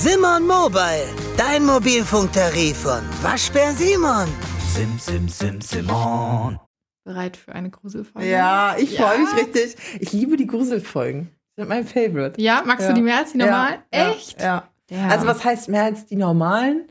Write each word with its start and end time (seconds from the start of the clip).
Simon 0.00 0.46
Mobile, 0.46 1.08
dein 1.36 1.64
Mobilfunktarif 1.66 2.76
von 2.78 3.00
Waschbär 3.22 3.72
Simon. 3.72 4.28
Sim, 4.72 4.96
sim, 4.98 5.28
sim, 5.28 5.60
Simon. 5.60 6.58
Bereit 7.04 7.36
für 7.36 7.52
eine 7.52 7.70
Gruselfolge? 7.70 8.28
Ja, 8.28 8.76
ich 8.78 8.92
Ja. 8.92 9.06
freue 9.08 9.18
mich 9.20 9.34
richtig. 9.34 9.76
Ich 9.98 10.12
liebe 10.12 10.36
die 10.36 10.46
Gruselfolgen. 10.46 11.30
Sind 11.56 11.68
mein 11.68 11.84
Favorite. 11.86 12.40
Ja, 12.40 12.62
magst 12.64 12.82
Ja. 12.84 12.88
du 12.90 12.94
die 12.94 13.02
mehr 13.02 13.18
als 13.18 13.32
die 13.32 13.38
normalen? 13.38 13.80
Ja, 13.92 14.10
Echt? 14.10 14.40
Ja. 14.40 14.68
Ja. 14.90 15.08
Also 15.08 15.26
was 15.26 15.44
heißt 15.44 15.68
mehr 15.68 15.84
als 15.84 16.06
die 16.06 16.16
normalen? 16.16 16.84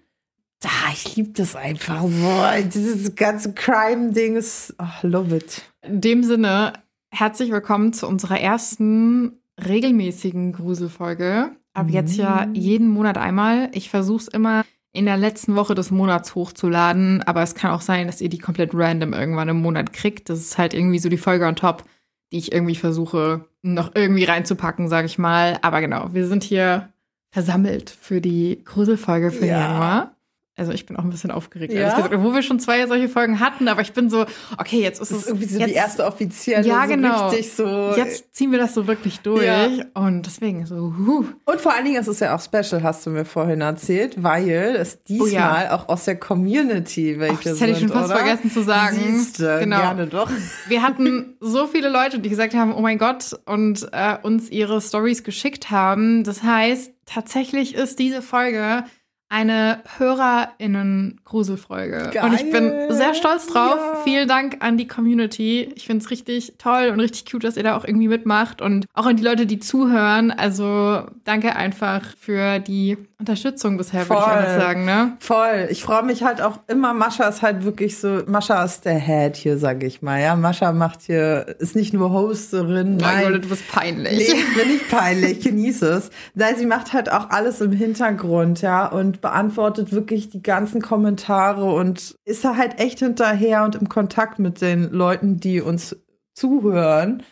Ah, 0.65 0.91
ich 0.91 1.15
liebe 1.15 1.29
das 1.29 1.55
einfach 1.55 2.01
so. 2.01 2.69
Dieses 2.73 3.15
ganze 3.15 3.53
Crime-Ding 3.53 4.35
ist, 4.35 4.75
oh, 4.79 5.07
love 5.07 5.35
it. 5.35 5.61
In 5.81 6.01
dem 6.01 6.23
Sinne, 6.23 6.73
herzlich 7.11 7.51
willkommen 7.51 7.93
zu 7.93 8.05
unserer 8.07 8.39
ersten 8.41 9.39
regelmäßigen 9.63 10.51
Gruselfolge. 10.53 11.51
Ab 11.77 11.89
jetzt 11.89 12.17
ja 12.17 12.45
Mhm. 12.47 12.55
jeden 12.55 12.87
Monat 12.89 13.17
einmal. 13.17 13.69
Ich 13.73 13.89
versuche 13.89 14.21
es 14.23 14.27
immer 14.27 14.65
in 14.93 15.05
der 15.05 15.17
letzten 15.17 15.55
Woche 15.55 15.75
des 15.75 15.91
Monats 15.91 16.33
hochzuladen, 16.33 17.21
aber 17.23 17.43
es 17.43 17.53
kann 17.53 17.69
auch 17.71 17.81
sein, 17.81 18.07
dass 18.07 18.19
ihr 18.19 18.29
die 18.29 18.39
komplett 18.39 18.71
random 18.73 19.13
irgendwann 19.13 19.47
im 19.49 19.61
Monat 19.61 19.93
kriegt. 19.93 20.29
Das 20.29 20.39
ist 20.39 20.57
halt 20.57 20.73
irgendwie 20.73 20.97
so 20.97 21.07
die 21.09 21.17
Folge 21.19 21.45
on 21.45 21.55
top, 21.55 21.83
die 22.31 22.39
ich 22.39 22.51
irgendwie 22.51 22.75
versuche 22.75 23.45
noch 23.61 23.91
irgendwie 23.93 24.23
reinzupacken, 24.23 24.87
sage 24.87 25.05
ich 25.05 25.19
mal. 25.19 25.59
Aber 25.61 25.81
genau, 25.81 26.09
wir 26.13 26.25
sind 26.25 26.43
hier 26.43 26.89
versammelt 27.29 27.91
für 27.91 28.21
die 28.21 28.63
Gruselfolge 28.65 29.29
für 29.29 29.45
Ja. 29.45 29.59
Januar. 29.59 30.16
Also 30.59 30.71
ich 30.71 30.87
bin 30.87 30.97
auch 30.97 31.03
ein 31.03 31.09
bisschen 31.11 31.29
aufgeregt, 31.29 31.71
Ja? 31.71 31.93
gesagt, 31.95 32.13
obwohl 32.13 32.33
wir 32.33 32.41
schon 32.41 32.59
zwei 32.59 32.85
solche 32.87 33.07
Folgen 33.09 33.39
hatten, 33.39 33.67
aber 33.67 33.81
ich 33.81 33.93
bin 33.93 34.09
so, 34.09 34.25
okay, 34.57 34.81
jetzt 34.81 34.99
ist 34.99 35.11
Das 35.11 35.17
es 35.19 35.23
ist 35.25 35.29
irgendwie 35.29 35.45
so 35.47 35.59
jetzt, 35.59 35.69
die 35.69 35.73
erste 35.75 36.05
offizielle, 36.05 36.67
Ja, 36.67 36.81
so 36.81 36.87
genau. 36.89 37.27
richtig 37.29 37.53
so. 37.53 37.93
Jetzt 37.95 38.35
ziehen 38.35 38.51
wir 38.51 38.57
das 38.57 38.73
so 38.73 38.87
wirklich 38.87 39.19
durch. 39.19 39.45
Ja. 39.45 39.67
Und 39.93 40.23
deswegen 40.25 40.65
so, 40.65 40.93
huh. 40.97 41.25
Und 41.45 41.61
vor 41.61 41.75
allen 41.75 41.85
Dingen 41.85 42.01
ist 42.01 42.07
es 42.07 42.19
ja 42.21 42.35
auch 42.35 42.41
special, 42.41 42.81
hast 42.81 43.05
du 43.05 43.11
mir 43.11 43.23
vorhin 43.23 43.61
erzählt, 43.61 44.21
weil 44.23 44.75
es 44.75 45.03
diesmal 45.03 45.27
Oh 45.27 45.31
ja. 45.31 45.75
auch 45.75 45.89
aus 45.89 46.05
der 46.05 46.15
Community 46.19 47.19
welche 47.19 47.35
Ach, 47.37 47.43
das 47.43 47.61
hätte 47.61 47.71
ich 47.73 47.79
schon 47.79 47.89
fast 47.89 48.09
oder? 48.09 48.17
vergessen 48.17 48.51
zu 48.51 48.63
sagen. 48.63 48.97
Siehste, 48.97 49.59
Genau. 49.59 49.77
gerne 49.79 50.07
doch. 50.07 50.31
Wir 50.67 50.81
hatten 50.81 51.35
so 51.39 51.67
viele 51.67 51.89
Leute, 51.89 52.17
die 52.19 52.29
gesagt 52.29 52.55
haben, 52.55 52.73
oh 52.73 52.81
mein 52.81 52.97
Gott, 52.97 53.39
und 53.45 53.87
äh, 53.91 54.17
uns 54.23 54.49
ihre 54.49 54.81
Stories 54.81 55.23
geschickt 55.23 55.69
haben. 55.69 56.23
Das 56.23 56.41
heißt, 56.43 56.93
tatsächlich 57.05 57.75
ist 57.75 57.99
diese 57.99 58.21
Folge 58.21 58.83
eine 59.29 59.81
HörerInnen-Gruselfolge. 59.97 62.11
Und 62.23 62.33
ich 62.33 62.49
bin 62.49 62.71
sehr 62.89 63.13
stolz 63.13 63.45
drauf. 63.47 63.75
Ja. 63.75 63.95
Vielen 64.03 64.27
Dank 64.27 64.57
an 64.61 64.77
die 64.77 64.87
Community. 64.87 65.69
Ich 65.75 65.85
finde 65.85 66.03
es 66.03 66.11
richtig 66.11 66.53
toll 66.57 66.89
und 66.93 66.99
richtig 67.01 67.29
cute, 67.29 67.43
dass 67.43 67.57
ihr 67.57 67.63
da 67.63 67.75
auch 67.75 67.83
irgendwie 67.83 68.07
mitmacht. 68.07 68.61
Und 68.61 68.85
auch 68.93 69.05
an 69.05 69.17
die 69.17 69.23
Leute, 69.23 69.45
die 69.45 69.59
zuhören. 69.59 70.31
Also 70.31 71.01
danke 71.25 71.57
einfach 71.57 72.15
für 72.17 72.59
die 72.59 72.97
Unterstützung 73.19 73.77
bisher, 73.77 74.07
würde 74.07 74.21
ich 74.21 74.27
einfach 74.27 74.61
sagen. 74.61 74.85
Ne? 74.85 75.17
Voll. 75.19 75.67
Ich 75.71 75.81
freue 75.81 76.03
mich 76.03 76.21
halt 76.21 76.39
auch 76.39 76.59
immer. 76.67 76.93
Mascha 76.93 77.27
ist 77.27 77.41
halt 77.41 77.63
wirklich 77.63 77.97
so, 77.97 78.21
Mascha 78.27 78.63
ist 78.63 78.85
der 78.85 78.99
Head 78.99 79.35
hier, 79.35 79.57
sag 79.57 79.83
ich 79.83 80.03
mal. 80.03 80.21
Ja, 80.21 80.35
Mascha 80.35 80.71
macht 80.71 81.01
hier, 81.01 81.55
ist 81.57 81.75
nicht 81.75 81.93
nur 81.93 82.11
Hosterin, 82.11 82.97
nein. 82.97 83.31
Gott, 83.31 83.43
du 83.43 83.49
bist 83.49 83.67
peinlich. 83.71 84.17
Nee, 84.17 84.23
ich 84.39 84.55
bin 84.55 84.67
nicht 84.67 84.89
peinlich, 84.89 85.39
genieße 85.41 85.87
es. 85.87 86.11
Nein, 86.35 86.55
sie 86.57 86.67
macht 86.67 86.93
halt 86.93 87.11
auch 87.11 87.31
alles 87.31 87.59
im 87.59 87.71
Hintergrund, 87.71 88.61
ja, 88.61 88.85
und 88.85 89.19
beantwortet 89.19 89.91
wirklich 89.91 90.29
die 90.29 90.43
ganzen 90.43 90.83
Kommentare 90.83 91.65
und 91.65 92.15
ist 92.23 92.45
da 92.45 92.55
halt 92.55 92.79
echt 92.79 92.99
hinterher 92.99 93.63
und 93.63 93.73
im 93.75 93.89
Kontakt 93.89 94.37
mit 94.37 94.61
den 94.61 94.91
Leuten, 94.91 95.39
die 95.39 95.59
uns 95.61 95.95
zuhören. 96.35 97.23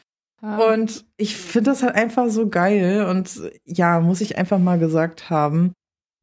Und 0.45 1.05
ich 1.17 1.37
finde 1.37 1.71
das 1.71 1.81
halt 1.81 1.95
einfach 1.95 2.29
so 2.29 2.49
geil 2.49 3.05
und 3.09 3.51
ja, 3.65 3.99
muss 3.99 4.21
ich 4.21 4.37
einfach 4.37 4.59
mal 4.59 4.77
gesagt 4.77 5.29
haben. 5.29 5.73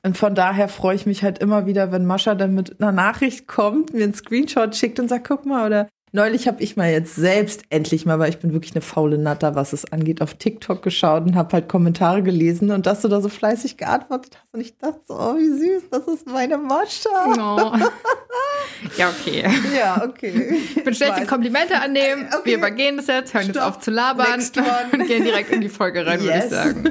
Und 0.05 0.17
von 0.17 0.35
daher 0.35 0.69
freue 0.69 0.97
ich 0.97 1.07
mich 1.07 1.23
halt 1.23 1.39
immer 1.39 1.67
wieder, 1.67 1.93
wenn 1.93 2.07
Mascha 2.07 2.35
dann 2.35 2.55
mit 2.55 2.81
einer 2.81 2.93
Nachricht 2.93 3.47
kommt, 3.47 3.93
mir 3.93 4.05
einen 4.05 4.15
Screenshot 4.15 4.75
schickt 4.77 5.01
und 5.01 5.09
sagt, 5.09 5.27
guck 5.27 5.47
mal, 5.47 5.67
oder 5.67 5.89
neulich 6.13 6.47
habe 6.47 6.63
ich 6.63 6.77
mal 6.77 6.91
jetzt 6.91 7.15
selbst 7.17 7.63
endlich 7.71 8.05
mal, 8.07 8.19
weil 8.19 8.31
ich 8.31 8.39
bin 8.39 8.53
wirklich 8.53 8.73
eine 8.75 8.83
faule 8.83 9.19
Natter, 9.19 9.55
was 9.55 9.73
es 9.73 9.91
angeht, 9.93 10.23
auf 10.23 10.35
TikTok 10.35 10.83
geschaut 10.83 11.25
und 11.25 11.35
habe 11.37 11.53
halt 11.55 11.69
Kommentare 11.69 12.23
gelesen 12.23 12.71
und 12.71 12.87
dass 12.87 13.01
du 13.03 13.09
da 13.09 13.21
so 13.21 13.29
fleißig 13.29 13.77
geantwortet 13.79 14.37
hast 14.41 14.55
und 14.55 14.61
ich 14.61 14.77
dachte 14.79 15.01
so, 15.09 15.15
oh, 15.15 15.37
wie 15.37 15.49
süß, 15.49 15.85
das 15.91 16.07
ist 16.07 16.27
meine 16.27 16.59
Mascha. 16.59 17.27
No. 17.37 17.73
ja, 18.97 19.09
okay. 19.11 19.45
Ja, 19.77 20.03
okay. 20.05 20.61
Ich 20.77 20.85
bin 20.85 20.95
schlechte 20.95 21.23
Weiß. 21.23 21.29
Komplimente 21.29 21.81
annehmen. 21.81 22.27
Okay. 22.29 22.51
Wir 22.51 22.57
übergehen 22.59 22.97
das 22.99 23.07
jetzt, 23.07 23.35
hören 23.35 23.47
jetzt 23.47 23.57
Stopp. 23.57 23.69
auf 23.69 23.81
zu 23.81 23.91
labern 23.91 24.41
und 24.93 25.07
gehen 25.07 25.25
direkt 25.25 25.51
in 25.51 25.61
die 25.61 25.69
Folge 25.69 26.07
rein, 26.07 26.21
würde 26.21 26.37
ich 26.37 26.43
Yes. 26.43 26.51
sagen. 26.51 26.85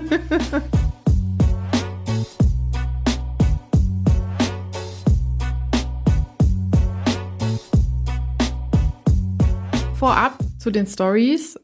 Vorab 10.02 10.40
zu 10.58 10.72
den 10.72 10.88
Stories. 10.88 11.60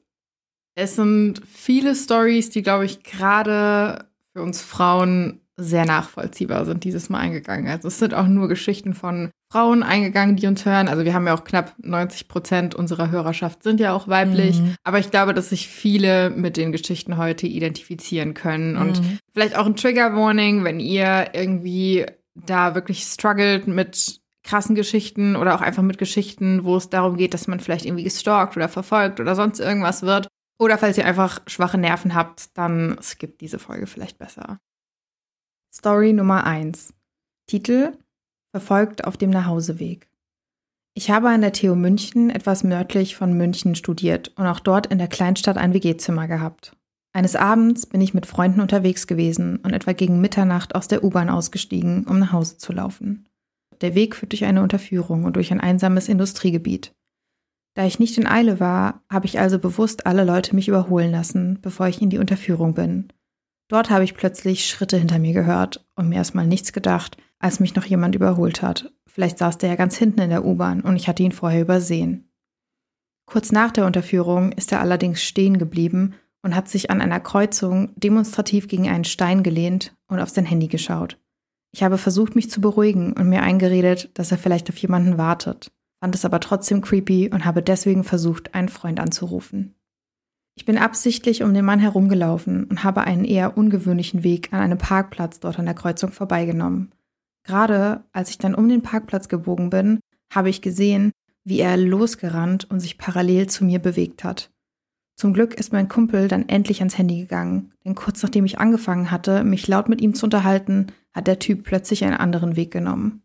Es 0.76 0.96
sind 0.96 1.42
viele 1.52 1.96
Stories, 1.96 2.52
die, 2.52 2.62
glaube 2.62 2.86
ich, 2.86 3.02
gerade 3.02 4.06
für 4.32 4.44
uns 4.44 4.62
Frauen 4.62 5.42
sehr 5.60 5.88
nachvollziehbar 5.88 6.66
sind, 6.66 6.84
dieses 6.84 7.10
Mal 7.10 7.18
eingegangen. 7.18 7.68
Also 7.68 7.88
es 7.88 7.98
sind 7.98 8.14
auch 8.14 8.28
nur 8.28 8.48
Geschichten 8.48 8.94
von 8.94 9.32
Frauen 9.52 9.82
eingegangen, 9.82 10.36
die 10.36 10.46
uns 10.46 10.68
hören. 10.68 10.88
Also 10.88 11.04
wir 11.04 11.16
haben 11.16 11.26
ja 11.26 11.34
auch 11.34 11.46
knapp 11.46 11.74
90 11.80 12.28
Prozent 12.28 12.76
unserer 12.76 13.10
Hörerschaft 13.10 13.64
sind 13.64 13.80
ja 13.80 13.92
auch 13.92 14.08
weiblich. 14.08 14.62
Mhm. 14.62 14.76
Aber 14.84 15.00
ich 15.00 15.10
glaube, 15.10 15.34
dass 15.34 15.50
sich 15.50 15.68
viele 15.68 16.30
mit 16.30 16.58
den 16.58 16.72
Geschichten 16.72 17.18
heute 17.18 17.48
identifizieren 17.48 18.36
können. 18.36 18.78
Und 18.78 19.02
Mhm. 19.02 19.18
vielleicht 19.34 19.58
auch 19.58 19.66
ein 19.66 19.76
Trigger 19.76 20.16
Warning, 20.16 20.64
wenn 20.64 20.80
ihr 20.80 21.32
irgendwie 21.34 22.06
da 22.36 22.76
wirklich 22.76 23.02
struggelt 23.02 23.66
mit 23.66 24.22
krassen 24.48 24.76
Geschichten 24.76 25.36
oder 25.36 25.54
auch 25.54 25.62
einfach 25.62 25.84
mit 25.84 25.98
Geschichten, 25.98 26.64
wo 26.64 26.78
es 26.78 26.90
darum 26.90 27.18
geht, 27.18 27.34
dass 27.34 27.48
man 27.48 27.60
vielleicht 27.60 27.86
irgendwie 27.86 28.06
gestalkt 28.06 28.56
oder 28.58 28.70
verfolgt 28.70 29.20
oder 29.20 29.36
sonst 29.36 29.60
irgendwas 29.60 30.02
wird. 30.02 30.28
Oder 30.60 30.78
falls 30.78 30.98
ihr 30.98 31.06
einfach 31.06 31.42
schwache 31.46 31.78
Nerven 31.78 32.16
habt, 32.16 32.58
dann 32.58 32.98
skippt 33.02 33.42
diese 33.42 33.60
Folge 33.60 33.86
vielleicht 33.86 34.18
besser. 34.18 34.60
Story 35.72 36.14
Nummer 36.14 36.46
1. 36.46 36.94
Titel 37.46 37.92
Verfolgt 38.52 39.06
auf 39.06 39.18
dem 39.18 39.30
Nachhauseweg. 39.30 40.08
Ich 40.96 41.12
habe 41.12 41.30
an 41.30 41.42
der 41.42 41.54
TU 41.54 41.76
München 41.76 42.32
etwas 42.32 42.64
nördlich 42.64 43.16
von 43.16 43.34
München 43.34 43.76
studiert 43.76 44.30
und 44.30 44.48
auch 44.48 44.60
dort 44.60 44.88
in 44.88 44.98
der 44.98 45.08
Kleinstadt 45.08 45.58
ein 45.58 45.74
WG-Zimmer 45.74 46.28
gehabt. 46.28 46.76
Eines 47.14 47.36
Abends 47.36 47.86
bin 47.86 48.02
ich 48.02 48.16
mit 48.16 48.26
Freunden 48.26 48.62
unterwegs 48.62 49.06
gewesen 49.06 49.58
und 49.58 49.74
etwa 49.74 49.94
gegen 49.94 50.22
Mitternacht 50.22 50.74
aus 50.74 50.88
der 50.88 51.04
U-Bahn 51.04 51.30
ausgestiegen, 51.30 52.06
um 52.06 52.18
nach 52.18 52.32
Hause 52.32 52.58
zu 52.58 52.74
laufen. 52.74 53.28
Der 53.82 53.96
Weg 53.96 54.16
führt 54.16 54.32
durch 54.32 54.46
eine 54.46 54.64
Unterführung 54.64 55.24
und 55.24 55.36
durch 55.36 55.52
ein 55.52 55.60
einsames 55.60 56.10
Industriegebiet. 56.10 56.94
Da 57.76 57.86
ich 57.86 58.00
nicht 58.00 58.18
in 58.18 58.26
Eile 58.26 58.60
war, 58.60 59.04
habe 59.10 59.28
ich 59.28 59.40
also 59.40 59.60
bewusst 59.60 60.08
alle 60.08 60.24
Leute 60.24 60.56
mich 60.56 60.68
überholen 60.68 61.12
lassen, 61.12 61.60
bevor 61.62 61.88
ich 61.88 62.02
in 62.02 62.10
die 62.10 62.18
Unterführung 62.18 62.74
bin. 62.74 63.14
Dort 63.68 63.90
habe 63.90 64.04
ich 64.04 64.16
plötzlich 64.16 64.66
Schritte 64.66 64.98
hinter 64.98 65.20
mir 65.20 65.34
gehört 65.34 65.86
und 65.96 66.10
mir 66.10 66.16
erstmal 66.16 66.48
nichts 66.48 66.74
gedacht, 66.74 67.18
als 67.38 67.60
mich 67.60 67.76
noch 67.76 67.86
jemand 67.86 68.16
überholt 68.16 68.62
hat. 68.62 68.92
Vielleicht 69.06 69.38
saß 69.38 69.58
der 69.58 69.70
ja 69.70 69.76
ganz 69.76 69.96
hinten 69.96 70.22
in 70.22 70.30
der 70.30 70.46
U-Bahn 70.46 70.82
und 70.82 70.96
ich 70.96 71.08
hatte 71.08 71.24
ihn 71.24 71.32
vorher 71.32 71.62
übersehen. 71.62 72.32
Kurz 73.26 73.52
nach 73.52 73.72
der 73.72 73.86
Unterführung 73.86 74.54
ist 74.54 74.72
er 74.72 74.80
allerdings 74.80 75.22
stehen 75.22 75.58
geblieben 75.58 76.16
und 76.42 76.56
hat 76.56 76.70
sich 76.70 76.90
an 76.90 77.02
einer 77.02 77.20
Kreuzung 77.20 77.92
demonstrativ 77.96 78.68
gegen 78.68 78.88
einen 78.88 79.04
Stein 79.04 79.44
gelehnt 79.44 79.96
und 80.08 80.20
auf 80.20 80.30
sein 80.30 80.46
Handy 80.46 80.68
geschaut. 80.68 81.20
Ich 81.72 81.84
habe 81.84 81.98
versucht, 81.98 82.36
mich 82.36 82.50
zu 82.50 82.62
beruhigen 82.62 83.14
und 83.14 83.30
mir 83.30 83.42
eingeredet, 83.42 84.10
dass 84.14 84.32
er 84.32 84.38
vielleicht 84.38 84.70
auf 84.70 84.78
jemanden 84.78 85.18
wartet, 85.18 85.72
fand 86.00 86.16
es 86.16 86.26
aber 86.26 86.40
trotzdem 86.40 86.82
creepy 86.82 87.30
und 87.30 87.46
habe 87.46 87.62
deswegen 87.62 88.04
versucht, 88.04 88.56
einen 88.56 88.70
Freund 88.70 89.00
anzurufen. 89.00 89.76
Ich 90.56 90.66
bin 90.66 90.78
absichtlich 90.78 91.44
um 91.44 91.54
den 91.54 91.66
Mann 91.66 91.80
herumgelaufen 91.80 92.64
und 92.64 92.84
habe 92.84 93.02
einen 93.02 93.26
eher 93.26 93.58
ungewöhnlichen 93.58 94.24
Weg 94.24 94.52
an 94.54 94.60
einem 94.60 94.80
Parkplatz 94.80 95.40
dort 95.40 95.60
an 95.60 95.66
der 95.66 95.76
Kreuzung 95.76 96.12
vorbeigenommen. 96.12 96.92
Gerade 97.44 98.04
als 98.12 98.32
ich 98.32 98.40
dann 98.40 98.56
um 98.56 98.68
den 98.68 98.82
Parkplatz 98.82 99.30
gebogen 99.30 99.70
bin, 99.70 100.00
habe 100.34 100.50
ich 100.50 100.64
gesehen, 100.64 101.12
wie 101.44 101.60
er 101.60 101.78
losgerannt 101.78 102.70
und 102.70 102.80
sich 102.80 102.98
parallel 102.98 103.48
zu 103.48 103.66
mir 103.66 103.80
bewegt 103.80 104.24
hat. 104.24 104.50
Zum 105.20 105.34
Glück 105.34 105.56
ist 105.56 105.74
mein 105.74 105.90
Kumpel 105.90 106.28
dann 106.28 106.48
endlich 106.48 106.80
ans 106.80 106.96
Handy 106.96 107.20
gegangen, 107.20 107.74
denn 107.84 107.96
kurz 107.96 108.22
nachdem 108.22 108.46
ich 108.46 108.60
angefangen 108.60 109.10
hatte, 109.10 109.44
mich 109.44 109.68
laut 109.68 109.90
mit 109.90 110.00
ihm 110.00 110.14
zu 110.14 110.28
unterhalten, 110.28 110.88
hat 111.12 111.26
der 111.26 111.40
Typ 111.40 111.64
plötzlich 111.64 112.06
einen 112.06 112.18
anderen 112.18 112.56
Weg 112.56 112.72
genommen. 112.72 113.24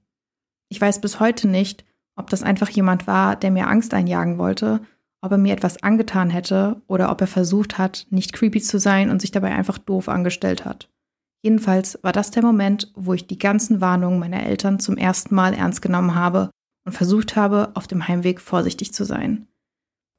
Ich 0.70 0.80
weiß 0.80 1.02
bis 1.02 1.20
heute 1.20 1.48
nicht, 1.48 1.84
ob 2.16 2.30
das 2.30 2.42
einfach 2.42 2.70
jemand 2.70 3.06
war, 3.06 3.36
der 3.36 3.50
mir 3.50 3.68
Angst 3.68 3.92
einjagen 3.92 4.38
wollte, 4.38 4.80
ob 5.20 5.32
er 5.32 5.38
mir 5.38 5.52
etwas 5.52 5.82
angetan 5.82 6.30
hätte 6.30 6.80
oder 6.86 7.10
ob 7.10 7.20
er 7.20 7.26
versucht 7.26 7.76
hat, 7.76 8.06
nicht 8.08 8.32
creepy 8.32 8.62
zu 8.62 8.78
sein 8.78 9.10
und 9.10 9.20
sich 9.20 9.30
dabei 9.30 9.52
einfach 9.54 9.76
doof 9.76 10.08
angestellt 10.08 10.64
hat. 10.64 10.88
Jedenfalls 11.42 11.98
war 12.02 12.12
das 12.12 12.30
der 12.30 12.42
Moment, 12.42 12.90
wo 12.94 13.12
ich 13.12 13.26
die 13.26 13.38
ganzen 13.38 13.82
Warnungen 13.82 14.18
meiner 14.18 14.46
Eltern 14.46 14.80
zum 14.80 14.96
ersten 14.96 15.34
Mal 15.34 15.52
ernst 15.52 15.82
genommen 15.82 16.14
habe 16.14 16.50
und 16.86 16.92
versucht 16.92 17.36
habe, 17.36 17.72
auf 17.74 17.86
dem 17.86 18.08
Heimweg 18.08 18.40
vorsichtig 18.40 18.94
zu 18.94 19.04
sein. 19.04 19.46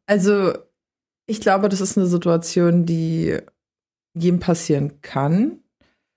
Also, 0.06 0.54
ich 1.26 1.42
glaube, 1.42 1.70
das 1.70 1.82
ist 1.82 1.98
eine 1.98 2.08
Situation, 2.08 2.86
die 2.86 3.38
jedem 4.14 4.40
passieren 4.40 5.02
kann. 5.02 5.60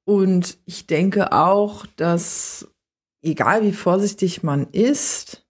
Und 0.05 0.59
ich 0.67 0.87
denke 0.87 1.33
auch, 1.33 1.87
dass 1.97 2.69
egal 3.23 3.63
wie 3.63 3.73
vorsichtig 3.73 4.43
man 4.43 4.69
ist, 4.71 5.47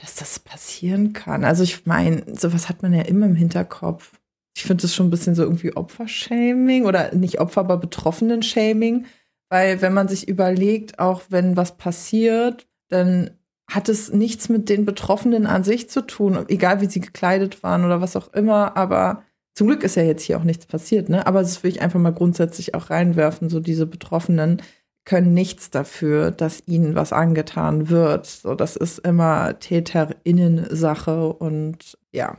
dass 0.00 0.14
das 0.14 0.38
passieren 0.38 1.12
kann. 1.12 1.44
Also 1.44 1.64
ich 1.64 1.86
meine, 1.86 2.24
sowas 2.36 2.68
hat 2.68 2.82
man 2.82 2.92
ja 2.92 3.02
immer 3.02 3.26
im 3.26 3.34
Hinterkopf. 3.34 4.20
Ich 4.56 4.62
finde 4.64 4.82
das 4.82 4.94
schon 4.94 5.08
ein 5.08 5.10
bisschen 5.10 5.34
so 5.34 5.42
irgendwie 5.42 5.76
Opfershaming 5.76 6.84
oder 6.84 7.14
nicht 7.14 7.40
Opfer, 7.40 7.60
aber 7.60 7.76
Betroffenen-Shaming. 7.76 9.06
Weil 9.50 9.80
wenn 9.82 9.94
man 9.94 10.08
sich 10.08 10.28
überlegt, 10.28 10.98
auch 10.98 11.22
wenn 11.30 11.56
was 11.56 11.76
passiert, 11.76 12.68
dann 12.88 13.30
hat 13.70 13.88
es 13.88 14.10
nichts 14.12 14.48
mit 14.48 14.68
den 14.68 14.86
Betroffenen 14.86 15.46
an 15.46 15.62
sich 15.62 15.90
zu 15.90 16.00
tun, 16.06 16.44
egal 16.48 16.80
wie 16.80 16.86
sie 16.86 17.00
gekleidet 17.00 17.62
waren 17.62 17.84
oder 17.84 18.00
was 18.00 18.16
auch 18.16 18.32
immer. 18.32 18.76
Aber 18.76 19.22
zum 19.54 19.66
Glück 19.66 19.82
ist 19.82 19.96
ja 19.96 20.02
jetzt 20.02 20.22
hier 20.22 20.38
auch 20.38 20.44
nichts 20.44 20.66
passiert, 20.66 21.08
ne? 21.08 21.26
Aber 21.26 21.40
das 21.40 21.62
will 21.62 21.70
ich 21.70 21.82
einfach 21.82 22.00
mal 22.00 22.12
grundsätzlich 22.12 22.74
auch 22.74 22.90
reinwerfen. 22.90 23.50
So 23.50 23.60
diese 23.60 23.86
Betroffenen 23.86 24.62
können 25.04 25.34
nichts 25.34 25.70
dafür, 25.70 26.30
dass 26.30 26.62
ihnen 26.66 26.94
was 26.94 27.12
angetan 27.12 27.90
wird. 27.90 28.26
So, 28.26 28.54
das 28.54 28.76
ist 28.76 29.00
immer 29.00 29.58
TäterInnen-Sache 29.58 31.32
und 31.32 31.98
ja. 32.12 32.36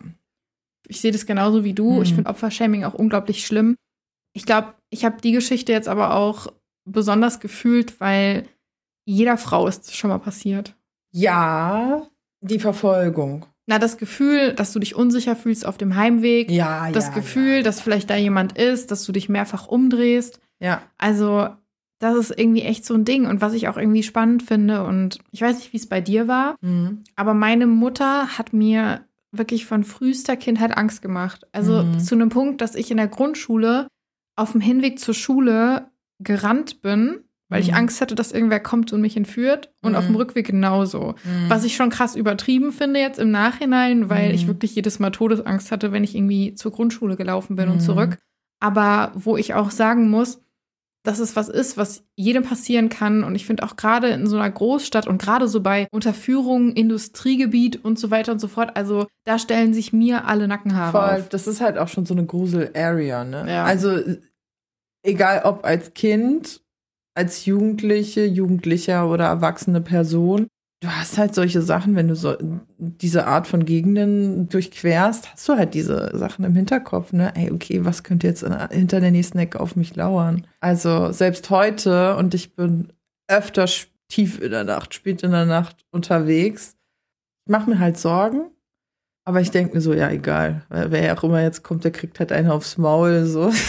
Ich 0.88 1.02
sehe 1.02 1.12
das 1.12 1.26
genauso 1.28 1.64
wie 1.64 1.74
du. 1.74 1.98
Hm. 1.98 2.04
Ich 2.04 2.14
finde 2.14 2.30
Opfershaming 2.30 2.84
auch 2.84 2.94
unglaublich 2.96 3.46
schlimm. 3.46 3.76
Ich 4.34 4.46
glaube, 4.46 4.74
ich 4.90 5.06
habe 5.06 5.22
die 5.22 5.32
Geschichte 5.32 5.72
jetzt 5.72 5.88
aber 5.88 6.16
auch 6.16 6.48
besonders 6.86 7.40
gefühlt, 7.40 8.00
weil 8.00 8.48
jeder 9.06 9.38
Frau 9.38 9.68
ist 9.68 9.96
schon 9.96 10.10
mal 10.10 10.20
passiert. 10.20 10.76
Ja, 11.12 12.04
die 12.42 12.60
Verfolgung. 12.60 13.46
Na, 13.68 13.78
das 13.80 13.98
Gefühl, 13.98 14.54
dass 14.54 14.74
du 14.74 14.80
dich 14.80 14.96
unsicher 14.96 15.36
fühlst 15.36 15.66
auf 15.66 15.78
dem 15.78 15.96
Heimweg. 15.96 16.50
Ja, 16.50 16.92
Das 16.92 17.08
ja, 17.08 17.14
Gefühl, 17.14 17.58
ja. 17.58 17.62
dass 17.62 17.82
vielleicht 17.82 18.10
da 18.10 18.16
jemand 18.16 18.58
ist, 18.58 18.90
dass 18.92 19.04
du 19.04 19.12
dich 19.12 19.30
mehrfach 19.30 19.68
umdrehst. 19.68 20.40
Ja. 20.60 20.82
Also, 20.98 21.50
das 22.00 22.16
ist 22.16 22.40
irgendwie 22.40 22.62
echt 22.64 22.86
so 22.86 22.94
ein 22.96 23.06
Ding. 23.06 23.28
Und 23.28 23.42
was 23.42 23.54
ich 23.54 23.68
auch 23.68 23.78
irgendwie 23.78 24.04
spannend 24.04 24.42
finde, 24.44 24.84
und 24.86 25.20
ich 25.32 25.42
weiß 25.42 25.58
nicht, 25.58 25.74
wie 25.74 25.78
es 25.78 25.88
bei 25.88 26.02
dir 26.02 26.28
war, 26.28 26.56
Mhm. 26.62 27.04
aber 27.16 27.34
meine 27.34 27.68
Mutter 27.68 28.38
hat 28.38 28.54
mir 28.54 29.02
wirklich 29.32 29.68
von 29.68 29.84
frühester 29.84 30.36
Kindheit 30.36 30.76
Angst 30.76 31.04
gemacht. 31.04 31.46
Also 31.52 31.84
Mhm. 31.84 32.00
zu 32.00 32.16
einem 32.16 32.30
Punkt, 32.30 32.62
dass 32.62 32.74
ich 32.74 32.90
in 32.90 32.98
der 32.98 33.08
Grundschule 33.08 33.88
auf 34.36 34.54
dem 34.54 34.62
Hinweg 34.62 34.98
zur 35.00 35.14
Schule 35.14 35.90
gerannt 36.20 36.82
bin, 36.82 37.20
weil 37.50 37.62
ich 37.62 37.70
Mhm. 37.72 37.78
Angst 37.78 38.00
hatte, 38.02 38.16
dass 38.16 38.32
irgendwer 38.32 38.60
kommt 38.60 38.94
und 38.94 39.02
mich 39.02 39.18
entführt. 39.18 39.72
Und 39.82 39.92
Mhm. 39.92 39.98
auf 39.98 40.06
dem 40.06 40.16
Rückweg 40.16 40.48
genauso. 40.48 41.16
Was 41.48 41.64
ich 41.66 41.76
schon 41.76 41.90
krass 41.90 42.16
übertrieben 42.16 42.72
finde 42.72 43.00
jetzt 43.00 43.20
im 43.20 43.32
Nachhinein, 43.32 44.10
weil 44.10 44.30
Mhm. 44.30 44.36
ich 44.36 44.48
wirklich 44.48 44.76
jedes 44.76 45.00
Mal 45.00 45.10
Todesangst 45.12 45.72
hatte, 45.72 45.92
wenn 45.92 46.04
ich 46.04 46.16
irgendwie 46.16 46.54
zur 46.56 46.72
Grundschule 46.72 47.18
gelaufen 47.18 47.56
bin 47.56 47.70
und 47.70 47.78
Mhm. 47.78 47.82
zurück. 47.82 48.18
Aber 48.62 49.12
wo 49.16 49.36
ich 49.38 49.54
auch 49.54 49.72
sagen 49.72 50.10
muss, 50.10 50.42
dass 51.04 51.20
es 51.20 51.38
was 51.38 51.48
ist, 51.48 51.78
was 51.78 52.04
jedem 52.18 52.44
passieren 52.44 52.90
kann. 52.90 53.24
Und 53.24 53.34
ich 53.34 53.46
finde 53.46 53.64
auch 53.64 53.78
gerade 53.78 54.10
in 54.10 54.28
so 54.28 54.36
einer 54.36 54.52
Großstadt 54.52 55.08
und 55.08 55.22
gerade 55.22 55.48
so 55.48 55.62
bei 55.62 55.88
Unterführung, 55.92 56.74
Industriegebiet 56.74 57.84
und 57.86 57.98
so 57.98 58.12
weiter 58.12 58.34
und 58.34 58.40
so 58.40 58.50
fort, 58.50 58.76
also 58.76 59.08
da 59.24 59.40
stellen 59.40 59.74
sich 59.74 59.94
mir 59.94 60.26
alle 60.26 60.48
Nackenhaare 60.50 60.92
Voll, 60.92 61.22
auf. 61.22 61.30
das 61.30 61.48
ist 61.48 61.62
halt 61.62 61.78
auch 61.78 61.88
schon 61.88 62.06
so 62.06 62.14
eine 62.14 62.26
Grusel-Area, 62.26 63.24
ne? 63.24 63.46
Ja. 63.48 63.64
Also, 63.64 63.98
egal 65.04 65.42
ob 65.46 65.64
als 65.66 65.94
Kind, 65.94 66.62
als 67.20 67.46
Jugendliche, 67.46 68.24
Jugendlicher 68.24 69.10
oder 69.10 69.26
erwachsene 69.26 69.82
Person, 69.82 70.48
du 70.82 70.88
hast 70.88 71.18
halt 71.18 71.36
solche 71.36 71.62
Sachen, 71.62 71.98
wenn 71.98 72.08
du 72.08 72.16
so 72.16 72.38
diese 72.78 73.28
Art 73.28 73.46
von 73.46 73.66
Gegenden 73.66 74.48
durchquerst, 74.48 75.34
hast 75.34 75.50
du 75.50 75.58
halt 75.58 75.74
diese 75.74 76.18
Sachen 76.18 76.46
im 76.46 76.56
Hinterkopf, 76.56 77.12
ne? 77.12 77.34
Ey, 77.36 77.52
okay, 77.52 77.84
was 77.84 78.04
könnte 78.04 78.26
jetzt 78.26 78.44
in, 78.44 78.56
hinter 78.70 79.02
der 79.02 79.12
nächsten 79.12 79.38
Ecke 79.38 79.60
auf 79.60 79.76
mich 79.76 79.98
lauern? 79.98 80.48
Also, 80.62 81.12
selbst 81.12 81.50
heute, 81.50 82.16
und 82.16 82.34
ich 82.34 82.56
bin 82.56 82.94
öfter 83.28 83.66
tief 84.08 84.40
in 84.40 84.52
der 84.52 84.64
Nacht, 84.64 84.94
spät 84.94 85.22
in 85.22 85.32
der 85.32 85.46
Nacht 85.46 85.86
unterwegs, 85.92 86.78
ich 87.46 87.52
mache 87.52 87.70
mir 87.70 87.80
halt 87.80 87.98
Sorgen. 87.98 88.50
Aber 89.26 89.42
ich 89.42 89.52
denke 89.52 89.76
mir 89.76 89.82
so, 89.82 89.94
ja, 89.94 90.10
egal. 90.10 90.66
Wer 90.70 90.92
wer 90.92 91.18
auch 91.18 91.24
immer 91.24 91.44
jetzt 91.44 91.64
kommt, 91.64 91.84
der 91.84 91.92
kriegt 91.92 92.20
halt 92.20 92.32
einen 92.32 92.50
aufs 92.50 92.78
Maul. 92.78 93.26
So. 93.26 93.52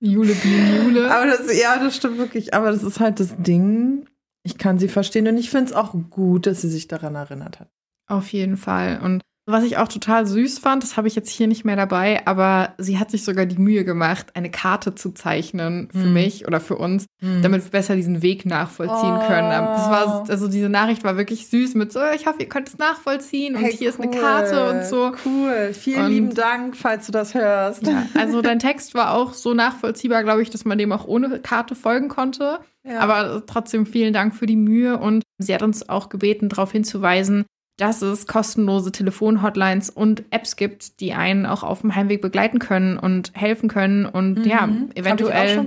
Jule, 0.00 0.34
Bienen, 0.34 0.84
Jule. 0.84 1.14
Aber 1.14 1.26
das, 1.26 1.58
ja, 1.58 1.78
das 1.78 1.96
stimmt 1.96 2.18
wirklich. 2.18 2.54
Aber 2.54 2.70
das 2.70 2.82
ist 2.82 3.00
halt 3.00 3.20
das 3.20 3.34
Ding. 3.36 4.06
Ich 4.42 4.58
kann 4.58 4.78
sie 4.78 4.88
verstehen 4.88 5.26
und 5.26 5.36
ich 5.36 5.50
finde 5.50 5.66
es 5.66 5.72
auch 5.72 5.94
gut, 6.10 6.46
dass 6.46 6.60
sie 6.60 6.70
sich 6.70 6.88
daran 6.88 7.16
erinnert 7.16 7.60
hat. 7.60 7.70
Auf 8.06 8.32
jeden 8.32 8.56
Fall. 8.56 9.00
Und 9.02 9.22
was 9.50 9.64
ich 9.64 9.78
auch 9.78 9.88
total 9.88 10.26
süß 10.26 10.58
fand, 10.58 10.82
das 10.82 10.96
habe 10.96 11.08
ich 11.08 11.14
jetzt 11.16 11.30
hier 11.30 11.46
nicht 11.46 11.64
mehr 11.64 11.76
dabei, 11.76 12.26
aber 12.26 12.74
sie 12.78 12.98
hat 12.98 13.10
sich 13.10 13.24
sogar 13.24 13.46
die 13.46 13.56
Mühe 13.58 13.84
gemacht, 13.84 14.26
eine 14.34 14.50
Karte 14.50 14.94
zu 14.94 15.10
zeichnen 15.12 15.88
für 15.90 16.02
Hm. 16.02 16.12
mich 16.12 16.46
oder 16.46 16.60
für 16.60 16.76
uns, 16.76 17.06
damit 17.42 17.64
wir 17.64 17.70
besser 17.70 17.96
diesen 17.96 18.22
Weg 18.22 18.44
nachvollziehen 18.46 19.16
Oh. 19.22 19.26
können. 19.26 19.50
Das 19.50 19.88
war, 19.90 20.24
also 20.28 20.48
diese 20.48 20.68
Nachricht 20.68 21.02
war 21.04 21.16
wirklich 21.16 21.48
süß 21.48 21.74
mit 21.74 21.92
so, 21.92 22.00
ich 22.14 22.26
hoffe, 22.26 22.40
ihr 22.40 22.48
könnt 22.48 22.68
es 22.68 22.78
nachvollziehen 22.78 23.56
und 23.56 23.62
Hey, 23.62 23.72
hier 23.76 23.88
ist 23.88 24.00
eine 24.00 24.10
cool. 24.12 24.20
Karte 24.20 24.70
und 24.70 24.84
so. 24.84 25.12
Cool. 25.24 25.72
Vielen 25.72 26.04
Und- 26.04 26.10
lieben 26.10 26.34
Dank, 26.34 26.76
falls 26.76 27.06
du 27.06 27.12
das 27.12 27.34
hörst. 27.34 27.86
Ja, 27.86 28.06
also 28.14 28.42
dein 28.42 28.58
Text 28.58 28.94
war 28.94 29.14
auch 29.14 29.32
so 29.32 29.54
nachvollziehbar, 29.54 30.22
glaube 30.24 30.42
ich, 30.42 30.50
dass 30.50 30.64
man 30.64 30.78
dem 30.78 30.92
auch 30.92 31.06
ohne 31.06 31.40
Karte 31.40 31.74
folgen 31.74 32.08
konnte. 32.08 32.58
Ja. 32.86 33.00
Aber 33.00 33.42
trotzdem 33.46 33.86
vielen 33.86 34.12
Dank 34.12 34.34
für 34.34 34.46
die 34.46 34.56
Mühe 34.56 34.96
und 34.98 35.22
sie 35.38 35.54
hat 35.54 35.62
uns 35.62 35.88
auch 35.88 36.08
gebeten, 36.08 36.48
darauf 36.48 36.72
hinzuweisen, 36.72 37.44
dass 37.78 38.02
es 38.02 38.26
kostenlose 38.26 38.92
Telefonhotlines 38.92 39.88
und 39.88 40.24
Apps 40.30 40.56
gibt, 40.56 41.00
die 41.00 41.14
einen 41.14 41.46
auch 41.46 41.62
auf 41.62 41.80
dem 41.80 41.94
Heimweg 41.94 42.20
begleiten 42.20 42.58
können 42.58 42.98
und 42.98 43.32
helfen 43.34 43.68
können 43.68 44.04
und 44.04 44.44
ja, 44.44 44.66
Mhm. 44.66 44.90
Auch 44.90 44.96
eventuell 44.96 45.66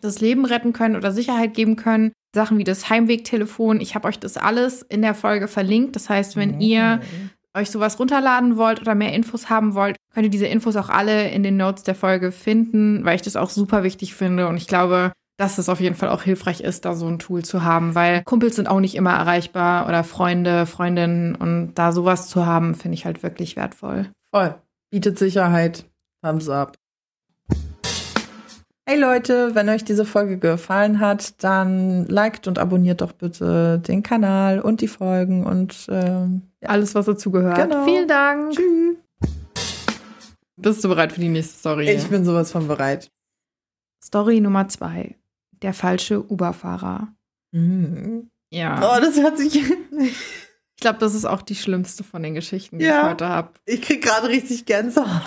das 0.00 0.20
Leben 0.20 0.44
retten 0.44 0.72
können 0.72 0.96
oder 0.96 1.12
Sicherheit 1.12 1.54
geben 1.54 1.76
können. 1.76 2.12
Sachen 2.34 2.58
wie 2.58 2.64
das 2.64 2.90
Heimwegtelefon. 2.90 3.80
Ich 3.80 3.94
habe 3.94 4.08
euch 4.08 4.18
das 4.18 4.36
alles 4.36 4.82
in 4.82 5.02
der 5.02 5.14
Folge 5.14 5.46
verlinkt. 5.48 5.94
Das 5.96 6.10
heißt, 6.10 6.36
wenn 6.36 6.60
ihr 6.60 7.00
euch 7.54 7.70
sowas 7.70 7.98
runterladen 7.98 8.56
wollt 8.56 8.80
oder 8.80 8.94
mehr 8.94 9.14
Infos 9.14 9.48
haben 9.48 9.74
wollt, 9.74 9.96
könnt 10.12 10.24
ihr 10.26 10.30
diese 10.30 10.46
Infos 10.46 10.76
auch 10.76 10.88
alle 10.90 11.30
in 11.30 11.42
den 11.42 11.56
Notes 11.56 11.82
der 11.84 11.94
Folge 11.94 12.32
finden, 12.32 13.04
weil 13.04 13.16
ich 13.16 13.22
das 13.22 13.36
auch 13.36 13.50
super 13.50 13.82
wichtig 13.82 14.14
finde 14.14 14.48
und 14.48 14.56
ich 14.56 14.66
glaube, 14.66 15.12
dass 15.36 15.58
es 15.58 15.68
auf 15.68 15.80
jeden 15.80 15.94
Fall 15.94 16.08
auch 16.08 16.22
hilfreich 16.22 16.60
ist, 16.60 16.84
da 16.84 16.94
so 16.94 17.06
ein 17.06 17.18
Tool 17.18 17.44
zu 17.44 17.62
haben, 17.62 17.94
weil 17.94 18.22
Kumpels 18.24 18.56
sind 18.56 18.68
auch 18.68 18.80
nicht 18.80 18.94
immer 18.94 19.12
erreichbar 19.12 19.86
oder 19.86 20.02
Freunde, 20.02 20.66
Freundinnen 20.66 21.34
und 21.34 21.74
da 21.74 21.92
sowas 21.92 22.28
zu 22.28 22.46
haben, 22.46 22.74
finde 22.74 22.94
ich 22.94 23.04
halt 23.04 23.22
wirklich 23.22 23.56
wertvoll. 23.56 24.10
Voll. 24.32 24.54
Bietet 24.90 25.18
Sicherheit. 25.18 25.84
Thumbs 26.22 26.48
up. 26.48 26.76
Hey 28.88 29.00
Leute, 29.00 29.54
wenn 29.54 29.68
euch 29.68 29.84
diese 29.84 30.04
Folge 30.04 30.38
gefallen 30.38 31.00
hat, 31.00 31.42
dann 31.42 32.06
liked 32.06 32.46
und 32.46 32.60
abonniert 32.60 33.00
doch 33.00 33.10
bitte 33.10 33.80
den 33.80 34.04
Kanal 34.04 34.60
und 34.60 34.80
die 34.80 34.86
Folgen 34.86 35.44
und 35.44 35.88
ähm, 35.90 36.42
ja. 36.62 36.68
Alles, 36.68 36.94
was 36.94 37.06
dazu 37.06 37.32
gehört. 37.32 37.56
Genau. 37.56 37.84
Vielen 37.84 38.06
Dank. 38.06 38.52
Tschüss. 38.52 38.96
Bist 40.56 40.84
du 40.84 40.88
bereit 40.88 41.12
für 41.12 41.20
die 41.20 41.28
nächste 41.28 41.58
Story? 41.58 41.90
Ich 41.90 42.06
bin 42.06 42.24
sowas 42.24 42.52
von 42.52 42.68
bereit. 42.68 43.10
Story 44.02 44.40
Nummer 44.40 44.68
zwei. 44.68 45.16
Der 45.62 45.72
falsche 45.74 46.22
Uber-Fahrer. 46.30 47.08
Mhm. 47.52 48.30
Ja. 48.50 48.78
Oh, 48.96 49.00
das 49.00 49.16
hört 49.16 49.38
sich. 49.38 49.62
Ich 50.78 50.82
glaube, 50.82 50.98
das 50.98 51.14
ist 51.14 51.24
auch 51.24 51.40
die 51.40 51.54
schlimmste 51.54 52.04
von 52.04 52.22
den 52.22 52.34
Geschichten, 52.34 52.78
die 52.78 52.84
Ja. 52.84 53.04
ich 53.04 53.08
heute 53.12 53.26
habe. 53.30 53.48
Ich 53.64 53.80
krieg 53.80 54.02
gerade 54.04 54.28
richtig 54.28 54.66
Gänsehaut. 54.66 55.22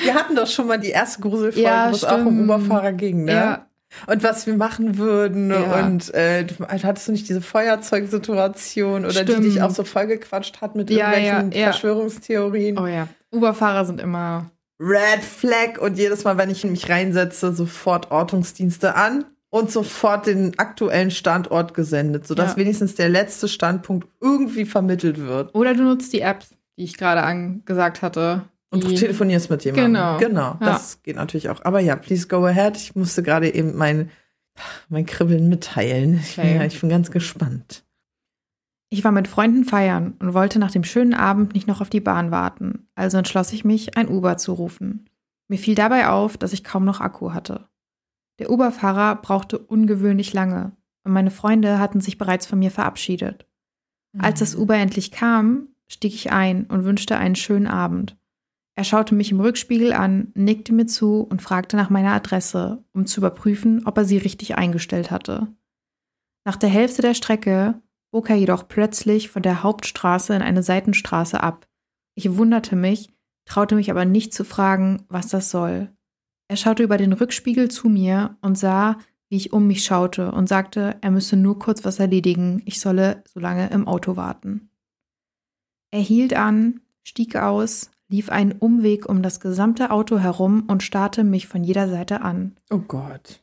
Wir 0.00 0.14
hatten 0.14 0.36
doch 0.36 0.46
schon 0.46 0.68
mal 0.68 0.78
die 0.78 0.90
erste 0.90 1.22
Gruselfolge, 1.22 1.60
Ja, 1.60 1.90
wo 1.90 1.94
es 1.96 2.04
auch 2.04 2.24
um. 2.24 2.42
Uberfahrer 2.42 2.92
ging, 2.92 3.24
ne? 3.24 3.32
Ja. 3.32 3.66
Und 4.06 4.22
was 4.22 4.46
wir 4.46 4.54
machen 4.54 4.96
würden. 4.98 5.50
Ja. 5.50 5.80
Und 5.84 6.14
äh, 6.14 6.44
du, 6.44 6.54
hattest 6.68 7.08
du 7.08 7.12
nicht 7.12 7.28
diese 7.28 7.40
Feuerzeugsituation 7.40 9.04
oder 9.04 9.10
Stimmt. 9.12 9.38
die 9.44 9.50
dich 9.50 9.62
auch 9.62 9.70
so 9.70 9.82
vollgequatscht 9.82 10.60
hat 10.60 10.76
mit 10.76 10.88
Ja, 10.90 11.12
irgendwelchen 11.12 11.50
ja, 11.52 11.58
ja. 11.58 11.64
Verschwörungstheorien? 11.72 12.78
Oh 12.78 12.86
ja. 12.86 13.08
Uber-Fahrer 13.32 13.84
sind 13.86 14.00
immer. 14.00 14.50
Red 14.80 15.22
Flag. 15.22 15.78
Und 15.78 15.98
jedes 15.98 16.24
Mal, 16.24 16.38
wenn 16.38 16.50
ich 16.50 16.64
mich 16.64 16.88
reinsetze, 16.88 17.52
sofort 17.52 18.10
Ortungsdienste 18.10 18.94
an 18.96 19.26
und 19.50 19.70
sofort 19.70 20.26
den 20.26 20.58
aktuellen 20.58 21.10
Standort 21.10 21.74
gesendet, 21.74 22.26
sodass 22.26 22.52
Ja. 22.52 22.56
wenigstens 22.56 22.94
der 22.94 23.08
letzte 23.08 23.46
Standpunkt 23.48 24.08
irgendwie 24.20 24.64
vermittelt 24.64 25.18
wird. 25.18 25.54
Oder 25.54 25.74
du 25.74 25.82
nutzt 25.82 26.12
die 26.12 26.20
Apps, 26.20 26.50
die 26.78 26.84
ich 26.84 26.96
gerade 26.96 27.22
angesagt 27.22 28.00
hatte. 28.02 28.42
Und 28.72 28.84
du 28.84 28.94
telefonierst 28.94 29.50
mit 29.50 29.64
jemandem. 29.64 29.92
Genau. 29.94 30.18
Genau, 30.18 30.56
das 30.60 31.02
geht 31.02 31.16
natürlich 31.16 31.48
auch. 31.50 31.64
Aber 31.64 31.80
ja, 31.80 31.96
please 31.96 32.28
go 32.28 32.44
ahead. 32.46 32.76
Ich 32.76 32.94
musste 32.94 33.22
gerade 33.24 33.52
eben 33.52 33.76
mein, 33.76 34.10
mein 34.88 35.06
Kribbeln 35.06 35.48
mitteilen. 35.48 36.20
Ich 36.22 36.36
bin, 36.36 36.44
Okay. 36.44 36.56
ja, 36.56 36.64
ich 36.64 36.80
bin 36.80 36.88
ganz 36.88 37.10
gespannt. 37.10 37.82
Ich 38.92 39.04
war 39.04 39.12
mit 39.12 39.28
Freunden 39.28 39.64
feiern 39.64 40.14
und 40.18 40.34
wollte 40.34 40.58
nach 40.58 40.72
dem 40.72 40.82
schönen 40.82 41.14
Abend 41.14 41.54
nicht 41.54 41.68
noch 41.68 41.80
auf 41.80 41.90
die 41.90 42.00
Bahn 42.00 42.32
warten. 42.32 42.88
Also 42.96 43.18
entschloss 43.18 43.52
ich 43.52 43.64
mich, 43.64 43.96
ein 43.96 44.08
Uber 44.08 44.36
zu 44.36 44.52
rufen. 44.52 45.08
Mir 45.48 45.58
fiel 45.58 45.76
dabei 45.76 46.08
auf, 46.08 46.36
dass 46.36 46.52
ich 46.52 46.64
kaum 46.64 46.84
noch 46.84 47.00
Akku 47.00 47.32
hatte. 47.32 47.68
Der 48.40 48.50
Uber-Fahrer 48.50 49.16
brauchte 49.16 49.58
ungewöhnlich 49.58 50.32
lange 50.32 50.72
und 51.04 51.12
meine 51.12 51.30
Freunde 51.30 51.78
hatten 51.78 52.00
sich 52.00 52.18
bereits 52.18 52.46
von 52.46 52.58
mir 52.58 52.70
verabschiedet. 52.70 53.46
Als 54.18 54.40
das 54.40 54.56
Uber 54.56 54.74
endlich 54.74 55.12
kam, 55.12 55.68
stieg 55.86 56.14
ich 56.14 56.32
ein 56.32 56.64
und 56.64 56.84
wünschte 56.84 57.16
einen 57.16 57.36
schönen 57.36 57.68
Abend. 57.68 58.16
Er 58.74 58.84
schaute 58.84 59.14
mich 59.14 59.30
im 59.30 59.40
Rückspiegel 59.40 59.92
an, 59.92 60.32
nickte 60.34 60.72
mir 60.72 60.86
zu 60.86 61.20
und 61.20 61.42
fragte 61.42 61.76
nach 61.76 61.90
meiner 61.90 62.12
Adresse, 62.12 62.82
um 62.92 63.06
zu 63.06 63.20
überprüfen, 63.20 63.86
ob 63.86 63.98
er 63.98 64.04
sie 64.04 64.18
richtig 64.18 64.56
eingestellt 64.56 65.10
hatte. 65.10 65.48
Nach 66.44 66.56
der 66.56 66.70
Hälfte 66.70 67.02
der 67.02 67.14
Strecke 67.14 67.80
bog 68.10 68.30
er 68.30 68.36
jedoch 68.36 68.68
plötzlich 68.68 69.30
von 69.30 69.42
der 69.42 69.62
Hauptstraße 69.62 70.34
in 70.34 70.42
eine 70.42 70.62
Seitenstraße 70.62 71.42
ab. 71.42 71.66
Ich 72.14 72.36
wunderte 72.36 72.76
mich, 72.76 73.10
traute 73.44 73.74
mich 73.74 73.90
aber 73.90 74.04
nicht 74.04 74.34
zu 74.34 74.44
fragen, 74.44 75.04
was 75.08 75.28
das 75.28 75.50
soll. 75.50 75.90
Er 76.48 76.56
schaute 76.56 76.82
über 76.82 76.96
den 76.96 77.12
Rückspiegel 77.12 77.70
zu 77.70 77.88
mir 77.88 78.36
und 78.40 78.58
sah, 78.58 78.98
wie 79.28 79.36
ich 79.36 79.52
um 79.52 79.66
mich 79.66 79.84
schaute 79.84 80.32
und 80.32 80.48
sagte, 80.48 80.96
er 81.00 81.10
müsse 81.10 81.36
nur 81.36 81.58
kurz 81.58 81.84
was 81.84 82.00
erledigen, 82.00 82.62
ich 82.64 82.80
solle 82.80 83.22
so 83.32 83.38
lange 83.38 83.70
im 83.70 83.86
Auto 83.86 84.16
warten. 84.16 84.70
Er 85.92 86.00
hielt 86.00 86.34
an, 86.34 86.80
stieg 87.02 87.36
aus, 87.36 87.90
lief 88.08 88.28
einen 88.28 88.52
Umweg 88.52 89.08
um 89.08 89.22
das 89.22 89.38
gesamte 89.38 89.90
Auto 89.92 90.18
herum 90.18 90.64
und 90.66 90.82
starrte 90.82 91.22
mich 91.22 91.46
von 91.46 91.62
jeder 91.62 91.88
Seite 91.88 92.22
an. 92.22 92.56
Oh 92.70 92.78
Gott. 92.78 93.42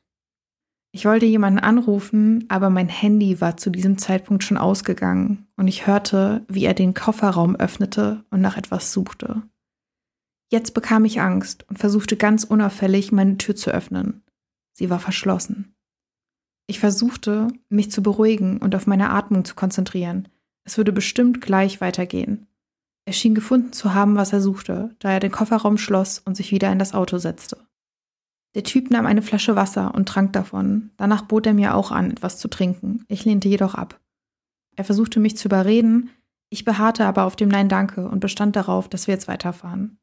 Ich 0.98 1.06
wollte 1.06 1.28
jemanden 1.28 1.60
anrufen, 1.60 2.46
aber 2.48 2.72
mein 2.72 2.90
Handy 2.90 3.40
war 3.40 3.56
zu 3.56 3.70
diesem 3.70 4.00
Zeitpunkt 4.00 4.44
schon 4.44 4.58
ausgegangen 4.58 5.46
und 5.56 5.68
ich 5.68 5.86
hörte, 5.86 6.44
wie 6.48 6.66
er 6.66 6.74
den 6.74 6.96
Kofferraum 6.96 7.56
öffnete 7.56 8.26
und 8.32 8.42
nach 8.42 8.58
etwas 8.58 8.94
suchte. 8.94 9.44
Jetzt 10.52 10.74
bekam 10.74 11.06
ich 11.06 11.22
Angst 11.22 11.70
und 11.70 11.78
versuchte 11.78 12.18
ganz 12.18 12.46
unauffällig, 12.46 13.12
meine 13.12 13.38
Tür 13.38 13.56
zu 13.56 13.70
öffnen. 13.70 14.24
Sie 14.74 14.90
war 14.90 14.98
verschlossen. 14.98 15.76
Ich 16.66 16.80
versuchte, 16.80 17.50
mich 17.70 17.92
zu 17.92 18.02
beruhigen 18.02 18.58
und 18.58 18.74
auf 18.74 18.88
meine 18.88 19.12
Atmung 19.12 19.46
zu 19.46 19.54
konzentrieren. 19.54 20.28
Es 20.64 20.78
würde 20.78 20.94
bestimmt 20.94 21.42
gleich 21.42 21.80
weitergehen. 21.80 22.48
Er 23.06 23.14
schien 23.14 23.36
gefunden 23.36 23.72
zu 23.72 23.94
haben, 23.94 24.16
was 24.16 24.34
er 24.34 24.42
suchte, 24.42 24.96
da 24.98 25.12
er 25.12 25.20
den 25.20 25.32
Kofferraum 25.32 25.78
schloss 25.78 26.18
und 26.18 26.36
sich 26.36 26.52
wieder 26.52 26.72
in 26.72 26.80
das 26.80 26.96
Auto 26.96 27.20
setzte. 27.20 27.67
Der 28.58 28.64
Typ 28.64 28.90
nahm 28.90 29.06
eine 29.06 29.22
Flasche 29.22 29.56
Wasser 29.56 29.94
und 29.94 30.10
trank 30.10 30.34
davon. 30.34 30.90
Danach 30.98 31.22
bot 31.22 31.46
er 31.46 31.54
mir 31.54 31.76
auch 31.76 31.92
an, 31.92 32.10
etwas 32.10 32.40
zu 32.40 32.48
trinken. 32.48 33.06
Ich 33.08 33.24
lehnte 33.24 33.48
jedoch 33.48 33.76
ab. 33.76 34.00
Er 34.76 34.84
versuchte 34.84 35.20
mich 35.20 35.38
zu 35.38 35.48
überreden, 35.48 36.10
ich 36.50 36.66
beharrte 36.66 37.06
aber 37.06 37.26
auf 37.26 37.36
dem 37.36 37.50
Nein 37.50 37.70
Danke 37.70 38.10
und 38.10 38.20
bestand 38.20 38.56
darauf, 38.56 38.90
dass 38.90 39.06
wir 39.06 39.14
jetzt 39.14 39.28
weiterfahren. 39.28 40.00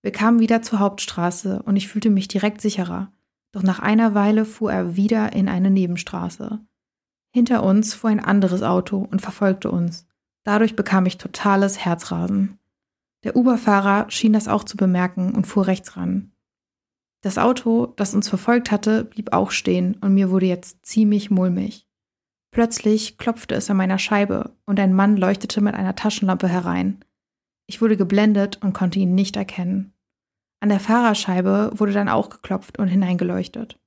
Wir 0.00 0.12
kamen 0.12 0.38
wieder 0.38 0.62
zur 0.62 0.78
Hauptstraße 0.78 1.60
und 1.64 1.74
ich 1.74 1.88
fühlte 1.88 2.10
mich 2.10 2.28
direkt 2.28 2.60
sicherer. 2.60 3.10
Doch 3.50 3.64
nach 3.64 3.80
einer 3.80 4.14
Weile 4.14 4.44
fuhr 4.44 4.72
er 4.72 4.94
wieder 4.94 5.32
in 5.32 5.48
eine 5.48 5.72
Nebenstraße. 5.72 6.60
Hinter 7.34 7.64
uns 7.64 7.94
fuhr 7.94 8.10
ein 8.10 8.20
anderes 8.20 8.62
Auto 8.62 9.08
und 9.10 9.22
verfolgte 9.22 9.72
uns. 9.72 10.06
Dadurch 10.44 10.76
bekam 10.76 11.04
ich 11.04 11.18
totales 11.18 11.84
Herzrasen. 11.84 12.60
Der 13.24 13.34
Uber-Fahrer 13.34 14.08
schien 14.08 14.34
das 14.34 14.46
auch 14.46 14.62
zu 14.62 14.76
bemerken 14.76 15.34
und 15.34 15.48
fuhr 15.48 15.66
rechts 15.66 15.96
ran. 15.96 16.28
Das 17.22 17.38
Auto, 17.38 17.86
das 17.96 18.14
uns 18.14 18.28
verfolgt 18.28 18.70
hatte, 18.70 19.04
blieb 19.04 19.32
auch 19.32 19.52
stehen 19.52 19.96
und 20.00 20.12
mir 20.12 20.30
wurde 20.30 20.46
jetzt 20.46 20.84
ziemlich 20.84 21.30
mulmig. 21.30 21.86
Plötzlich 22.50 23.16
klopfte 23.16 23.54
es 23.54 23.70
an 23.70 23.78
meiner 23.78 23.98
Scheibe 23.98 24.50
und 24.66 24.78
ein 24.78 24.92
Mann 24.92 25.16
leuchtete 25.16 25.60
mit 25.60 25.74
einer 25.74 25.94
Taschenlampe 25.94 26.48
herein. 26.48 27.02
Ich 27.66 27.80
wurde 27.80 27.96
geblendet 27.96 28.58
und 28.62 28.74
konnte 28.74 28.98
ihn 28.98 29.14
nicht 29.14 29.36
erkennen. 29.36 29.94
An 30.60 30.68
der 30.68 30.80
Fahrerscheibe 30.80 31.72
wurde 31.74 31.92
dann 31.92 32.08
auch 32.08 32.28
geklopft 32.28 32.78
und 32.78 32.88
hineingeleuchtet. 32.88 33.78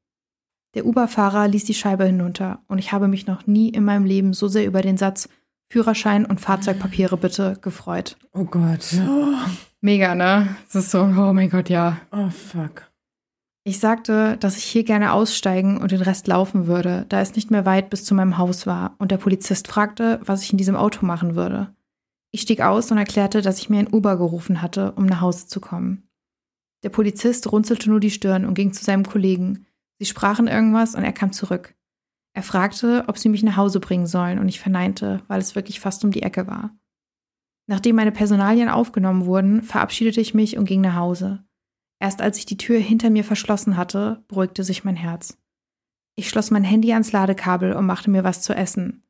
Der 0.74 0.86
Uber-Fahrer 0.86 1.48
ließ 1.48 1.66
die 1.66 1.74
Scheibe 1.74 2.06
hinunter 2.06 2.64
und 2.68 2.80
ich 2.80 2.92
habe 2.92 3.08
mich 3.08 3.28
noch 3.28 3.48
nie 3.48 3.70
in 3.70 3.86
meinem 3.86 4.06
Leben 4.06 4.34
so 4.34 4.48
sehr 4.48 4.66
über 4.66 4.82
den 4.82 4.98
Satz 4.98 5.30
Führerschein 5.70 6.26
und 6.26 6.42
Fahrzeugpapiere 6.42 7.18
bitte 7.18 7.58
gefreut. 7.62 8.18
Oh 8.34 8.46
Gott. 8.46 8.96
Mega, 9.82 10.16
ne? 10.16 10.56
Es 10.68 10.76
ist 10.76 10.92
so, 10.92 11.02
oh 11.02 11.34
mein 11.34 11.50
Gott, 11.50 11.70
ja. 11.70 11.98
Oh 12.12 12.30
fuck. 12.30 12.84
Ich 13.68 13.80
sagte, 13.80 14.38
dass 14.38 14.58
ich 14.58 14.64
hier 14.64 14.84
gerne 14.84 15.12
aussteigen 15.12 15.78
und 15.78 15.92
den 15.92 16.04
Rest 16.04 16.28
laufen 16.28 16.68
würde, 16.68 17.08
da 17.10 17.20
es 17.20 17.36
nicht 17.36 17.50
mehr 17.50 17.66
weit 17.66 17.90
bis 17.90 18.06
zu 18.06 18.14
meinem 18.14 18.38
Haus 18.38 18.68
war, 18.68 18.96
und 19.00 19.10
der 19.10 19.18
Polizist 19.18 19.68
fragte, 19.68 20.22
was 20.24 20.44
ich 20.44 20.52
in 20.52 20.60
diesem 20.60 20.76
Auto 20.76 21.04
machen 21.04 21.36
würde. 21.36 21.76
Ich 22.32 22.42
stieg 22.42 22.62
aus 22.62 22.92
und 22.92 23.00
erklärte, 23.00 23.42
dass 23.42 23.58
ich 23.58 23.70
mir 23.70 23.80
ein 23.80 23.92
Uber 23.92 24.18
gerufen 24.18 24.62
hatte, 24.62 24.92
um 24.92 25.08
nach 25.08 25.22
Hause 25.22 25.48
zu 25.48 25.60
kommen. 25.60 26.08
Der 26.84 26.90
Polizist 26.90 27.52
runzelte 27.52 27.90
nur 27.90 28.00
die 28.00 28.12
Stirn 28.12 28.46
und 28.46 28.54
ging 28.54 28.72
zu 28.72 28.86
seinem 28.86 29.04
Kollegen. 29.04 29.66
Sie 29.98 30.06
sprachen 30.06 30.48
irgendwas 30.48 30.94
und 30.94 31.04
er 31.04 31.14
kam 31.14 31.32
zurück. 31.32 31.74
Er 32.36 32.44
fragte, 32.44 33.06
ob 33.08 33.18
sie 33.18 33.30
mich 33.30 33.42
nach 33.42 33.58
Hause 33.58 33.80
bringen 33.80 34.06
sollen, 34.06 34.38
und 34.38 34.48
ich 34.48 34.60
verneinte, 34.60 35.24
weil 35.28 35.40
es 35.42 35.56
wirklich 35.56 35.80
fast 35.80 36.06
um 36.06 36.12
die 36.12 36.22
Ecke 36.22 36.46
war. 36.46 36.78
Nachdem 37.66 37.96
meine 37.96 38.12
Personalien 38.12 38.70
aufgenommen 38.70 39.26
wurden, 39.26 39.64
verabschiedete 39.64 40.22
ich 40.22 40.36
mich 40.36 40.56
und 40.56 40.66
ging 40.66 40.82
nach 40.82 40.98
Hause. 40.98 41.45
Erst 42.00 42.22
als 42.22 42.38
ich 42.38 42.46
die 42.46 42.58
Tür 42.58 42.80
hinter 42.80 43.10
mir 43.10 43.24
verschlossen 43.24 43.78
hatte, 43.78 44.24
beruhigte 44.28 44.64
sich 44.64 44.84
mein 44.84 44.96
Herz. 44.96 45.38
Ich 46.16 46.30
schloss 46.30 46.52
mein 46.52 46.64
Handy 46.64 46.94
ans 46.94 47.12
Ladekabel 47.12 47.74
und 47.74 47.86
machte 47.86 48.10
mir 48.10 48.24
was 48.24 48.42
zu 48.42 48.54
essen. 48.54 49.04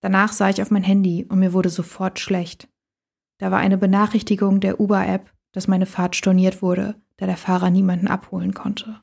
Danach 0.00 0.32
sah 0.32 0.48
ich 0.48 0.62
auf 0.62 0.70
mein 0.70 0.82
Handy 0.82 1.24
und 1.28 1.38
mir 1.38 1.52
wurde 1.52 1.70
sofort 1.70 2.18
schlecht. 2.18 2.68
Da 3.38 3.50
war 3.50 3.58
eine 3.58 3.78
Benachrichtigung 3.78 4.60
der 4.60 4.80
Uber-App, 4.80 5.32
dass 5.52 5.68
meine 5.68 5.86
Fahrt 5.86 6.16
storniert 6.16 6.62
wurde, 6.62 6.94
da 7.16 7.26
der 7.26 7.36
Fahrer 7.36 7.70
niemanden 7.70 8.08
abholen 8.08 8.54
konnte. 8.54 9.00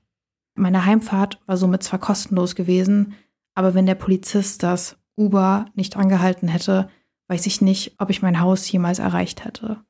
Meine 0.55 0.85
Heimfahrt 0.85 1.39
war 1.45 1.57
somit 1.57 1.83
zwar 1.83 1.99
kostenlos 1.99 2.55
gewesen, 2.55 3.13
aber 3.53 3.73
wenn 3.73 3.85
der 3.85 3.95
Polizist 3.95 4.63
das 4.63 4.97
Uber 5.15 5.65
nicht 5.73 5.97
angehalten 5.97 6.47
hätte, 6.47 6.89
weiß 7.27 7.45
ich 7.45 7.61
nicht, 7.61 7.95
ob 7.99 8.09
ich 8.09 8.21
mein 8.21 8.39
Haus 8.39 8.71
jemals 8.71 8.99
erreicht 8.99 9.45
hätte. 9.45 9.83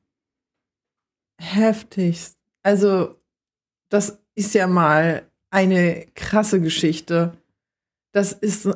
Heftigst. 1.40 2.38
Also, 2.62 3.17
das 3.88 4.18
ist 4.34 4.54
ja 4.54 4.66
mal 4.66 5.22
eine 5.50 6.06
krasse 6.14 6.60
Geschichte. 6.60 7.32
Das 8.12 8.32
ist, 8.32 8.68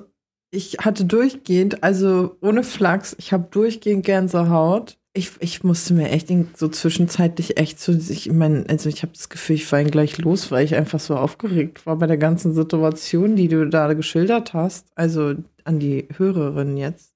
ich 0.50 0.78
hatte 0.80 1.04
durchgehend, 1.04 1.82
also 1.82 2.36
ohne 2.40 2.64
Flachs, 2.64 3.14
ich 3.18 3.32
habe 3.32 3.48
durchgehend 3.50 4.04
Gänsehaut 4.04 4.98
ich, 5.14 5.32
ich 5.40 5.62
musste 5.62 5.92
mir 5.92 6.08
echt 6.08 6.30
so 6.56 6.68
zwischenzeitlich 6.68 7.58
echt 7.58 7.78
so, 7.78 7.92
ich 7.92 8.32
meine, 8.32 8.64
also 8.68 8.88
ich 8.88 9.02
habe 9.02 9.12
das 9.12 9.28
Gefühl, 9.28 9.56
ich 9.56 9.70
war 9.70 9.84
gleich 9.84 10.16
los, 10.18 10.50
weil 10.50 10.64
ich 10.64 10.74
einfach 10.74 11.00
so 11.00 11.16
aufgeregt 11.16 11.84
war 11.84 11.96
bei 11.96 12.06
der 12.06 12.16
ganzen 12.16 12.54
Situation, 12.54 13.36
die 13.36 13.48
du 13.48 13.68
da 13.68 13.92
geschildert 13.92 14.54
hast. 14.54 14.86
Also 14.94 15.34
an 15.64 15.78
die 15.78 16.08
Hörerin 16.16 16.76
jetzt. 16.76 17.12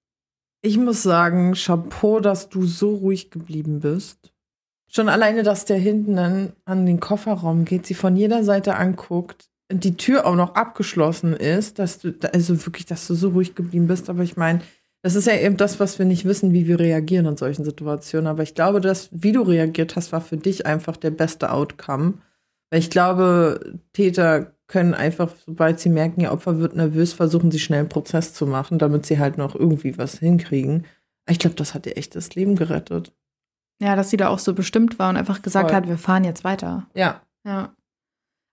Ich 0.63 0.77
muss 0.77 1.03
sagen, 1.03 1.55
Chapeau, 1.55 2.21
dass 2.21 2.49
du 2.49 2.67
so 2.67 2.97
ruhig 2.97 3.31
geblieben 3.31 3.81
bist. 3.81 4.33
Schon 4.97 5.11
alleine, 5.11 5.43
dass 5.43 5.67
der 5.67 5.77
hinten 5.77 6.19
an, 6.19 6.53
an 6.65 6.87
den 6.87 7.01
Kofferraum 7.01 7.67
geht, 7.67 7.85
sie 7.85 7.93
von 7.93 8.17
jeder 8.17 8.45
Seite 8.45 8.77
anguckt, 8.77 9.51
die 9.71 9.99
Tür 9.99 10.25
auch 10.25 10.37
noch 10.37 10.55
abgeschlossen 10.55 11.35
ist, 11.35 11.79
dass 11.79 11.99
du, 11.99 12.15
also 12.33 12.65
wirklich, 12.65 12.87
dass 12.87 13.07
du 13.07 13.13
so 13.13 13.29
ruhig 13.29 13.55
geblieben 13.55 13.89
bist. 13.89 14.09
Aber 14.09 14.23
ich 14.23 14.39
meine, 14.39 14.63
das 15.03 15.15
ist 15.15 15.27
ja 15.27 15.37
eben 15.37 15.59
das, 15.59 15.81
was 15.81 15.99
wir 15.99 16.07
nicht 16.07 16.25
wissen, 16.25 16.55
wie 16.55 16.67
wir 16.67 16.81
reagieren 16.81 17.27
in 17.27 17.37
solchen 17.37 17.63
Situationen. 17.63 18.27
Aber 18.27 18.43
ich 18.43 18.55
glaube, 18.55 18.81
dass, 18.81 19.11
wie 19.13 19.33
du 19.33 19.43
reagiert 19.43 19.97
hast, 19.97 20.13
war 20.13 20.23
für 20.23 20.39
dich 20.39 20.65
einfach 20.65 20.97
der 20.97 21.11
beste 21.11 21.53
Outcome. 21.53 22.15
Weil 22.71 22.81
ich 22.81 22.89
glaube, 22.89 23.79
Täter 23.93 24.55
können 24.67 24.95
einfach, 24.95 25.31
sobald 25.45 25.79
sie 25.79 25.91
merken, 25.91 26.23
ihr 26.23 26.33
Opfer 26.33 26.59
wird 26.59 26.75
nervös, 26.75 27.13
versuchen 27.13 27.51
sie 27.51 27.59
schnell 27.59 27.81
einen 27.81 27.91
Prozess 27.91 28.33
zu 28.33 28.47
machen, 28.47 28.79
damit 28.79 29.05
sie 29.05 29.19
halt 29.19 29.37
noch 29.37 29.55
irgendwie 29.57 29.99
was 29.99 30.21
hinkriegen. 30.21 30.87
Ich 31.29 31.39
glaube, 31.39 31.57
das 31.57 31.75
hat 31.75 31.85
ihr 31.85 31.99
echt 31.99 32.17
das 32.17 32.35
Leben 32.35 32.57
gerettet. 32.57 33.13
Ja, 33.81 33.95
dass 33.97 34.11
sie 34.11 34.17
da 34.17 34.29
auch 34.29 34.39
so 34.39 34.55
bestimmt 34.55 34.99
war 34.99 35.11
und 35.11 35.17
einfach 35.17 35.43
gesagt 35.43 35.71
Voll. 35.71 35.77
hat, 35.77 35.89
wir 35.89 35.99
fahren 35.99 36.25
jetzt 36.25 36.45
weiter. 36.45 36.87
Ja. 36.95 37.21
Ja. 37.45 37.75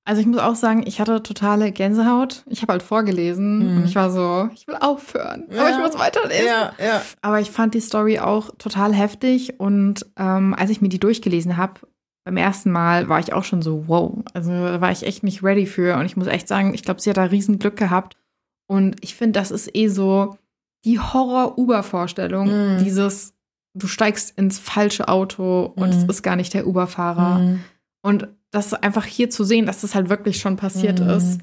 Also 0.05 0.19
ich 0.19 0.27
muss 0.27 0.39
auch 0.39 0.55
sagen, 0.55 0.83
ich 0.85 0.99
hatte 0.99 1.23
totale 1.23 1.71
Gänsehaut. 1.71 2.43
Ich 2.49 2.61
habe 2.61 2.73
halt 2.73 2.83
vorgelesen 2.83 3.59
mhm. 3.59 3.77
und 3.77 3.85
ich 3.85 3.95
war 3.95 4.11
so, 4.11 4.49
ich 4.53 4.67
will 4.67 4.75
aufhören, 4.75 5.45
ja. 5.49 5.61
aber 5.61 5.69
ich 5.69 5.77
muss 5.77 5.97
weiterlesen. 5.97 6.45
Ja, 6.45 6.73
ja. 6.77 7.01
Aber 7.21 7.39
ich 7.39 7.51
fand 7.51 7.73
die 7.73 7.79
Story 7.79 8.19
auch 8.19 8.51
total 8.57 8.93
heftig 8.93 9.61
und 9.61 10.05
ähm, 10.17 10.53
als 10.55 10.71
ich 10.71 10.81
mir 10.81 10.89
die 10.89 10.99
durchgelesen 10.99 11.55
habe, 11.55 11.79
beim 12.25 12.35
ersten 12.35 12.71
Mal 12.71 13.07
war 13.07 13.19
ich 13.19 13.33
auch 13.33 13.45
schon 13.45 13.61
so, 13.61 13.87
wow, 13.87 14.13
also 14.33 14.51
da 14.51 14.81
war 14.81 14.91
ich 14.91 15.03
echt 15.03 15.23
nicht 15.23 15.41
ready 15.41 15.65
für 15.65 15.97
und 15.97 16.05
ich 16.05 16.17
muss 16.17 16.27
echt 16.27 16.49
sagen, 16.49 16.73
ich 16.73 16.83
glaube, 16.83 17.01
sie 17.01 17.09
hat 17.09 17.17
da 17.17 17.23
riesen 17.23 17.59
Glück 17.59 17.77
gehabt 17.77 18.17
und 18.67 18.97
ich 19.01 19.15
finde, 19.15 19.39
das 19.39 19.51
ist 19.51 19.73
eh 19.73 19.87
so 19.87 20.37
die 20.83 20.99
Horror-Uber-Vorstellung, 20.99 22.75
mhm. 22.75 22.77
dieses, 22.83 23.33
du 23.73 23.87
steigst 23.87 24.37
ins 24.37 24.59
falsche 24.59 25.07
Auto 25.07 25.73
und 25.75 25.89
mhm. 25.89 25.97
es 25.97 26.03
ist 26.03 26.23
gar 26.23 26.35
nicht 26.35 26.53
der 26.53 26.67
Uber-Fahrer 26.67 27.39
mhm. 27.39 27.59
und 28.01 28.27
das 28.51 28.73
einfach 28.73 29.05
hier 29.05 29.29
zu 29.29 29.43
sehen, 29.43 29.65
dass 29.65 29.81
das 29.81 29.95
halt 29.95 30.09
wirklich 30.09 30.39
schon 30.39 30.57
passiert 30.57 30.99
mhm. 30.99 31.09
ist, 31.09 31.39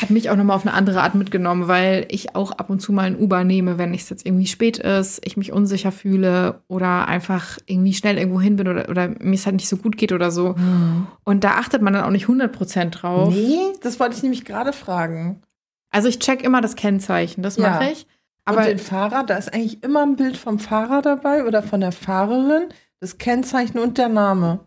hat 0.00 0.10
mich 0.10 0.30
auch 0.30 0.36
nochmal 0.36 0.56
auf 0.56 0.66
eine 0.66 0.74
andere 0.74 1.02
Art 1.02 1.14
mitgenommen, 1.14 1.68
weil 1.68 2.06
ich 2.08 2.34
auch 2.34 2.52
ab 2.52 2.70
und 2.70 2.80
zu 2.80 2.92
mal 2.92 3.04
ein 3.04 3.18
Uber 3.18 3.44
nehme, 3.44 3.78
wenn 3.78 3.94
es 3.94 4.10
jetzt 4.10 4.26
irgendwie 4.26 4.46
spät 4.46 4.78
ist, 4.78 5.20
ich 5.24 5.36
mich 5.36 5.52
unsicher 5.52 5.92
fühle 5.92 6.60
oder 6.68 7.08
einfach 7.08 7.58
irgendwie 7.66 7.94
schnell 7.94 8.18
irgendwo 8.18 8.40
hin 8.40 8.56
bin 8.56 8.68
oder, 8.68 8.88
oder 8.88 9.08
mir 9.20 9.34
es 9.34 9.46
halt 9.46 9.56
nicht 9.56 9.68
so 9.68 9.76
gut 9.76 9.96
geht 9.96 10.12
oder 10.12 10.30
so. 10.30 10.54
Mhm. 10.56 11.06
Und 11.24 11.44
da 11.44 11.52
achtet 11.52 11.82
man 11.82 11.92
dann 11.92 12.04
auch 12.04 12.10
nicht 12.10 12.26
100% 12.26 12.90
drauf. 12.90 13.32
Nee, 13.34 13.58
das 13.80 13.98
wollte 14.00 14.16
ich 14.16 14.22
nämlich 14.22 14.44
gerade 14.44 14.72
fragen. 14.72 15.42
Also 15.90 16.08
ich 16.08 16.18
check 16.18 16.42
immer 16.42 16.60
das 16.60 16.76
Kennzeichen, 16.76 17.42
das 17.42 17.56
ja. 17.56 17.70
mache 17.70 17.92
ich. 17.92 18.06
Aber 18.44 18.58
und 18.60 18.66
den 18.66 18.78
Fahrer, 18.78 19.24
da 19.24 19.36
ist 19.36 19.52
eigentlich 19.54 19.82
immer 19.82 20.02
ein 20.02 20.16
Bild 20.16 20.36
vom 20.36 20.58
Fahrer 20.58 21.00
dabei 21.02 21.44
oder 21.44 21.62
von 21.62 21.80
der 21.80 21.92
Fahrerin, 21.92 22.68
das 23.00 23.18
Kennzeichen 23.18 23.78
und 23.78 23.98
der 23.98 24.08
Name. 24.08 24.60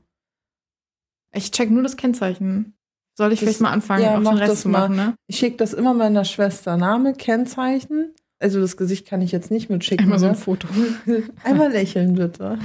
Ich 1.34 1.52
check 1.52 1.70
nur 1.70 1.84
das 1.84 1.98
Kennzeichen. 1.98 2.74
Soll 3.18 3.32
ich 3.34 3.40
Das- 3.40 3.48
vielleicht 3.48 3.62
mal 3.62 3.72
anfangen, 3.72 4.04
ja, 4.04 4.14
auch 4.18 4.20
den 4.24 4.28
Rest 4.38 4.62
zu 4.62 4.70
machen, 4.70 4.96
ne? 4.96 5.16
Ich 5.28 5.38
schicke 5.38 5.58
das 5.58 5.74
immer 5.74 5.94
meiner 5.94 6.26
Schwester. 6.26 6.78
Name, 6.78 7.14
Kennzeichen. 7.14 8.14
Also 8.40 8.60
das 8.60 8.76
Gesicht 8.78 9.08
kann 9.08 9.22
ich 9.22 9.32
jetzt 9.32 9.52
nicht 9.52 9.70
mitschicken. 9.70 10.04
Einmal 10.06 10.20
so 10.20 10.26
ein 10.26 10.32
ne? 10.34 10.38
Foto. 10.38 10.68
Einmal 11.44 11.72
lächeln, 11.72 12.16
bitte. 12.16 12.60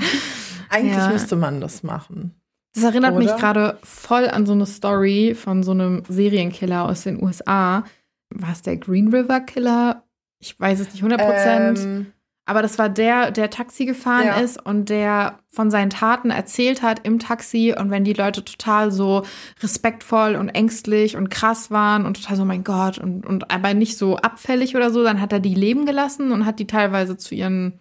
Eigentlich 0.69 0.97
Ja. 0.97 1.09
müsste 1.11 1.37
man 1.37 1.61
das 1.61 1.83
machen. 1.83 2.35
Das 2.75 2.85
erinnert 2.85 3.17
mich 3.17 3.29
Oder? 3.29 3.37
gerade 3.37 3.79
voll 3.83 4.29
an 4.29 4.47
so 4.47 4.53
eine 4.53 4.67
Story 4.67 5.35
von 5.37 5.63
so 5.65 5.73
einem 5.73 6.03
Serienkiller 6.09 6.85
aus 6.89 7.03
den 7.03 7.21
USA. 7.23 7.85
War 8.31 8.53
es 8.53 8.63
der 8.63 8.77
Green 8.77 9.09
River 9.15 9.41
Killer? 9.41 10.05
Ich 10.41 10.59
weiß 10.59 10.81
es 10.81 10.93
nicht 10.93 11.03
100 11.03 11.21
Prozent. 11.21 11.79
Ähm, 11.79 12.13
Aber 12.47 12.63
das 12.63 12.79
war 12.79 12.89
der, 12.89 13.31
der 13.31 13.49
Taxi 13.51 13.85
gefahren 13.85 14.27
Ja. 14.27 14.41
ist 14.41 14.61
und 14.61 14.89
der 14.89 15.39
von 15.49 15.71
seinen 15.71 15.91
Taten 15.91 16.31
erzählt 16.31 16.83
hat 16.83 17.07
im 17.07 17.21
Taxi. 17.21 17.75
Und 17.79 17.91
wenn 17.91 18.03
die 18.03 18.13
Leute 18.15 18.45
total 18.45 18.91
so 18.91 19.23
respektvoll 19.63 20.35
und 20.35 20.49
ängstlich 20.49 21.17
und 21.17 21.29
krass 21.31 21.71
waren 21.71 22.07
und 22.07 22.21
total 22.21 22.37
so, 22.37 22.45
mein 22.45 22.65
Gott, 22.65 22.99
und, 22.99 23.25
und 23.25 23.51
aber 23.53 23.75
nicht 23.75 23.97
so 23.99 24.17
abfällig 24.17 24.75
oder 24.75 24.91
so, 24.91 25.05
dann 25.05 25.21
hat 25.21 25.33
er 25.33 25.39
die 25.41 25.55
leben 25.55 25.87
gelassen 25.87 26.33
und 26.33 26.45
hat 26.47 26.59
die 26.59 26.67
teilweise 26.67 27.17
zu 27.17 27.35
ihren 27.37 27.79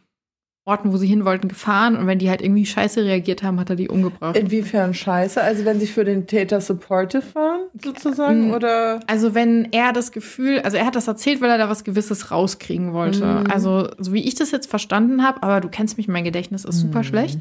Orten, 0.66 0.92
wo 0.94 0.98
sie 0.98 1.08
hin 1.08 1.25
wollten, 1.25 1.48
gefahren. 1.48 1.96
Und 1.96 2.06
wenn 2.06 2.20
die 2.20 2.30
halt 2.30 2.42
irgendwie 2.44 2.66
scheiße 2.66 3.04
reagiert 3.04 3.42
haben, 3.42 3.60
hat 3.60 3.72
er 3.72 3.75
die 3.75 3.89
umgebracht. 3.89 4.38
inwiefern 4.38 4.94
scheiße? 4.94 5.42
Also 5.42 5.66
wenn 5.66 5.80
sie 5.80 5.88
für 5.88 6.04
den 6.06 6.28
Täter 6.28 6.62
supportive 6.62 7.34
waren, 7.34 7.59
sozusagen? 7.83 8.49
Mm. 8.49 8.53
Oder? 8.53 8.99
Also 9.07 9.33
wenn 9.35 9.67
er 9.71 9.93
das 9.93 10.11
Gefühl, 10.11 10.59
also 10.61 10.77
er 10.77 10.85
hat 10.85 10.95
das 10.95 11.07
erzählt, 11.07 11.41
weil 11.41 11.49
er 11.49 11.57
da 11.57 11.69
was 11.69 11.83
Gewisses 11.83 12.31
rauskriegen 12.31 12.93
wollte. 12.93 13.25
Mhm. 13.25 13.51
Also 13.51 13.89
so 13.97 14.13
wie 14.13 14.23
ich 14.23 14.35
das 14.35 14.51
jetzt 14.51 14.69
verstanden 14.69 15.23
habe, 15.23 15.43
aber 15.43 15.61
du 15.61 15.69
kennst 15.69 15.97
mich, 15.97 16.07
mein 16.07 16.23
Gedächtnis 16.23 16.65
ist 16.65 16.79
super 16.79 16.99
Mhm. 16.99 17.03
schlecht. 17.03 17.39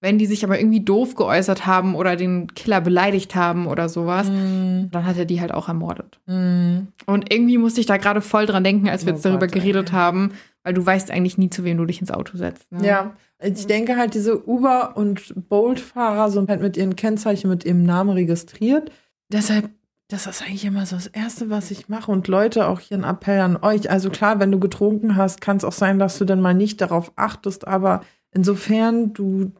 Wenn 0.00 0.16
die 0.18 0.26
sich 0.26 0.44
aber 0.44 0.60
irgendwie 0.60 0.78
doof 0.84 1.16
geäußert 1.16 1.66
haben 1.66 1.96
oder 1.96 2.14
den 2.14 2.54
Killer 2.54 2.80
beleidigt 2.80 3.34
haben 3.34 3.66
oder 3.66 3.88
sowas, 3.88 4.28
Mm, 4.28 4.90
dann 4.92 5.04
hat 5.04 5.18
er 5.18 5.24
die 5.24 5.40
halt 5.40 5.52
auch 5.52 5.66
ermordet. 5.66 6.20
mm. 6.26 6.86
Und 7.06 7.32
irgendwie 7.32 7.58
musste 7.58 7.80
ich 7.80 7.86
da 7.86 7.96
gerade 7.96 8.20
voll 8.20 8.46
dran 8.46 8.62
denken, 8.62 8.88
als 8.88 9.06
wir 9.06 9.12
Oh 9.12 9.16
jetzt 9.16 9.24
darüber 9.24 9.48
Gott, 9.48 9.54
geredet 9.56 9.88
ey. 9.88 9.94
haben, 9.94 10.34
weil 10.62 10.72
du 10.74 10.86
weißt 10.86 11.10
eigentlich 11.10 11.36
nie, 11.36 11.50
zu 11.50 11.64
wem 11.64 11.78
du 11.78 11.84
dich 11.84 12.00
ins 12.00 12.12
Auto 12.12 12.36
setzt. 12.36 12.70
Ne? 12.70 12.86
Ja, 12.86 13.16
ich 13.42 13.66
denke 13.66 13.96
halt, 13.96 14.14
diese 14.14 14.46
Uber- 14.48 14.96
und 14.96 15.34
Bolt-Fahrer 15.48 16.30
sind 16.30 16.48
halt 16.48 16.60
mit 16.62 16.76
ihren 16.76 16.94
Kennzeichen, 16.94 17.50
mit 17.50 17.64
ihrem 17.64 17.82
Namen 17.82 18.10
registriert. 18.10 18.92
Deshalb, 19.30 19.70
das 20.08 20.26
ist 20.26 20.42
eigentlich 20.42 20.64
immer 20.64 20.86
so 20.86 20.96
das 20.96 21.06
Erste, 21.06 21.50
was 21.50 21.70
ich 21.70 21.88
mache. 21.88 22.10
Und 22.10 22.28
Leute, 22.28 22.66
auch 22.66 22.80
hier 22.80 22.96
ein 22.96 23.04
Appell 23.04 23.40
an 23.40 23.56
euch. 23.56 23.90
Also 23.90 24.10
klar, 24.10 24.40
wenn 24.40 24.52
du 24.52 24.58
getrunken 24.58 25.16
hast, 25.16 25.40
kann 25.40 25.58
es 25.58 25.64
auch 25.64 25.72
sein, 25.72 25.98
dass 25.98 26.18
du 26.18 26.24
dann 26.24 26.40
mal 26.40 26.54
nicht 26.54 26.80
darauf 26.80 27.12
achtest. 27.16 27.66
Aber 27.66 28.02
insofern 28.32 29.12
du 29.12 29.52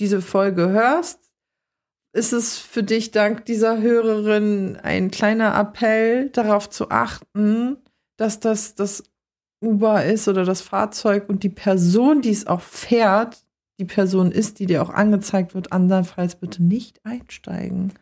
diese 0.00 0.22
Folge 0.22 0.70
hörst, 0.70 1.30
ist 2.14 2.32
es 2.32 2.58
für 2.58 2.82
dich 2.82 3.10
dank 3.10 3.44
dieser 3.44 3.80
Hörerin 3.80 4.76
ein 4.82 5.10
kleiner 5.10 5.58
Appell, 5.58 6.30
darauf 6.30 6.70
zu 6.70 6.90
achten, 6.90 7.76
dass 8.16 8.40
das 8.40 8.76
das 8.76 9.02
Uber 9.60 10.04
ist 10.04 10.28
oder 10.28 10.44
das 10.44 10.60
Fahrzeug 10.60 11.28
und 11.28 11.42
die 11.42 11.48
Person, 11.48 12.22
die 12.22 12.30
es 12.30 12.46
auch 12.46 12.60
fährt, 12.60 13.44
die 13.80 13.84
Person 13.84 14.30
ist, 14.30 14.60
die 14.60 14.66
dir 14.66 14.82
auch 14.82 14.90
angezeigt 14.90 15.54
wird, 15.54 15.72
andernfalls 15.72 16.36
bitte 16.36 16.62
nicht 16.62 17.04
einsteigen. 17.04 17.92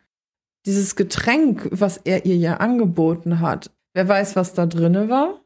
Dieses 0.65 0.95
Getränk, 0.95 1.67
was 1.71 1.97
er 1.97 2.25
ihr 2.25 2.37
ja 2.37 2.57
angeboten 2.57 3.39
hat, 3.39 3.71
wer 3.93 4.07
weiß, 4.07 4.35
was 4.35 4.53
da 4.53 4.65
drinne 4.65 5.09
war? 5.09 5.41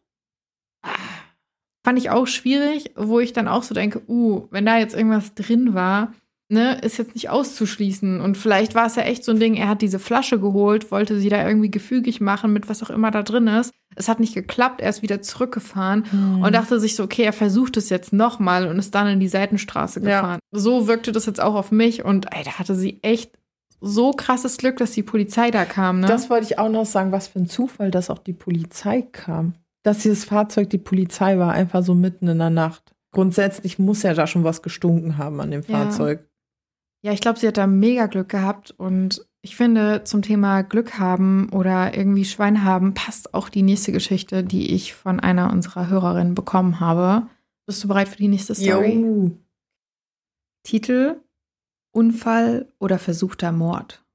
Fand 1.85 1.97
ich 1.99 2.09
auch 2.09 2.27
schwierig, 2.27 2.91
wo 2.95 3.19
ich 3.19 3.33
dann 3.33 3.47
auch 3.47 3.63
so 3.63 3.73
denke, 3.73 4.01
uh, 4.07 4.47
wenn 4.51 4.65
da 4.65 4.77
jetzt 4.77 4.93
irgendwas 4.95 5.33
drin 5.35 5.73
war, 5.73 6.13
ne, 6.49 6.79
ist 6.81 6.97
jetzt 6.97 7.15
nicht 7.15 7.29
auszuschließen. 7.29 8.19
Und 8.19 8.37
vielleicht 8.37 8.75
war 8.75 8.85
es 8.87 8.95
ja 8.95 9.03
echt 9.03 9.23
so 9.23 9.31
ein 9.31 9.39
Ding, 9.39 9.55
er 9.55 9.69
hat 9.69 9.81
diese 9.81 9.99
Flasche 9.99 10.39
geholt, 10.39 10.91
wollte 10.91 11.17
sie 11.17 11.29
da 11.29 11.47
irgendwie 11.47 11.71
gefügig 11.71 12.19
machen 12.19 12.51
mit 12.51 12.67
was 12.69 12.83
auch 12.83 12.89
immer 12.89 13.09
da 13.09 13.23
drin 13.23 13.47
ist. 13.47 13.71
Es 13.95 14.09
hat 14.09 14.19
nicht 14.19 14.33
geklappt, 14.35 14.81
er 14.81 14.89
ist 14.89 15.01
wieder 15.01 15.21
zurückgefahren 15.21 16.05
Mhm. 16.11 16.41
und 16.43 16.53
dachte 16.53 16.79
sich 16.79 16.95
so, 16.95 17.03
okay, 17.03 17.23
er 17.23 17.33
versucht 17.33 17.77
es 17.77 17.89
jetzt 17.89 18.11
nochmal 18.13 18.67
und 18.67 18.77
ist 18.79 18.93
dann 18.93 19.07
in 19.07 19.19
die 19.21 19.27
Seitenstraße 19.29 20.01
Ja. 20.01 20.21
gefahren. 20.21 20.39
So 20.51 20.87
wirkte 20.87 21.11
das 21.13 21.25
jetzt 21.25 21.41
auch 21.41 21.55
auf 21.55 21.71
mich 21.71 22.03
und 22.05 22.27
ey, 22.35 22.43
da 22.43 22.59
hatte 22.59 22.75
sie 22.75 22.99
echt 23.01 23.31
so 23.79 24.11
krasses 24.11 24.57
Glück, 24.57 24.77
dass 24.77 24.91
die 24.91 25.03
Polizei 25.03 25.51
da 25.51 25.65
kam, 25.65 25.99
ne? 25.99 26.07
Das 26.07 26.29
wollte 26.29 26.45
ich 26.45 26.59
auch 26.59 26.69
noch 26.69 26.85
sagen, 26.85 27.11
was 27.11 27.27
für 27.27 27.39
ein 27.39 27.47
Zufall, 27.47 27.91
dass 27.91 28.09
auch 28.09 28.19
die 28.19 28.33
Polizei 28.33 29.01
kam. 29.01 29.53
Dass 29.83 29.99
dieses 29.99 30.25
Fahrzeug 30.25 30.69
die 30.69 30.77
Polizei 30.79 31.37
war, 31.37 31.51
einfach 31.53 31.83
so 31.83 31.93
mitten 31.93 32.27
in 32.27 32.39
der 32.39 32.49
Nacht. 32.49 32.95
Grundsätzlich 33.11 33.79
muss 33.79 34.03
ja 34.03 34.13
da 34.13 34.27
schon 34.27 34.43
was 34.43 34.61
gestunken 34.61 35.17
haben 35.17 35.39
an 35.39 35.51
dem 35.51 35.61
Ja. 35.67 35.83
Fahrzeug. 35.85 36.27
Ja, 37.03 37.13
ich 37.13 37.21
glaube, 37.21 37.39
sie 37.39 37.47
hat 37.47 37.57
da 37.57 37.67
mega 37.67 38.07
Glück 38.07 38.29
gehabt 38.29 38.71
und 38.71 39.25
ich 39.41 39.55
finde, 39.55 40.03
zum 40.03 40.23
Thema 40.23 40.63
Glück 40.63 40.99
haben 40.99 41.49
oder 41.53 41.95
irgendwie 41.95 42.25
Schwein 42.25 42.63
haben 42.65 42.95
passt 42.95 43.33
auch 43.33 43.47
die 43.49 43.61
nächste 43.61 43.91
Geschichte, 43.91 44.43
die 44.43 44.73
ich 44.73 44.93
von 44.93 45.19
einer 45.19 45.51
unserer 45.53 45.87
Hörerinnen 45.87 46.35
bekommen 46.35 46.79
habe. 46.79 47.27
Bist 47.65 47.83
du 47.83 47.87
bereit 47.87 48.09
für 48.09 48.17
die 48.17 48.27
nächste 48.27 48.55
Story? 48.55 48.93
Jo. 48.99 49.31
Titel 50.63 51.21
Unfall 51.97 52.71
oder 52.77 52.99
versuchter 52.99 53.51
Mord. 53.51 54.05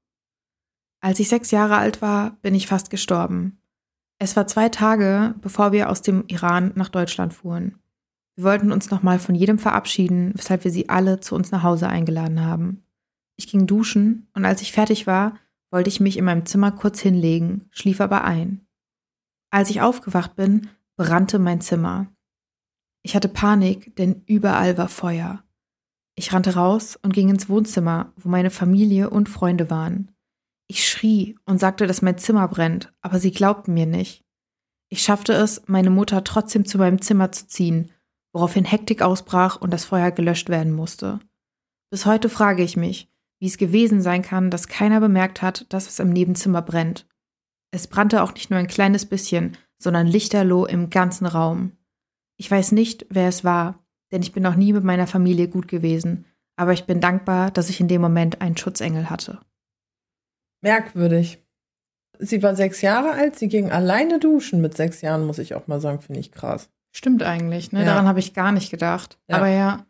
Als 1.01 1.19
ich 1.19 1.27
sechs 1.27 1.51
Jahre 1.51 1.75
alt 1.75 2.01
war, 2.01 2.37
bin 2.41 2.55
ich 2.55 2.65
fast 2.65 2.89
gestorben. 2.89 3.59
Es 4.19 4.37
war 4.37 4.47
zwei 4.47 4.69
Tage, 4.69 5.35
bevor 5.41 5.73
wir 5.73 5.89
aus 5.89 6.01
dem 6.01 6.23
Iran 6.27 6.71
nach 6.75 6.87
Deutschland 6.87 7.33
fuhren. 7.33 7.77
Wir 8.37 8.45
wollten 8.45 8.71
uns 8.71 8.89
nochmal 8.89 9.19
von 9.19 9.35
jedem 9.35 9.59
verabschieden, 9.59 10.31
weshalb 10.33 10.63
wir 10.63 10.71
sie 10.71 10.87
alle 10.87 11.19
zu 11.19 11.35
uns 11.35 11.51
nach 11.51 11.63
Hause 11.63 11.89
eingeladen 11.89 12.39
haben. 12.39 12.85
Ich 13.35 13.47
ging 13.47 13.67
duschen 13.67 14.29
und 14.33 14.45
als 14.45 14.61
ich 14.61 14.71
fertig 14.71 15.05
war, 15.05 15.37
wollte 15.69 15.89
ich 15.89 15.99
mich 15.99 16.15
in 16.17 16.23
meinem 16.23 16.45
Zimmer 16.45 16.71
kurz 16.71 17.01
hinlegen, 17.01 17.67
schlief 17.71 17.99
aber 17.99 18.23
ein. 18.23 18.65
Als 19.51 19.69
ich 19.69 19.81
aufgewacht 19.81 20.37
bin, 20.37 20.69
brannte 20.95 21.37
mein 21.37 21.59
Zimmer. 21.59 22.07
Ich 23.01 23.13
hatte 23.13 23.27
Panik, 23.27 23.93
denn 23.97 24.23
überall 24.25 24.77
war 24.77 24.87
Feuer. 24.87 25.43
Ich 26.15 26.31
rannte 26.33 26.55
raus 26.55 26.97
und 27.01 27.13
ging 27.13 27.29
ins 27.29 27.49
Wohnzimmer, 27.49 28.13
wo 28.17 28.29
meine 28.29 28.51
Familie 28.51 29.09
und 29.09 29.29
Freunde 29.29 29.69
waren. 29.69 30.11
Ich 30.67 30.87
schrie 30.87 31.37
und 31.45 31.59
sagte, 31.59 31.87
dass 31.87 32.01
mein 32.01 32.17
Zimmer 32.17 32.47
brennt, 32.47 32.93
aber 33.01 33.19
sie 33.19 33.31
glaubten 33.31 33.73
mir 33.73 33.85
nicht. 33.85 34.23
Ich 34.89 35.01
schaffte 35.01 35.33
es, 35.33 35.63
meine 35.67 35.89
Mutter 35.89 36.23
trotzdem 36.23 36.65
zu 36.65 36.77
meinem 36.77 37.01
Zimmer 37.01 37.31
zu 37.31 37.47
ziehen, 37.47 37.91
woraufhin 38.31 38.65
Hektik 38.65 39.01
ausbrach 39.01 39.59
und 39.59 39.71
das 39.71 39.85
Feuer 39.85 40.11
gelöscht 40.11 40.49
werden 40.49 40.71
musste. 40.71 41.19
Bis 41.89 42.05
heute 42.05 42.29
frage 42.29 42.63
ich 42.63 42.77
mich, 42.77 43.09
wie 43.39 43.47
es 43.47 43.57
gewesen 43.57 44.01
sein 44.01 44.21
kann, 44.21 44.49
dass 44.49 44.67
keiner 44.67 44.99
bemerkt 44.99 45.41
hat, 45.41 45.71
dass 45.73 45.87
es 45.87 45.99
im 45.99 46.09
Nebenzimmer 46.09 46.61
brennt. 46.61 47.07
Es 47.71 47.87
brannte 47.87 48.23
auch 48.23 48.33
nicht 48.33 48.49
nur 48.49 48.59
ein 48.59 48.67
kleines 48.67 49.05
bisschen, 49.05 49.57
sondern 49.77 50.07
lichterloh 50.07 50.65
im 50.65 50.89
ganzen 50.89 51.25
Raum. 51.25 51.73
Ich 52.37 52.49
weiß 52.49 52.71
nicht, 52.71 53.05
wer 53.09 53.27
es 53.27 53.43
war, 53.43 53.82
denn 54.13 54.21
ich 54.21 54.31
bin 54.31 54.43
noch 54.43 54.55
nie 54.55 54.71
mit 54.71 54.83
meiner 54.85 55.07
Familie 55.07 55.49
gut 55.49 55.67
gewesen, 55.67 56.25
aber 56.55 56.71
ich 56.71 56.85
bin 56.85 57.01
dankbar, 57.01 57.51
dass 57.51 57.69
ich 57.69 57.81
in 57.81 57.87
dem 57.89 57.99
Moment 58.01 58.39
einen 58.41 58.55
Schutzengel 58.55 59.09
hatte. 59.09 59.39
Merkwürdig. 60.61 61.39
Sie 62.19 62.41
war 62.43 62.55
sechs 62.55 62.81
Jahre 62.81 63.11
alt, 63.11 63.37
sie 63.37 63.47
ging 63.47 63.71
alleine 63.71 64.19
duschen 64.19 64.61
mit 64.61 64.77
sechs 64.77 65.01
Jahren, 65.01 65.25
muss 65.25 65.39
ich 65.39 65.55
auch 65.55 65.67
mal 65.67 65.81
sagen, 65.81 65.99
finde 65.99 66.19
ich 66.21 66.31
krass. 66.31 66.69
Stimmt 66.95 67.23
eigentlich, 67.23 67.71
ne? 67.71 67.79
Ja. 67.79 67.85
Daran 67.85 68.07
habe 68.07 68.19
ich 68.19 68.33
gar 68.35 68.51
nicht 68.51 68.69
gedacht. 68.69 69.17
Ja. 69.27 69.37
Aber 69.37 69.47
ja. 69.47 69.85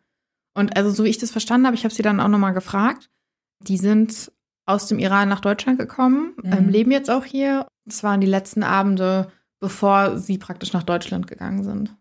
Und 0.55 0.77
also, 0.77 0.89
so 0.89 1.03
wie 1.03 1.09
ich 1.09 1.17
das 1.17 1.31
verstanden 1.31 1.67
habe, 1.67 1.75
ich 1.75 1.83
habe 1.83 1.93
sie 1.93 2.01
dann 2.01 2.19
auch 2.21 2.29
nochmal 2.29 2.53
gefragt. 2.53 3.11
Die 3.59 3.77
sind 3.77 4.31
aus 4.65 4.87
dem 4.87 4.99
Iran 4.99 5.27
nach 5.27 5.41
Deutschland 5.41 5.77
gekommen, 5.77 6.33
Mhm. 6.41 6.53
ähm, 6.53 6.69
leben 6.69 6.91
jetzt 6.91 7.11
auch 7.11 7.25
hier. 7.25 7.67
Das 7.85 8.03
waren 8.03 8.21
die 8.21 8.27
letzten 8.27 8.63
Abende, 8.63 9.29
bevor 9.59 10.17
sie 10.17 10.37
praktisch 10.37 10.71
nach 10.71 10.83
Deutschland 10.83 11.27
gegangen 11.27 11.63
sind. 11.63 11.93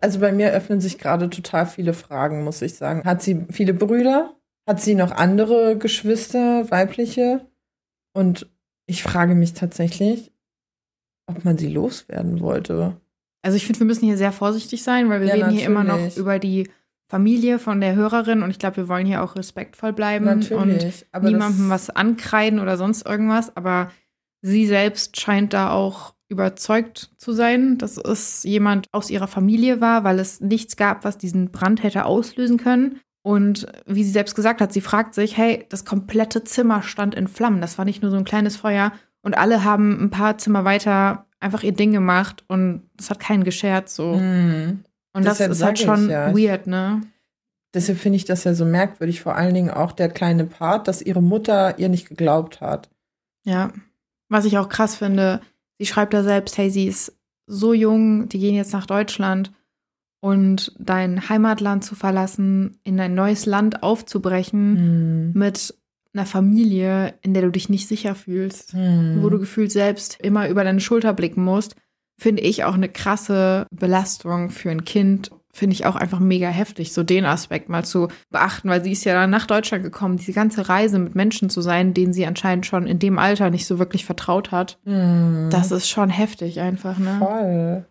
Also 0.00 0.18
bei 0.20 0.32
mir 0.32 0.52
öffnen 0.52 0.80
sich 0.80 0.98
gerade 0.98 1.28
total 1.30 1.66
viele 1.66 1.92
Fragen, 1.92 2.42
muss 2.44 2.62
ich 2.62 2.74
sagen. 2.74 3.04
Hat 3.04 3.22
sie 3.22 3.44
viele 3.50 3.74
Brüder? 3.74 4.34
Hat 4.66 4.80
sie 4.80 4.94
noch 4.94 5.10
andere 5.12 5.76
Geschwister, 5.76 6.70
weibliche? 6.70 7.46
Und 8.12 8.48
ich 8.86 9.02
frage 9.02 9.34
mich 9.34 9.52
tatsächlich, 9.52 10.32
ob 11.26 11.44
man 11.44 11.58
sie 11.58 11.68
loswerden 11.68 12.40
wollte. 12.40 12.96
Also 13.42 13.56
ich 13.56 13.66
finde, 13.66 13.80
wir 13.80 13.86
müssen 13.86 14.06
hier 14.06 14.16
sehr 14.16 14.32
vorsichtig 14.32 14.82
sein, 14.82 15.08
weil 15.08 15.20
wir 15.20 15.28
Ja, 15.28 15.34
reden 15.34 15.50
hier 15.50 15.66
immer 15.66 15.84
noch 15.84 15.96
natürlich. 15.96 16.16
über 16.16 16.38
die 16.38 16.68
Familie 17.08 17.58
von 17.58 17.80
der 17.80 17.94
Hörerin 17.94 18.42
und 18.42 18.50
ich 18.50 18.58
glaube, 18.58 18.76
wir 18.78 18.88
wollen 18.88 19.06
hier 19.06 19.22
auch 19.22 19.34
respektvoll 19.34 19.92
bleiben 19.92 20.28
und 20.28 20.50
Natürlich. 20.50 21.06
aber 21.12 21.28
niemandem 21.28 21.68
was 21.68 21.90
ankreiden 21.90 22.60
oder 22.60 22.76
sonst 22.76 23.04
irgendwas, 23.06 23.56
aber 23.56 23.90
sie 24.42 24.66
selbst 24.66 25.18
scheint 25.20 25.52
da 25.52 25.72
auch 25.72 26.14
überzeugt 26.30 27.10
zu 27.18 27.32
sein, 27.32 27.76
dass 27.76 27.96
es 27.96 28.44
jemand 28.44 28.86
aus 28.92 29.10
ihrer 29.10 29.26
Familie 29.26 29.80
war, 29.80 30.04
weil 30.04 30.18
es 30.18 30.40
nichts 30.40 30.76
gab, 30.76 31.04
was 31.04 31.18
diesen 31.18 31.50
Brand 31.50 31.82
hätte 31.82 32.06
auslösen 32.06 32.56
können. 32.56 33.00
Und 33.22 33.66
wie 33.84 34.04
sie 34.04 34.12
selbst 34.12 34.34
gesagt 34.34 34.60
hat, 34.62 34.72
sie 34.72 34.80
fragt 34.80 35.14
sich, 35.14 35.36
hey, 35.36 35.66
das 35.68 35.84
komplette 35.84 36.42
Zimmer 36.44 36.82
stand 36.82 37.14
in 37.14 37.28
Flammen. 37.28 37.60
Das 37.60 37.76
war 37.76 37.84
nicht 37.84 38.00
nur 38.00 38.10
so 38.10 38.16
ein 38.16 38.24
kleines 38.24 38.56
Feuer. 38.56 38.92
Und 39.22 39.36
alle 39.36 39.64
haben 39.64 40.02
ein 40.02 40.10
paar 40.10 40.38
Zimmer 40.38 40.64
weiter 40.64 41.26
einfach 41.40 41.62
ihr 41.62 41.72
Ding 41.72 41.92
gemacht 41.92 42.44
und 42.48 42.88
es 42.98 43.10
hat 43.10 43.18
keinen 43.18 43.44
geschert 43.44 43.88
so. 43.88 44.14
Mhm. 44.14 44.84
Und 45.12 45.24
das 45.24 45.38
Deshalb 45.38 45.52
ist 45.52 45.62
halt 45.62 45.78
schon 45.78 46.04
ich 46.04 46.10
ja. 46.10 46.34
weird, 46.34 46.66
ne? 46.66 47.02
Deshalb 47.74 47.98
finde 47.98 48.16
ich 48.16 48.24
das 48.24 48.44
ja 48.44 48.54
so 48.54 48.64
merkwürdig, 48.64 49.20
vor 49.20 49.36
allen 49.36 49.54
Dingen 49.54 49.70
auch 49.70 49.92
der 49.92 50.08
kleine 50.08 50.44
Part, 50.44 50.88
dass 50.88 51.02
ihre 51.02 51.22
Mutter 51.22 51.78
ihr 51.78 51.88
nicht 51.88 52.08
geglaubt 52.08 52.60
hat. 52.60 52.90
Ja. 53.44 53.72
Was 54.28 54.44
ich 54.44 54.58
auch 54.58 54.68
krass 54.68 54.96
finde, 54.96 55.40
sie 55.80 55.86
schreibt 55.86 56.12
da 56.14 56.22
selbst, 56.22 56.56
hey, 56.58 56.70
sie 56.70 56.86
ist 56.86 57.16
so 57.46 57.72
jung, 57.72 58.28
die 58.28 58.38
gehen 58.38 58.54
jetzt 58.54 58.72
nach 58.72 58.86
Deutschland 58.86 59.50
und 60.22 60.72
dein 60.78 61.28
Heimatland 61.28 61.82
zu 61.84 61.94
verlassen, 61.94 62.78
in 62.84 63.00
ein 63.00 63.14
neues 63.14 63.46
Land 63.46 63.82
aufzubrechen 63.82 65.30
Mhm. 65.30 65.32
mit 65.34 65.74
einer 66.12 66.26
Familie, 66.26 67.14
in 67.22 67.32
der 67.34 67.42
du 67.44 67.50
dich 67.50 67.68
nicht 67.68 67.88
sicher 67.88 68.14
fühlst, 68.14 68.74
Mhm. 68.74 69.22
wo 69.22 69.30
du 69.30 69.38
gefühlt 69.38 69.72
selbst 69.72 70.18
immer 70.20 70.48
über 70.48 70.62
deine 70.64 70.80
Schulter 70.80 71.12
blicken 71.14 71.42
musst, 71.44 71.74
finde 72.18 72.42
ich 72.42 72.64
auch 72.64 72.74
eine 72.74 72.88
krasse 72.90 73.66
Belastung 73.70 74.50
für 74.50 74.70
ein 74.70 74.84
Kind. 74.84 75.30
Finde 75.52 75.74
ich 75.74 75.84
auch 75.84 75.96
einfach 75.96 76.20
mega 76.20 76.48
heftig, 76.48 76.92
so 76.92 77.02
den 77.02 77.24
Aspekt 77.24 77.68
mal 77.68 77.84
zu 77.84 78.08
beachten, 78.30 78.68
weil 78.68 78.84
sie 78.84 78.92
ist 78.92 79.04
ja 79.04 79.14
dann 79.14 79.30
nach 79.30 79.46
Deutschland 79.46 79.82
gekommen, 79.82 80.16
diese 80.16 80.32
ganze 80.32 80.68
Reise 80.68 80.98
mit 81.00 81.16
Menschen 81.16 81.50
zu 81.50 81.60
sein, 81.60 81.92
denen 81.92 82.12
sie 82.12 82.24
anscheinend 82.24 82.66
schon 82.66 82.86
in 82.86 83.00
dem 83.00 83.18
Alter 83.18 83.50
nicht 83.50 83.66
so 83.66 83.80
wirklich 83.80 84.04
vertraut 84.04 84.52
hat. 84.52 84.78
Mhm. 84.84 85.48
Das 85.50 85.72
ist 85.72 85.88
schon 85.88 86.08
heftig 86.08 86.60
einfach, 86.60 86.98
ne? 86.98 87.16
voll. 87.18 87.84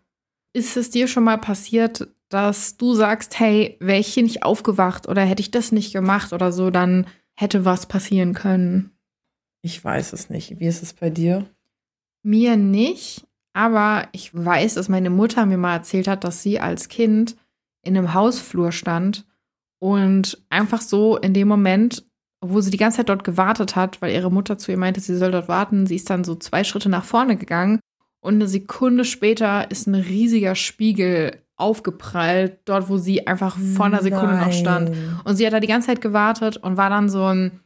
Ist 0.53 0.77
es 0.77 0.89
dir 0.89 1.07
schon 1.07 1.25
mal 1.25 1.37
passiert, 1.37 2.07
dass 2.29 2.77
du 2.77 2.93
sagst, 2.93 3.39
hey, 3.39 3.75
wäre 3.79 3.99
ich 3.99 4.13
hier 4.13 4.23
nicht 4.23 4.43
aufgewacht 4.43 5.07
oder 5.07 5.23
hätte 5.23 5.41
ich 5.41 5.51
das 5.51 5.71
nicht 5.71 5.91
gemacht 5.91 6.31
oder 6.31 6.51
so, 6.51 6.69
dann 6.69 7.07
hätte 7.35 7.65
was 7.65 7.87
passieren 7.87 8.33
können? 8.33 8.91
Ich 9.61 9.83
weiß 9.83 10.13
es 10.13 10.29
nicht. 10.29 10.59
Wie 10.59 10.67
ist 10.67 10.81
es 10.81 10.93
bei 10.93 11.09
dir? 11.09 11.45
Mir 12.23 12.55
nicht, 12.55 13.25
aber 13.53 14.07
ich 14.11 14.33
weiß, 14.33 14.75
dass 14.75 14.89
meine 14.89 15.09
Mutter 15.09 15.45
mir 15.45 15.57
mal 15.57 15.73
erzählt 15.73 16.07
hat, 16.07 16.23
dass 16.23 16.43
sie 16.43 16.59
als 16.59 16.87
Kind 16.87 17.35
in 17.83 17.97
einem 17.97 18.13
Hausflur 18.13 18.71
stand 18.71 19.25
und 19.79 20.41
einfach 20.49 20.81
so 20.81 21.17
in 21.17 21.33
dem 21.33 21.47
Moment, 21.47 22.05
wo 22.41 22.61
sie 22.61 22.71
die 22.71 22.77
ganze 22.77 22.97
Zeit 22.97 23.09
dort 23.09 23.23
gewartet 23.23 23.75
hat, 23.75 24.01
weil 24.01 24.13
ihre 24.13 24.31
Mutter 24.31 24.57
zu 24.57 24.71
ihr 24.71 24.77
meinte, 24.77 24.99
sie 24.99 25.15
soll 25.15 25.31
dort 25.31 25.47
warten, 25.47 25.87
sie 25.87 25.95
ist 25.95 26.09
dann 26.09 26.23
so 26.23 26.35
zwei 26.35 26.63
Schritte 26.63 26.89
nach 26.89 27.03
vorne 27.03 27.37
gegangen 27.37 27.79
und 28.21 28.35
eine 28.35 28.47
Sekunde 28.47 29.05
später 29.05 29.69
ist 29.71 29.87
ein 29.87 29.95
riesiger 29.95 30.55
Spiegel 30.55 31.41
aufgeprallt, 31.55 32.59
dort 32.65 32.89
wo 32.89 32.97
sie 32.97 33.27
einfach 33.27 33.57
vor 33.57 33.85
einer 33.85 34.01
Sekunde 34.01 34.37
noch 34.37 34.53
stand. 34.53 34.89
Nein. 34.89 35.19
Und 35.25 35.35
sie 35.35 35.45
hat 35.45 35.53
da 35.53 35.59
die 35.59 35.67
ganze 35.67 35.87
Zeit 35.87 36.01
gewartet 36.01 36.57
und 36.57 36.77
war 36.77 36.89
dann 36.89 37.09
so 37.09 37.23
ein, 37.25 37.59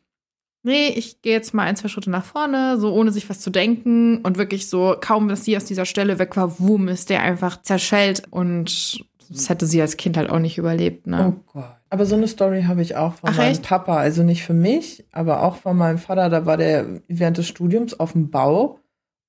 nee, 0.64 0.88
ich 0.90 1.22
gehe 1.22 1.34
jetzt 1.34 1.54
mal 1.54 1.64
ein, 1.64 1.76
zwei 1.76 1.90
Schritte 1.90 2.10
nach 2.10 2.26
vorne, 2.26 2.80
so 2.80 2.92
ohne 2.94 3.12
sich 3.12 3.30
was 3.30 3.40
zu 3.40 3.52
denken. 3.52 4.18
Und 4.22 4.38
wirklich 4.38 4.68
so, 4.68 4.96
kaum 5.00 5.28
dass 5.28 5.46
sie 5.46 5.56
aus 5.56 5.66
dieser 5.66 5.86
Stelle 5.86 6.18
weg 6.18 6.36
war, 6.36 6.60
wumm, 6.60 6.88
ist 6.88 7.10
der 7.10 7.22
einfach 7.22 7.62
zerschellt. 7.62 8.24
Und 8.32 9.06
das 9.30 9.50
hätte 9.50 9.66
sie 9.66 9.82
als 9.82 9.98
Kind 9.98 10.18
halt 10.18 10.30
auch 10.30 10.40
nicht 10.40 10.58
überlebt, 10.58 11.08
ne? 11.08 11.34
Oh 11.36 11.52
Gott. 11.54 11.76
Aber 11.90 12.06
so 12.06 12.16
eine 12.16 12.28
Story 12.28 12.64
habe 12.64 12.82
ich 12.82 12.96
auch 12.96 13.14
von 13.14 13.30
Ach, 13.30 13.38
meinem 13.38 13.52
echt? 13.52 13.64
Papa. 13.64 13.98
Also 13.98 14.24
nicht 14.24 14.44
für 14.44 14.54
mich, 14.54 15.06
aber 15.12 15.44
auch 15.44 15.58
von 15.58 15.78
meinem 15.78 16.00
Vater. 16.00 16.30
Da 16.30 16.46
war 16.46 16.58
der 16.58 16.86
während 17.08 17.38
des 17.38 17.48
Studiums 17.48 18.00
auf 18.00 18.14
dem 18.14 18.32
Bau 18.32 18.80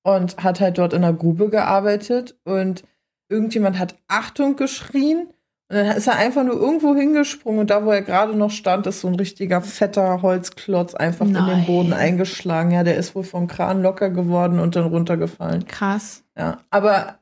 und 0.03 0.37
hat 0.37 0.59
halt 0.61 0.77
dort 0.77 0.93
in 0.93 1.03
der 1.03 1.13
Grube 1.13 1.49
gearbeitet. 1.49 2.35
Und 2.43 2.83
irgendjemand 3.29 3.77
hat 3.77 3.95
Achtung 4.07 4.55
geschrien. 4.55 5.27
Und 5.67 5.77
dann 5.77 5.97
ist 5.97 6.07
er 6.07 6.17
einfach 6.17 6.43
nur 6.43 6.55
irgendwo 6.55 6.95
hingesprungen. 6.95 7.61
Und 7.61 7.69
da, 7.69 7.85
wo 7.85 7.91
er 7.91 8.01
gerade 8.01 8.35
noch 8.35 8.51
stand, 8.51 8.87
ist 8.87 9.01
so 9.01 9.07
ein 9.07 9.15
richtiger 9.15 9.61
fetter 9.61 10.21
Holzklotz 10.21 10.95
einfach 10.95 11.25
in 11.25 11.33
den 11.33 11.45
Nein. 11.45 11.65
Boden 11.65 11.93
eingeschlagen. 11.93 12.71
Ja, 12.71 12.83
der 12.83 12.97
ist 12.97 13.15
wohl 13.15 13.23
vom 13.23 13.47
Kran 13.47 13.81
locker 13.81 14.09
geworden 14.09 14.59
und 14.59 14.75
dann 14.75 14.85
runtergefallen. 14.85 15.65
Krass. 15.65 16.23
Ja, 16.37 16.59
aber 16.69 17.19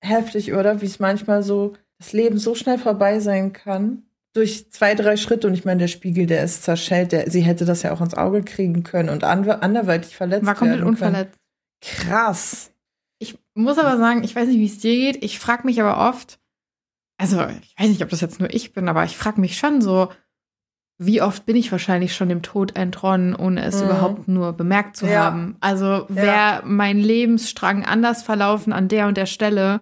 heftig, 0.00 0.54
oder? 0.54 0.80
Wie 0.80 0.86
es 0.86 1.00
manchmal 1.00 1.42
so, 1.42 1.74
das 1.98 2.12
Leben 2.12 2.38
so 2.38 2.54
schnell 2.54 2.78
vorbei 2.78 3.20
sein 3.20 3.52
kann. 3.52 4.02
Durch 4.34 4.70
zwei, 4.70 4.94
drei 4.94 5.16
Schritte. 5.16 5.46
Und 5.46 5.54
ich 5.54 5.64
meine, 5.64 5.80
der 5.80 5.88
Spiegel, 5.88 6.26
der 6.26 6.44
ist 6.44 6.62
zerschellt. 6.62 7.12
Der, 7.12 7.30
sie 7.30 7.40
hätte 7.40 7.64
das 7.64 7.82
ja 7.82 7.92
auch 7.92 8.00
ins 8.02 8.14
Auge 8.14 8.42
kriegen 8.42 8.82
können 8.82 9.08
und 9.08 9.24
anderweitig 9.24 10.14
verletzt 10.14 10.44
War 10.46 10.54
komplett 10.54 10.80
werden 10.80 10.94
können. 10.96 11.14
unverletzt. 11.14 11.40
Krass. 11.82 12.72
Ich 13.18 13.38
muss 13.54 13.78
aber 13.78 13.96
sagen, 13.96 14.24
ich 14.24 14.36
weiß 14.36 14.48
nicht, 14.48 14.58
wie 14.58 14.66
es 14.66 14.78
dir 14.78 14.94
geht. 14.94 15.24
Ich 15.24 15.38
frage 15.38 15.64
mich 15.66 15.80
aber 15.80 16.06
oft, 16.08 16.38
also 17.18 17.40
ich 17.62 17.74
weiß 17.78 17.88
nicht, 17.88 18.02
ob 18.02 18.10
das 18.10 18.20
jetzt 18.20 18.40
nur 18.40 18.52
ich 18.52 18.74
bin, 18.74 18.88
aber 18.90 19.04
ich 19.04 19.16
frage 19.16 19.40
mich 19.40 19.56
schon 19.56 19.80
so, 19.80 20.10
wie 20.98 21.22
oft 21.22 21.46
bin 21.46 21.56
ich 21.56 21.72
wahrscheinlich 21.72 22.14
schon 22.14 22.28
dem 22.28 22.42
Tod 22.42 22.76
entronnen, 22.76 23.34
ohne 23.34 23.62
es 23.64 23.76
Mhm. 23.80 23.84
überhaupt 23.84 24.28
nur 24.28 24.52
bemerkt 24.52 24.96
zu 24.96 25.06
Ja. 25.06 25.24
haben. 25.24 25.56
Also 25.60 26.04
wäre 26.08 26.62
mein 26.66 26.98
Lebensstrang 26.98 27.84
anders 27.86 28.22
verlaufen 28.22 28.72
an 28.74 28.88
der 28.88 29.06
und 29.06 29.16
der 29.16 29.26
Stelle, 29.26 29.80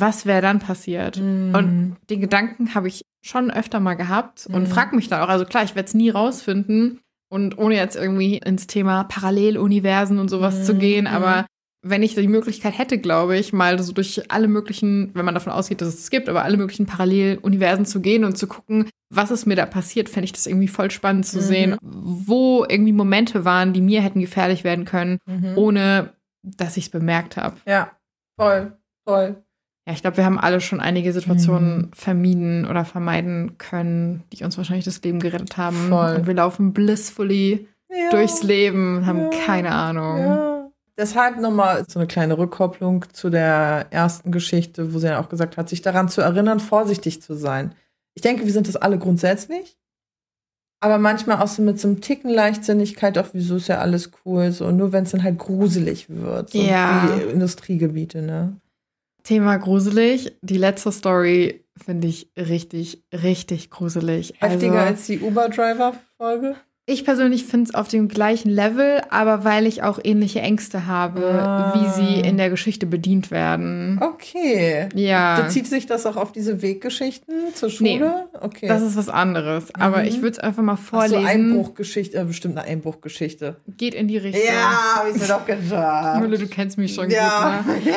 was 0.00 0.26
wäre 0.26 0.42
dann 0.42 0.58
passiert? 0.58 1.18
Mhm. 1.20 1.54
Und 1.54 1.96
den 2.10 2.20
Gedanken 2.20 2.74
habe 2.74 2.88
ich 2.88 3.02
schon 3.24 3.50
öfter 3.50 3.80
mal 3.80 3.94
gehabt 3.94 4.46
und 4.50 4.62
Mhm. 4.62 4.66
frage 4.66 4.96
mich 4.96 5.08
dann 5.08 5.22
auch, 5.22 5.28
also 5.28 5.44
klar, 5.44 5.64
ich 5.64 5.74
werde 5.74 5.86
es 5.86 5.94
nie 5.94 6.10
rausfinden 6.10 7.00
und 7.30 7.58
ohne 7.58 7.76
jetzt 7.76 7.96
irgendwie 7.96 8.38
ins 8.38 8.66
Thema 8.66 9.04
Paralleluniversen 9.04 10.18
und 10.18 10.28
sowas 10.28 10.60
Mhm. 10.60 10.64
zu 10.64 10.74
gehen, 10.76 11.04
Mhm. 11.04 11.10
aber 11.10 11.46
wenn 11.86 12.02
ich 12.02 12.14
die 12.14 12.28
Möglichkeit 12.28 12.78
hätte, 12.78 12.96
glaube 12.98 13.36
ich, 13.36 13.52
mal 13.52 13.78
so 13.82 13.92
durch 13.92 14.30
alle 14.30 14.48
möglichen, 14.48 15.10
wenn 15.14 15.24
man 15.26 15.34
davon 15.34 15.52
ausgeht, 15.52 15.82
dass 15.82 15.88
es 15.88 15.98
es 16.00 16.10
gibt, 16.10 16.30
aber 16.30 16.42
alle 16.42 16.56
möglichen 16.56 16.86
Paralleluniversen 16.86 17.84
zu 17.84 18.00
gehen 18.00 18.24
und 18.24 18.38
zu 18.38 18.46
gucken, 18.46 18.88
was 19.10 19.30
ist 19.30 19.44
mir 19.46 19.54
da 19.54 19.66
passiert, 19.66 20.08
fände 20.08 20.24
ich 20.24 20.32
das 20.32 20.46
irgendwie 20.46 20.68
voll 20.68 20.90
spannend 20.90 21.26
zu 21.26 21.36
Mhm. 21.38 21.42
sehen, 21.42 21.76
wo 21.82 22.64
irgendwie 22.66 22.92
Momente 22.92 23.44
waren, 23.44 23.74
die 23.74 23.82
mir 23.82 24.00
hätten 24.00 24.20
gefährlich 24.20 24.64
werden 24.64 24.86
können, 24.86 25.18
Mhm. 25.26 25.52
ohne 25.56 26.14
dass 26.42 26.76
ich 26.78 26.86
es 26.86 26.90
bemerkt 26.90 27.36
habe. 27.36 27.56
Ja, 27.66 27.90
voll, 28.38 28.72
voll. 29.06 29.36
Ja, 29.86 29.92
ich 29.92 30.00
glaube, 30.00 30.16
wir 30.16 30.24
haben 30.24 30.38
alle 30.38 30.60
schon 30.62 30.80
einige 30.80 31.12
Situationen 31.12 31.76
Mhm. 31.78 31.90
vermieden 31.92 32.66
oder 32.66 32.84
vermeiden 32.86 33.58
können, 33.58 34.22
die 34.32 34.42
uns 34.44 34.56
wahrscheinlich 34.56 34.86
das 34.86 35.02
Leben 35.02 35.20
gerettet 35.20 35.56
haben. 35.58 35.88
Voll. 35.88 36.16
Und 36.16 36.26
wir 36.26 36.34
laufen 36.34 36.72
blissfully 36.72 37.68
Ja. 37.90 38.10
durchs 38.10 38.42
Leben 38.42 39.04
haben 39.06 39.30
Ja. 39.30 39.30
keine 39.44 39.70
Ahnung. 39.72 40.18
Ja. 40.18 40.70
Deshalb 40.96 41.38
nochmal 41.40 41.84
so 41.88 41.98
eine 41.98 42.06
kleine 42.06 42.38
Rückkopplung 42.38 43.04
zu 43.12 43.28
der 43.28 43.86
ersten 43.90 44.30
Geschichte, 44.32 44.94
wo 44.94 44.98
sie 44.98 45.08
ja 45.08 45.20
auch 45.20 45.28
gesagt 45.28 45.56
hat, 45.56 45.68
sich 45.68 45.82
daran 45.82 46.08
zu 46.08 46.20
erinnern, 46.22 46.60
vorsichtig 46.60 47.20
zu 47.20 47.34
sein. 47.34 47.74
Ich 48.14 48.22
denke, 48.22 48.44
wir 48.46 48.52
sind 48.52 48.68
das 48.68 48.76
alle 48.76 48.96
grundsätzlich. 48.98 49.76
Aber 50.80 50.98
manchmal 50.98 51.40
auch 51.42 51.48
so 51.48 51.62
mit 51.62 51.80
so 51.80 51.88
einem 51.88 52.00
Ticken 52.00 52.30
Leichtsinnigkeit, 52.30 53.16
auch 53.18 53.28
wieso 53.32 53.56
ist 53.56 53.68
ja 53.68 53.78
alles 53.78 54.10
cool, 54.24 54.52
so 54.52 54.70
nur 54.70 54.92
wenn 54.92 55.04
es 55.04 55.10
dann 55.12 55.22
halt 55.22 55.38
gruselig 55.38 56.06
wird. 56.08 56.50
So 56.50 56.58
Ja. 56.58 57.08
Wie 57.16 57.22
Industriegebiete, 57.32 58.22
ne? 58.22 58.56
Thema 59.24 59.56
gruselig. 59.56 60.36
Die 60.42 60.58
letzte 60.58 60.92
Story 60.92 61.64
finde 61.76 62.06
ich 62.06 62.30
richtig, 62.36 63.04
richtig 63.12 63.70
gruselig. 63.70 64.34
Heftiger 64.38 64.74
also, 64.74 64.86
als 64.86 65.06
die 65.06 65.20
Uber-Driver-Folge. 65.20 66.56
Ich 66.86 67.04
persönlich 67.06 67.44
finde 67.46 67.70
es 67.70 67.74
auf 67.74 67.88
dem 67.88 68.08
gleichen 68.08 68.50
Level, 68.50 69.00
aber 69.08 69.42
weil 69.42 69.66
ich 69.66 69.82
auch 69.82 69.98
ähnliche 70.04 70.40
Ängste 70.42 70.86
habe, 70.86 71.24
Ah. 71.24 71.72
wie 71.74 71.88
sie 72.02 72.20
in 72.20 72.36
der 72.36 72.50
Geschichte 72.50 72.84
bedient 72.84 73.30
werden. 73.30 73.98
Okay. 74.02 74.88
Ja. 74.94 75.40
Bezieht 75.40 75.66
sich 75.66 75.86
das 75.86 76.04
auch 76.04 76.16
auf 76.16 76.30
diese 76.32 76.60
Weggeschichten 76.60 77.54
zur 77.54 77.70
Schule? 77.70 78.28
Okay. 78.38 78.68
Das 78.68 78.82
ist 78.82 78.96
was 78.98 79.08
anderes. 79.08 79.74
Aber 79.74 80.00
Mhm. 80.00 80.04
ich 80.04 80.16
würde 80.18 80.32
es 80.32 80.38
einfach 80.38 80.62
mal 80.62 80.74
Ach 80.74 80.78
so, 80.78 80.84
vorlesen. 80.98 81.26
Einbruchgeschichte, 81.26 82.18
äh, 82.18 82.24
bestimmt 82.24 82.58
eine 82.58 82.66
Einbruchgeschichte. 82.68 83.56
Geht 83.66 83.94
in 83.94 84.06
die 84.06 84.18
Richtung. 84.18 84.42
Ja, 84.46 84.96
hab 84.96 85.08
ich 85.08 85.20
mir 85.20 85.26
doch 85.26 85.46
gedacht. 85.46 86.20
Mülle, 86.20 86.36
du 86.36 86.46
kennst 86.48 86.76
mich 86.76 86.94
schon 86.94 87.08
ja. 87.10 87.62
gut. 87.66 87.76
Ne? 87.86 87.92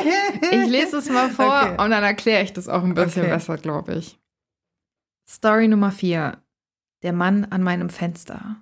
Ich 0.64 0.70
lese 0.70 0.98
es 0.98 1.10
mal 1.10 1.30
vor 1.30 1.46
Okay. 1.74 1.84
und 1.84 1.92
dann 1.92 2.04
erkläre 2.04 2.42
ich 2.44 2.54
das 2.54 2.70
auch 2.70 2.84
ein 2.84 2.94
bisschen 2.94 3.24
Okay. 3.24 3.32
besser, 3.34 3.58
glaube 3.58 3.96
ich. 3.96 4.18
Story 5.30 5.68
Nummer 5.68 5.92
4. 5.92 6.38
Der 7.04 7.12
Mann 7.14 7.46
an 7.50 7.62
meinem 7.64 7.90
Fenster. 7.90 8.58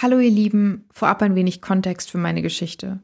Hallo 0.00 0.20
ihr 0.20 0.30
Lieben, 0.30 0.84
vorab 0.92 1.22
ein 1.22 1.34
wenig 1.34 1.60
Kontext 1.60 2.08
für 2.08 2.18
meine 2.18 2.40
Geschichte. 2.40 3.00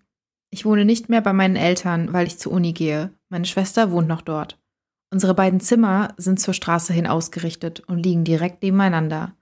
Ich 0.51 0.65
wohne 0.65 0.85
nicht 0.85 1.09
mehr 1.09 1.23
bei 1.23 1.33
meinen 1.33 1.57
Eltern, 1.57 2.13
weil 2.13 2.29
ich 2.29 2.39
zur 2.39 2.53
Uni 2.53 2.73
gehe. 2.73 3.11
Meine 3.31 3.47
Schwester 3.47 3.91
wohnt 3.91 4.07
noch 4.07 4.23
dort. 4.23 4.63
Unsere 5.11 5.35
beiden 5.35 5.59
Zimmer 5.59 6.15
sind 6.19 6.39
zur 6.39 6.55
Straße 6.55 6.93
hin 6.93 7.09
ausgerichtet 7.09 7.81
und 7.81 7.99
liegen 7.99 8.23
direkt 8.23 8.63
nebeneinander. 8.63 9.35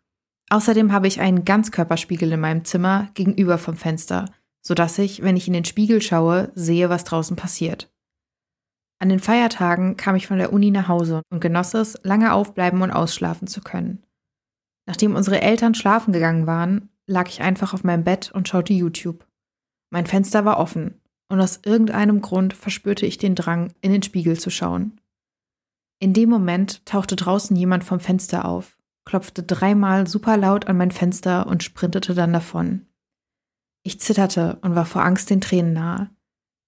Außerdem 0.49 0.93
habe 0.93 1.09
ich 1.09 1.21
einen 1.21 1.45
Ganzkörperspiegel 1.45 2.33
in 2.33 2.41
meinem 2.41 2.65
Zimmer 2.65 3.11
gegenüber 3.13 3.59
vom 3.59 3.77
Fenster, 3.77 4.31
sodass 4.63 4.99
ich, 4.99 5.23
wenn 5.23 5.37
ich 5.37 5.47
in 5.47 5.53
den 5.53 5.67
Spiegel 5.67 6.01
schaue, 6.01 6.53
sehe, 6.55 6.89
was 6.89 7.05
draußen 7.05 7.37
passiert. 7.37 7.93
An 8.99 9.11
den 9.11 9.21
Feiertagen 9.21 9.99
kam 9.99 10.17
ich 10.17 10.27
von 10.27 10.39
der 10.39 10.55
Uni 10.55 10.71
nach 10.71 10.89
Hause 10.89 11.21
und 11.29 11.41
genoss 11.41 11.75
es, 11.75 11.99
lange 12.03 12.33
aufbleiben 12.33 12.81
und 12.81 12.93
ausschlafen 12.93 13.47
zu 13.47 13.61
können. 13.61 14.03
Nachdem 14.87 15.15
unsere 15.15 15.43
Eltern 15.43 15.75
schlafen 15.75 16.15
gegangen 16.15 16.47
waren, 16.47 16.89
lag 17.07 17.29
ich 17.29 17.43
einfach 17.43 17.75
auf 17.75 17.85
meinem 17.85 18.05
Bett 18.05 18.31
und 18.33 18.49
schaute 18.49 18.73
YouTube. 18.73 19.27
Mein 19.91 20.07
Fenster 20.07 20.45
war 20.45 20.59
offen 20.59 21.01
und 21.29 21.41
aus 21.41 21.61
irgendeinem 21.65 22.21
Grund 22.21 22.55
verspürte 22.55 23.07
ich 23.07 23.19
den 23.19 23.35
Drang, 23.35 23.73
in 23.81 23.93
den 23.93 24.03
Spiegel 24.03 24.39
zu 24.39 24.51
schauen. 24.51 25.01
In 25.99 26.13
dem 26.13 26.29
Moment 26.29 26.85
tauchte 26.85 27.17
draußen 27.17 27.57
jemand 27.57 27.85
vom 27.85 28.01
Fenster 28.01 28.45
auf, 28.45 28.79
klopfte 29.05 29.43
dreimal 29.43 30.07
super 30.07 30.37
laut 30.37 30.67
an 30.67 30.77
mein 30.77 30.91
Fenster 30.91 31.47
und 31.47 31.63
sprintete 31.63 32.15
dann 32.15 32.33
davon. 32.33 32.87
Ich 33.85 34.01
zitterte 34.01 34.59
und 34.63 34.75
war 34.75 34.87
vor 34.87 35.05
Angst 35.05 35.31
den 35.31 35.41
Tränen 35.41 35.73
nahe. 35.73 36.11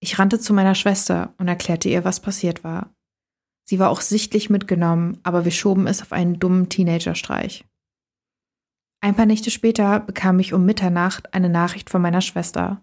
Ich 0.00 0.18
rannte 0.18 0.38
zu 0.38 0.52
meiner 0.52 0.74
Schwester 0.74 1.34
und 1.38 1.48
erklärte 1.48 1.88
ihr, 1.88 2.04
was 2.04 2.20
passiert 2.20 2.64
war. 2.64 2.94
Sie 3.64 3.78
war 3.78 3.90
auch 3.90 4.00
sichtlich 4.00 4.50
mitgenommen, 4.50 5.18
aber 5.22 5.44
wir 5.44 5.52
schoben 5.52 5.86
es 5.86 6.02
auf 6.02 6.12
einen 6.12 6.38
dummen 6.38 6.68
Teenagerstreich. 6.68 7.64
Ein 9.04 9.14
paar 9.14 9.26
Nächte 9.26 9.50
später 9.50 10.00
bekam 10.00 10.38
ich 10.38 10.54
um 10.54 10.64
Mitternacht 10.64 11.34
eine 11.34 11.50
Nachricht 11.50 11.90
von 11.90 12.00
meiner 12.00 12.22
Schwester. 12.22 12.80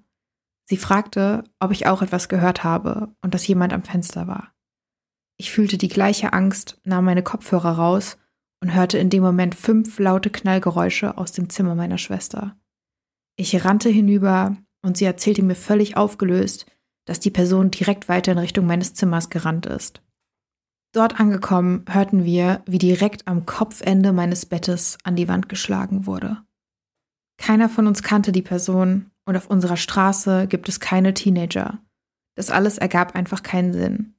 Sie 0.70 0.78
fragte, 0.78 1.44
ob 1.60 1.72
ich 1.72 1.88
auch 1.88 2.04
etwas 2.04 2.30
gehört 2.30 2.64
habe 2.64 3.10
und 3.24 3.34
dass 3.34 3.48
jemand 3.48 3.74
am 3.74 3.82
Fenster 3.82 4.28
war. 4.28 4.54
Ich 5.38 5.50
fühlte 5.50 5.80
die 5.80 5.88
gleiche 5.88 6.32
Angst, 6.32 6.80
nahm 6.84 7.06
meine 7.06 7.24
Kopfhörer 7.24 7.72
raus 7.72 8.20
und 8.60 8.76
hörte 8.76 9.00
in 9.00 9.10
dem 9.10 9.24
Moment 9.24 9.56
fünf 9.56 9.98
laute 9.98 10.30
Knallgeräusche 10.30 11.18
aus 11.18 11.32
dem 11.32 11.50
Zimmer 11.50 11.74
meiner 11.74 11.98
Schwester. 11.98 12.56
Ich 13.36 13.66
rannte 13.66 13.90
hinüber 13.90 14.56
und 14.84 14.98
sie 14.98 15.06
erzählte 15.06 15.42
mir 15.42 15.56
völlig 15.56 15.98
aufgelöst, 15.98 16.68
dass 17.06 17.20
die 17.20 17.32
Person 17.32 17.72
direkt 17.72 18.10
weiter 18.10 18.34
in 18.34 18.38
Richtung 18.38 18.68
meines 18.68 18.94
Zimmers 18.94 19.32
gerannt 19.32 19.66
ist. 19.66 20.04
Dort 20.94 21.20
angekommen, 21.20 21.86
hörten 21.90 22.26
wir, 22.26 22.64
wie 22.66 22.78
direkt 22.78 23.28
am 23.28 23.46
Kopfende 23.46 24.12
meines 24.12 24.46
Bettes 24.46 24.98
an 25.04 25.16
die 25.16 25.28
Wand 25.28 25.48
geschlagen 25.48 26.06
wurde. 26.06 26.44
Keiner 27.38 27.70
von 27.70 27.88
uns 27.88 28.04
kannte 28.04 28.32
die 28.32 28.42
Person 28.42 29.12
und 29.26 29.38
auf 29.38 29.48
unserer 29.48 29.78
Straße 29.78 30.48
gibt 30.48 30.68
es 30.68 30.80
keine 30.80 31.14
Teenager. 31.14 31.80
Das 32.36 32.52
alles 32.52 32.78
ergab 32.78 33.16
einfach 33.16 33.42
keinen 33.42 33.74
Sinn. 33.74 34.16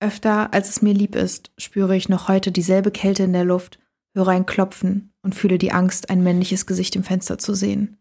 Öfter, 0.00 0.52
als 0.52 0.68
es 0.68 0.82
mir 0.82 0.94
lieb 0.94 1.14
ist, 1.14 1.52
spüre 1.58 1.96
ich 1.96 2.08
noch 2.08 2.28
heute 2.28 2.50
dieselbe 2.50 2.90
Kälte 2.90 3.22
in 3.22 3.32
der 3.32 3.44
Luft, 3.44 3.78
höre 4.14 4.28
ein 4.28 4.46
Klopfen 4.46 5.12
und 5.22 5.34
fühle 5.34 5.58
die 5.58 5.72
Angst, 5.72 6.10
ein 6.10 6.22
männliches 6.22 6.66
Gesicht 6.66 6.96
im 6.96 7.04
Fenster 7.04 7.38
zu 7.38 7.54
sehen. 7.54 7.98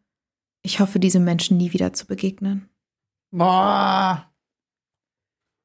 Ich 0.61 0.79
hoffe, 0.79 0.99
diesem 0.99 1.23
Menschen 1.23 1.57
nie 1.57 1.73
wieder 1.73 1.93
zu 1.93 2.07
begegnen. 2.07 2.69
Boah. 3.31 4.28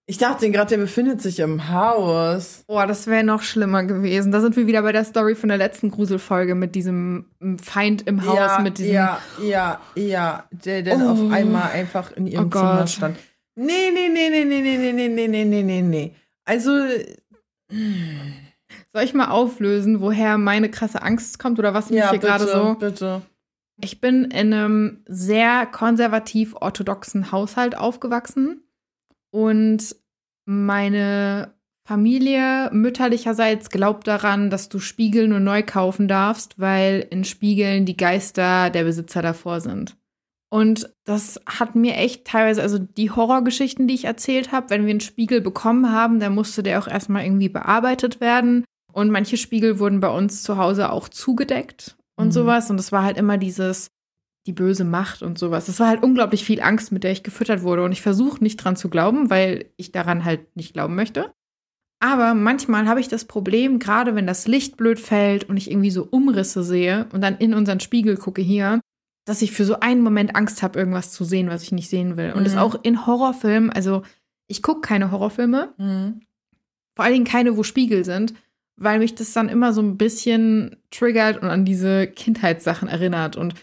Ich 0.06 0.18
dachte 0.18 0.50
gerade, 0.50 0.68
der 0.68 0.76
befindet 0.76 1.22
sich 1.22 1.40
im 1.40 1.70
Haus. 1.70 2.64
Boah, 2.66 2.86
das 2.86 3.06
wäre 3.06 3.24
noch 3.24 3.40
schlimmer 3.42 3.84
gewesen. 3.84 4.32
Da 4.32 4.40
sind 4.42 4.54
wir 4.54 4.66
wieder 4.66 4.82
bei 4.82 4.92
der 4.92 5.04
Story 5.04 5.34
von 5.34 5.48
der 5.48 5.56
letzten 5.56 5.90
Gruselfolge 5.90 6.54
mit 6.54 6.74
diesem 6.74 7.30
Feind 7.62 8.06
im 8.06 8.26
Haus, 8.26 8.36
ja, 8.36 8.58
mit 8.60 8.76
diesem. 8.76 8.92
Ja, 8.92 9.18
ja, 9.42 9.80
ja. 9.94 10.44
Der 10.50 10.82
dann 10.82 11.02
Oh. 11.02 11.10
auf 11.12 11.32
einmal 11.32 11.70
einfach 11.70 12.12
in 12.12 12.26
ihrem 12.26 12.46
Oh 12.46 12.48
Gott. 12.50 12.60
Zimmer 12.62 12.86
stand. 12.86 13.18
Nee, 13.56 13.90
nee, 13.94 14.08
nee, 14.12 14.28
nee, 14.28 14.44
nee, 14.44 14.60
nee, 14.60 14.76
nee, 14.76 14.92
nee, 14.92 15.08
nee, 15.08 15.28
nee, 15.28 15.44
nee, 15.44 15.62
nee, 15.62 15.82
nee. 15.82 16.14
Also, 16.44 16.70
Soll 18.92 19.02
ich 19.04 19.14
mal 19.14 19.28
auflösen, 19.28 20.00
woher 20.00 20.36
meine 20.38 20.70
krasse 20.70 21.02
Angst 21.02 21.38
kommt 21.38 21.58
oder 21.58 21.72
was 21.72 21.88
mich 21.90 21.98
ja, 22.00 22.10
hier 22.10 22.18
gerade 22.18 22.46
so. 22.46 22.74
bitte. 22.78 23.22
Ich 23.80 24.00
bin 24.00 24.24
in 24.26 24.52
einem 24.52 25.02
sehr 25.06 25.66
konservativ 25.66 26.54
orthodoxen 26.60 27.32
Haushalt 27.32 27.76
aufgewachsen 27.76 28.63
und 29.34 29.96
meine 30.46 31.54
Familie 31.88 32.70
mütterlicherseits 32.72 33.68
glaubt 33.68 34.06
daran, 34.06 34.48
dass 34.48 34.68
du 34.68 34.78
Spiegel 34.78 35.26
nur 35.26 35.40
neu 35.40 35.64
kaufen 35.64 36.06
darfst, 36.06 36.60
weil 36.60 37.04
in 37.10 37.24
Spiegeln 37.24 37.84
die 37.84 37.96
Geister 37.96 38.70
der 38.70 38.84
Besitzer 38.84 39.22
davor 39.22 39.60
sind. 39.60 39.96
Und 40.50 40.88
das 41.04 41.40
hat 41.46 41.74
mir 41.74 41.96
echt 41.96 42.26
teilweise, 42.26 42.62
also 42.62 42.78
die 42.78 43.10
Horrorgeschichten, 43.10 43.88
die 43.88 43.94
ich 43.94 44.04
erzählt 44.04 44.52
habe, 44.52 44.70
wenn 44.70 44.84
wir 44.84 44.90
einen 44.90 45.00
Spiegel 45.00 45.40
bekommen 45.40 45.90
haben, 45.90 46.20
dann 46.20 46.34
musste 46.34 46.62
der 46.62 46.78
auch 46.78 46.86
erstmal 46.86 47.24
irgendwie 47.24 47.48
bearbeitet 47.48 48.20
werden. 48.20 48.64
Und 48.92 49.10
manche 49.10 49.36
Spiegel 49.36 49.80
wurden 49.80 49.98
bei 49.98 50.08
uns 50.16 50.44
zu 50.44 50.56
Hause 50.56 50.92
auch 50.92 51.08
zugedeckt 51.08 51.96
und 52.16 52.28
Mhm. 52.28 52.32
sowas. 52.32 52.70
Und 52.70 52.78
es 52.78 52.92
war 52.92 53.02
halt 53.02 53.18
immer 53.18 53.36
dieses, 53.36 53.88
die 54.46 54.52
böse 54.52 54.84
Macht 54.84 55.22
und 55.22 55.38
sowas. 55.38 55.66
Das 55.66 55.80
war 55.80 55.88
halt 55.88 56.02
unglaublich 56.02 56.44
viel 56.44 56.60
Angst, 56.60 56.92
mit 56.92 57.02
der 57.04 57.12
ich 57.12 57.22
gefüttert 57.22 57.62
wurde. 57.62 57.82
Und 57.84 57.92
ich 57.92 58.02
versuche 58.02 58.42
nicht 58.42 58.56
dran 58.58 58.76
zu 58.76 58.88
glauben, 58.90 59.30
weil 59.30 59.66
ich 59.76 59.90
daran 59.92 60.24
halt 60.24 60.54
nicht 60.56 60.74
glauben 60.74 60.94
möchte. 60.94 61.32
Aber 62.00 62.34
manchmal 62.34 62.86
habe 62.86 63.00
ich 63.00 63.08
das 63.08 63.24
Problem, 63.24 63.78
gerade 63.78 64.14
wenn 64.14 64.26
das 64.26 64.46
Licht 64.46 64.76
blöd 64.76 65.00
fällt 65.00 65.44
und 65.48 65.56
ich 65.56 65.70
irgendwie 65.70 65.90
so 65.90 66.06
Umrisse 66.10 66.62
sehe 66.62 67.06
und 67.12 67.22
dann 67.22 67.38
in 67.38 67.54
unseren 67.54 67.80
Spiegel 67.80 68.16
gucke 68.18 68.42
hier, 68.42 68.80
dass 69.26 69.40
ich 69.40 69.52
für 69.52 69.64
so 69.64 69.80
einen 69.80 70.02
Moment 70.02 70.36
Angst 70.36 70.62
habe, 70.62 70.78
irgendwas 70.78 71.12
zu 71.12 71.24
sehen, 71.24 71.48
was 71.48 71.62
ich 71.62 71.72
nicht 71.72 71.88
sehen 71.88 72.18
will. 72.18 72.32
Und 72.32 72.40
Mhm. 72.40 72.44
das 72.44 72.56
auch 72.58 72.74
in 72.82 73.06
Horrorfilmen, 73.06 73.70
also 73.70 74.02
ich 74.48 74.60
gucke 74.60 74.82
keine 74.82 75.10
Horrorfilme, 75.10 75.72
Mhm. 75.78 76.20
vor 76.94 77.04
allen 77.06 77.14
Dingen 77.14 77.24
keine, 77.24 77.56
wo 77.56 77.62
Spiegel 77.62 78.04
sind, 78.04 78.34
weil 78.76 78.98
mich 78.98 79.14
das 79.14 79.32
dann 79.32 79.48
immer 79.48 79.72
so 79.72 79.80
ein 79.80 79.96
bisschen 79.96 80.76
triggert 80.90 81.40
und 81.42 81.48
an 81.48 81.64
diese 81.64 82.06
Kindheitssachen 82.06 82.88
erinnert 82.88 83.36
und 83.36 83.54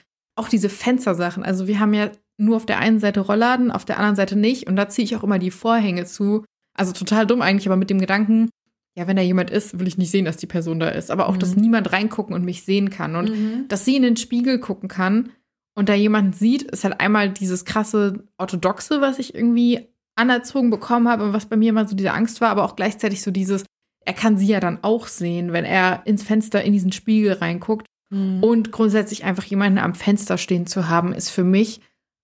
auch 0.41 0.49
diese 0.49 0.69
Fenstersachen. 0.69 1.43
Also 1.43 1.67
wir 1.67 1.80
haben 1.80 1.93
ja 1.93 2.12
nur 2.38 2.56
auf 2.56 2.65
der 2.65 2.80
einen 2.80 2.99
Seite 2.99 3.19
Rollladen, 3.21 3.71
auf 3.71 3.86
der 3.86 3.97
anderen 3.97 4.15
Seite 4.15 4.36
nicht 4.36 4.67
und 4.67 4.75
da 4.75 4.89
ziehe 4.89 5.06
ich 5.06 5.15
auch 5.15 5.23
immer 5.23 5.39
die 5.39 5.51
Vorhänge 5.51 6.06
zu. 6.06 6.43
Also 6.75 6.91
total 6.91 7.27
dumm 7.27 7.41
eigentlich, 7.41 7.67
aber 7.67 7.75
mit 7.75 7.89
dem 7.89 7.99
Gedanken, 7.99 8.49
ja, 8.97 9.08
wenn 9.08 9.15
da 9.15 9.21
jemand 9.21 9.51
ist, 9.51 9.80
will 9.80 9.88
ich 9.88 9.97
nicht 9.97 10.12
sehen, 10.12 10.25
dass 10.25 10.38
die 10.38 10.47
Person 10.47 10.80
da 10.80 10.89
ist. 10.89 11.12
Aber 11.12 11.30
auch, 11.30 11.38
dass 11.38 11.56
Mhm. 11.56 11.62
niemand 11.62 11.91
reingucken 11.93 12.34
und 12.36 12.43
mich 12.43 12.63
sehen 12.63 12.89
kann. 12.89 13.15
Und 13.15 13.30
Mhm. 13.30 13.67
dass 13.67 13.86
sie 13.86 13.95
in 13.95 14.04
den 14.04 14.17
Spiegel 14.17 14.60
gucken 14.60 14.89
kann 14.89 15.30
und 15.75 15.88
da 15.88 15.93
jemanden 15.93 16.34
sieht, 16.34 16.63
ist 16.63 16.84
halt 16.84 16.99
einmal 16.99 17.30
dieses 17.30 17.63
krasse 17.65 18.23
Orthodoxe, 18.38 18.99
was 19.01 19.19
ich 19.19 19.36
irgendwie 19.36 19.88
anerzogen 20.15 20.69
bekommen 20.71 21.08
habe 21.08 21.23
und 21.23 21.34
was 21.34 21.45
bei 21.45 21.56
mir 21.56 21.69
immer 21.69 21.88
so 21.88 21.95
diese 21.95 22.12
Angst 22.13 22.41
war, 22.41 22.49
aber 22.49 22.63
auch 22.65 22.75
gleichzeitig 22.75 23.21
so 23.21 23.32
dieses, 23.32 23.63
er 24.06 24.13
kann 24.13 24.38
sie 24.38 24.47
ja 24.47 24.60
dann 24.60 24.80
auch 24.82 25.08
sehen, 25.08 25.54
wenn 25.54 25.63
er 25.63 26.01
ins 26.06 26.23
Fenster 26.23 26.63
in 26.63 26.73
diesen 26.73 26.91
Spiegel 26.91 27.34
reinguckt. 27.34 27.86
Mhm. 28.12 28.43
Und 28.43 28.71
grundsätzlich 28.71 29.24
einfach 29.24 29.43
jemanden 29.45 29.80
am 29.80 29.95
Fenster 29.95 30.38
stehen 30.38 30.67
zu 30.67 30.88
haben, 30.88 31.13
ist 31.13 31.30
für 31.30 31.43
mich 31.43 31.82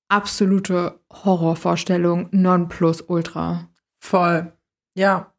absolute 0.10 1.00
Horrorvorstellung 1.12 2.30
non 2.32 2.68
plus 2.70 3.02
ultra. 3.02 3.68
Voll. 4.00 4.52
Ja. 4.96 5.34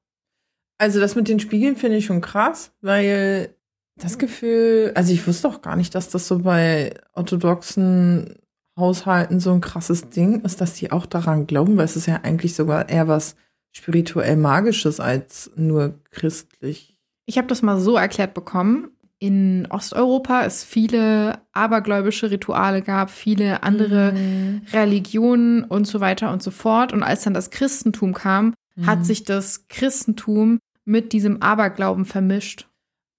Also 0.78 1.00
das 1.00 1.14
mit 1.14 1.28
den 1.28 1.40
Spiegeln 1.40 1.76
finde 1.76 1.98
ich 1.98 2.06
schon 2.06 2.20
krass, 2.20 2.72
weil 2.80 3.54
das 3.96 4.18
Gefühl, 4.18 4.92
also 4.94 5.12
ich 5.12 5.26
wusste 5.26 5.48
auch 5.48 5.60
gar 5.60 5.76
nicht, 5.76 5.94
dass 5.94 6.08
das 6.08 6.28
so 6.28 6.40
bei 6.40 6.94
orthodoxen 7.14 8.36
Haushalten 8.76 9.40
so 9.40 9.52
ein 9.52 9.60
krasses 9.60 10.08
Ding 10.08 10.42
ist, 10.42 10.60
dass 10.60 10.74
die 10.74 10.92
auch 10.92 11.06
daran 11.06 11.46
glauben, 11.46 11.76
weil 11.76 11.84
es 11.84 11.96
ist 11.96 12.06
ja 12.06 12.20
eigentlich 12.22 12.54
sogar 12.54 12.88
eher 12.88 13.08
was 13.08 13.34
spirituell 13.72 14.36
magisches 14.36 15.00
als 15.00 15.50
nur 15.56 15.94
christlich. 16.10 16.96
Ich 17.26 17.36
habe 17.38 17.48
das 17.48 17.60
mal 17.62 17.80
so 17.80 17.96
erklärt 17.96 18.34
bekommen. 18.34 18.90
In 19.20 19.66
Osteuropa 19.70 20.44
es 20.44 20.62
viele 20.62 21.40
abergläubische 21.52 22.30
Rituale 22.30 22.82
gab, 22.82 23.10
viele 23.10 23.62
andere 23.64 24.12
Mhm. 24.12 24.62
Religionen 24.72 25.64
und 25.64 25.86
so 25.86 26.00
weiter 26.00 26.30
und 26.32 26.42
so 26.42 26.50
fort. 26.52 26.92
Und 26.92 27.02
als 27.02 27.22
dann 27.24 27.34
das 27.34 27.50
Christentum 27.50 28.14
kam, 28.14 28.54
Mhm. 28.76 28.86
hat 28.86 29.04
sich 29.04 29.24
das 29.24 29.66
Christentum 29.68 30.58
mit 30.84 31.12
diesem 31.12 31.42
Aberglauben 31.42 32.04
vermischt. 32.04 32.68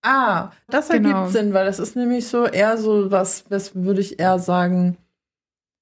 Ah, 0.02 0.52
das 0.70 0.88
Genau. 0.88 1.10
ergibt 1.10 1.34
Sinn, 1.34 1.54
weil 1.54 1.66
das 1.66 1.80
ist 1.80 1.98
nämlich 1.98 2.28
so 2.28 2.46
eher 2.46 2.78
so 2.78 3.12
was, 3.12 3.44
was 3.50 3.76
würde 3.76 4.00
ich 4.00 4.20
eher 4.22 4.40
sagen, 4.40 4.96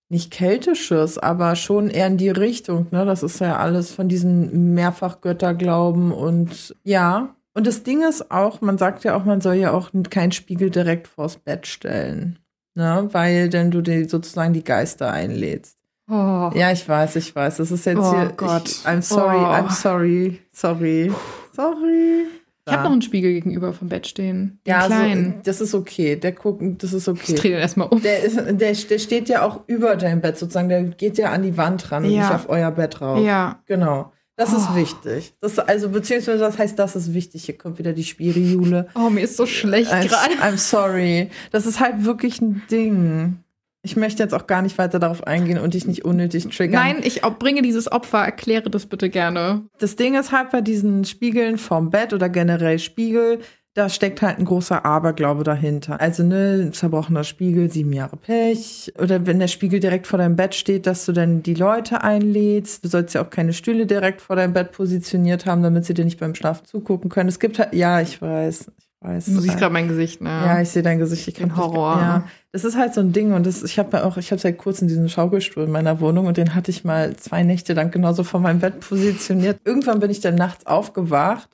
nicht 0.10 0.32
keltisches, 0.32 1.17
aber 1.19 1.56
schon 1.56 1.89
eher 1.89 2.08
in 2.08 2.17
die 2.17 2.30
Richtung, 2.30 2.88
ne? 2.91 3.06
Das 3.06 3.21
ist 3.23 3.39
ja 3.39 3.58
alles 3.58 3.91
von 3.91 4.08
diesen 4.10 4.73
Mehrfachgötterglauben 4.73 6.12
und 6.12 6.75
ja. 6.84 7.36
Und 7.57 7.65
das 7.65 7.81
Ding 7.81 8.03
ist 8.07 8.29
auch, 8.29 8.61
man 8.61 8.77
sagt 8.77 9.03
ja 9.03 9.15
auch, 9.15 9.25
man 9.25 9.41
soll 9.41 9.55
ja 9.55 9.71
auch 9.71 9.89
keinen 10.11 10.31
Spiegel 10.31 10.69
direkt 10.69 11.07
vors 11.07 11.37
Bett 11.37 11.65
stellen, 11.65 12.37
ne? 12.75 13.09
Weil 13.11 13.49
dann 13.49 13.71
du 13.71 13.81
dir 13.81 14.07
sozusagen 14.07 14.53
die 14.53 14.63
Geister 14.63 15.11
einlädst. 15.11 15.75
Oh. 16.07 16.51
Ja, 16.53 16.71
ich 16.71 16.87
weiß, 16.87 17.15
ich 17.15 17.35
weiß. 17.35 17.57
Das 17.57 17.71
ist 17.71 17.85
jetzt 17.87 17.97
Oh 17.97 18.13
hier. 18.15 18.31
Gott. 18.37 18.69
Ich, 18.69 18.85
I'm 18.85 19.01
sorry, 19.01 19.37
Oh. 19.37 19.47
I'm 19.47 19.71
sorry, 19.71 20.39
sorry, 20.51 21.11
sorry. 21.51 22.25
Ich 22.67 22.73
habe 22.73 22.83
noch 22.83 22.91
einen 22.91 23.01
Spiegel 23.01 23.31
gegenüber 23.31 23.71
vom 23.73 23.87
Bett 23.89 24.05
stehen. 24.07 24.59
Den 24.67 24.71
Ja, 24.71 24.85
kleinen. 24.85 25.33
so, 25.37 25.39
das 25.45 25.61
ist 25.61 25.73
okay. 25.73 26.15
Der 26.17 26.33
gucken, 26.33 26.77
das 26.77 26.91
ist 26.93 27.07
ich 27.07 27.13
okay. 27.13 27.33
drehe 27.35 27.51
den 27.53 27.59
erstmal 27.61 27.87
um. 27.87 28.01
Der, 28.01 28.23
ist, 28.23 28.35
der, 28.37 28.53
der 28.73 28.99
steht 28.99 29.29
ja 29.29 29.41
auch 29.41 29.61
über 29.67 29.95
dein 29.95 30.19
Bett 30.21 30.37
sozusagen. 30.37 30.69
Der 30.69 30.83
geht 30.83 31.17
ja 31.17 31.31
an 31.31 31.43
die 31.43 31.55
Wand 31.57 31.91
ran 31.91 32.03
und 32.03 32.11
Ja. 32.11 32.23
nicht 32.23 32.35
auf 32.35 32.49
euer 32.49 32.69
Bett 32.71 32.99
rauf. 33.01 33.19
Ja. 33.25 33.59
Genau. 33.65 34.11
Das 34.38 34.54
ist 34.54 34.67
Oh. 34.71 34.76
wichtig. 34.76 35.34
Das, 35.41 35.60
also, 35.60 35.89
beziehungsweise, 35.89 36.38
das 36.39 36.58
heißt, 36.58 36.78
das 36.80 36.95
ist 36.95 37.13
wichtig. 37.13 37.43
Hier 37.45 37.58
kommt 37.58 37.80
wieder 37.80 37.91
die 37.93 38.04
Spiri-Jule. 38.04 38.88
Oh, 38.95 39.10
mir 39.10 39.21
ist 39.21 39.36
so 39.36 39.45
schlecht 39.45 39.91
I'm, 39.91 40.08
gerade. 40.08 40.34
I'm 40.36 40.58
sorry. 40.58 41.30
Das 41.52 41.65
ist 41.65 41.80
halt 41.80 42.06
wirklich 42.06 42.39
ein 42.39 42.62
Ding. 42.71 43.38
Ich 43.84 43.95
möchte 43.95 44.21
jetzt 44.21 44.34
auch 44.34 44.47
gar 44.47 44.62
nicht 44.62 44.78
weiter 44.78 45.00
darauf 45.00 45.26
eingehen 45.26 45.60
und 45.60 45.73
dich 45.73 45.88
nicht 45.88 46.04
unnötig 46.04 46.45
triggern. 46.56 46.82
Nein, 46.82 47.02
ich 47.04 47.21
bringe 47.21 47.62
dieses 47.62 47.89
Opfer, 47.91 48.19
erkläre 48.19 48.69
das 48.69 48.86
bitte 48.86 49.10
gerne. 49.10 49.62
Das 49.80 49.95
Ding 49.95 50.15
ist 50.15 50.32
halt 50.32 50.50
bei 50.52 50.62
diesen 50.62 51.06
Spiegeln 51.06 51.58
vom 51.58 51.89
Bett 51.89 52.12
oder 52.13 52.28
generell 52.28 52.80
Spiegel, 52.80 53.39
da 53.77 53.89
steckt 53.89 54.23
halt 54.23 54.39
ein 54.39 54.45
großer 54.45 54.85
Aberglaube 54.85 55.43
dahinter. 55.43 56.01
Also, 56.01 56.23
ne, 56.23 56.63
ein 56.65 56.73
zerbrochener 56.73 57.23
Spiegel, 57.23 57.69
sieben 57.71 57.93
Jahre 57.93 58.17
Pech. 58.17 58.91
Oder 58.99 59.27
wenn 59.27 59.37
der 59.37 59.47
Spiegel 59.47 59.79
direkt 59.79 60.07
vor 60.07 60.17
deinem 60.17 60.35
Bett 60.35 60.55
steht, 60.55 60.87
dass 60.87 61.05
du 61.05 61.11
dann 61.11 61.43
die 61.43 61.53
Leute 61.53 62.01
einlädst. 62.03 62.83
Du 62.83 62.89
sollst 62.89 63.13
ja 63.13 63.23
auch 63.23 63.29
keine 63.29 63.53
Stühle 63.53 63.85
direkt 63.85 64.21
vor 64.21 64.35
deinem 64.35 64.53
Bett 64.53 64.71
positioniert 64.71 65.45
haben, 65.45 65.61
damit 65.61 65.85
sie 65.85 65.93
dir 65.93 66.05
nicht 66.05 66.19
beim 66.19 66.33
Schlafen 66.33 66.65
zugucken 66.65 67.11
können. 67.11 67.29
Es 67.29 67.39
gibt 67.39 67.59
halt, 67.59 67.73
ja, 67.75 68.01
ich 68.01 68.19
weiß, 68.19 68.71
ich 68.77 69.07
weiß. 69.07 69.25
Du 69.25 69.39
siehst 69.41 69.57
gerade 69.59 69.73
mein 69.73 69.87
Gesicht, 69.87 70.21
ne? 70.21 70.29
Ja, 70.29 70.59
ich 70.59 70.69
sehe 70.69 70.81
dein 70.81 70.97
Gesicht. 70.97 71.27
Ich 71.27 71.35
Den 71.35 71.49
kann 71.49 71.57
das- 71.57 71.57
Horror. 71.67 71.97
Ja, 72.01 72.23
das 72.51 72.65
ist 72.65 72.77
halt 72.77 72.95
so 72.95 73.01
ein 73.01 73.13
Ding 73.13 73.33
und 73.33 73.45
das, 73.45 73.61
ich 73.61 73.77
habe 73.77 74.03
auch, 74.03 74.17
ich 74.17 74.31
habe 74.31 74.41
seit 74.41 74.57
kurzem 74.57 74.87
diesen 74.87 75.07
Schaukelstuhl 75.07 75.65
in 75.65 75.71
meiner 75.71 75.99
Wohnung 75.99 76.25
und 76.25 76.37
den 76.37 76.55
hatte 76.55 76.71
ich 76.71 76.83
mal 76.83 77.15
zwei 77.17 77.43
Nächte 77.43 77.73
lang 77.73 77.91
genauso 77.91 78.23
vor 78.23 78.39
meinem 78.39 78.59
Bett 78.59 78.79
positioniert. 78.79 79.59
Irgendwann 79.65 79.99
bin 79.99 80.09
ich 80.09 80.19
dann 80.21 80.33
nachts 80.33 80.65
aufgewacht 80.65 81.47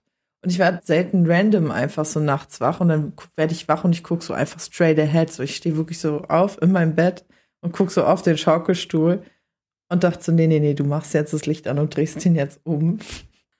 Und 0.43 0.49
ich 0.51 0.59
werde 0.59 0.81
selten 0.83 1.25
random 1.25 1.71
einfach 1.71 2.03
so 2.05 2.19
nachts 2.19 2.59
wach 2.59 2.81
und 2.81 2.89
dann 2.89 3.13
werde 3.37 3.53
ich 3.53 3.67
wach 3.69 3.85
und 3.85 3.93
ich 3.93 4.03
gucke 4.03 4.23
so 4.23 4.33
einfach 4.33 4.59
straight 4.59 4.99
ahead. 4.99 5.31
So, 5.31 5.41
ich 5.41 5.55
stehe 5.55 5.77
wirklich 5.77 5.99
so 5.99 6.23
auf 6.27 6.61
in 6.61 6.71
meinem 6.73 6.95
Bett 6.95 7.23
und 7.61 7.71
gucke 7.71 7.91
so 7.91 8.03
auf 8.03 8.21
den 8.23 8.37
Schaukelstuhl 8.37 9.23
und 9.89 10.03
dachte 10.03 10.21
so, 10.23 10.31
nee, 10.33 10.47
nee, 10.47 10.59
nee, 10.59 10.73
du 10.73 10.83
machst 10.83 11.13
jetzt 11.13 11.33
das 11.33 11.45
Licht 11.45 11.65
an 11.67 11.79
und 11.79 11.95
drehst 11.95 12.25
ihn 12.25 12.35
jetzt 12.35 12.59
um. 12.63 12.99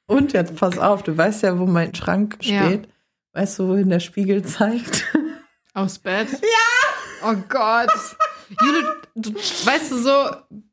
Und 0.07 0.33
jetzt 0.33 0.55
pass 0.57 0.77
auf, 0.77 1.03
du 1.03 1.17
weißt 1.17 1.43
ja, 1.43 1.57
wo 1.57 1.65
mein 1.65 1.95
Schrank 1.95 2.37
Ja. 2.41 2.65
steht. 2.65 2.89
Weißt 3.31 3.59
du, 3.59 3.69
wohin 3.69 3.89
der 3.89 4.01
Spiegel 4.01 4.43
zeigt? 4.43 5.05
Aus 5.73 5.97
Bett? 5.99 6.27
Ja! 6.33 7.29
Oh 7.31 7.35
Gott. 7.47 7.89
Judith, 8.61 8.89
du, 9.15 9.33
weißt 9.33 9.91
du 9.91 9.97
so, 9.97 10.09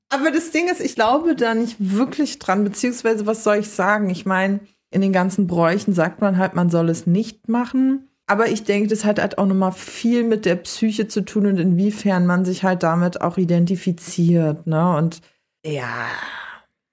Aber 0.08 0.30
das 0.32 0.50
Ding 0.50 0.68
ist, 0.68 0.80
ich 0.80 0.96
glaube 0.96 1.36
da 1.36 1.54
nicht 1.54 1.76
wirklich 1.78 2.40
dran, 2.40 2.64
beziehungsweise 2.64 3.26
was 3.26 3.44
soll 3.44 3.58
ich 3.58 3.70
sagen? 3.70 4.10
Ich 4.10 4.26
meine, 4.26 4.58
in 4.90 5.00
den 5.00 5.12
ganzen 5.12 5.46
Bräuchen 5.46 5.92
sagt 5.94 6.20
man 6.20 6.36
halt, 6.38 6.54
man 6.54 6.70
soll 6.70 6.88
es 6.88 7.06
nicht 7.06 7.48
machen. 7.48 8.08
Aber 8.26 8.48
ich 8.48 8.64
denke, 8.64 8.88
das 8.88 9.04
hat 9.04 9.20
halt 9.20 9.38
auch 9.38 9.46
nochmal 9.46 9.72
viel 9.72 10.22
mit 10.24 10.44
der 10.44 10.54
Psyche 10.56 11.08
zu 11.08 11.22
tun 11.22 11.46
und 11.46 11.58
inwiefern 11.58 12.26
man 12.26 12.44
sich 12.44 12.62
halt 12.62 12.82
damit 12.84 13.20
auch 13.20 13.38
identifiziert, 13.38 14.66
ne? 14.66 14.96
Und 14.96 15.20
ja, 15.64 16.06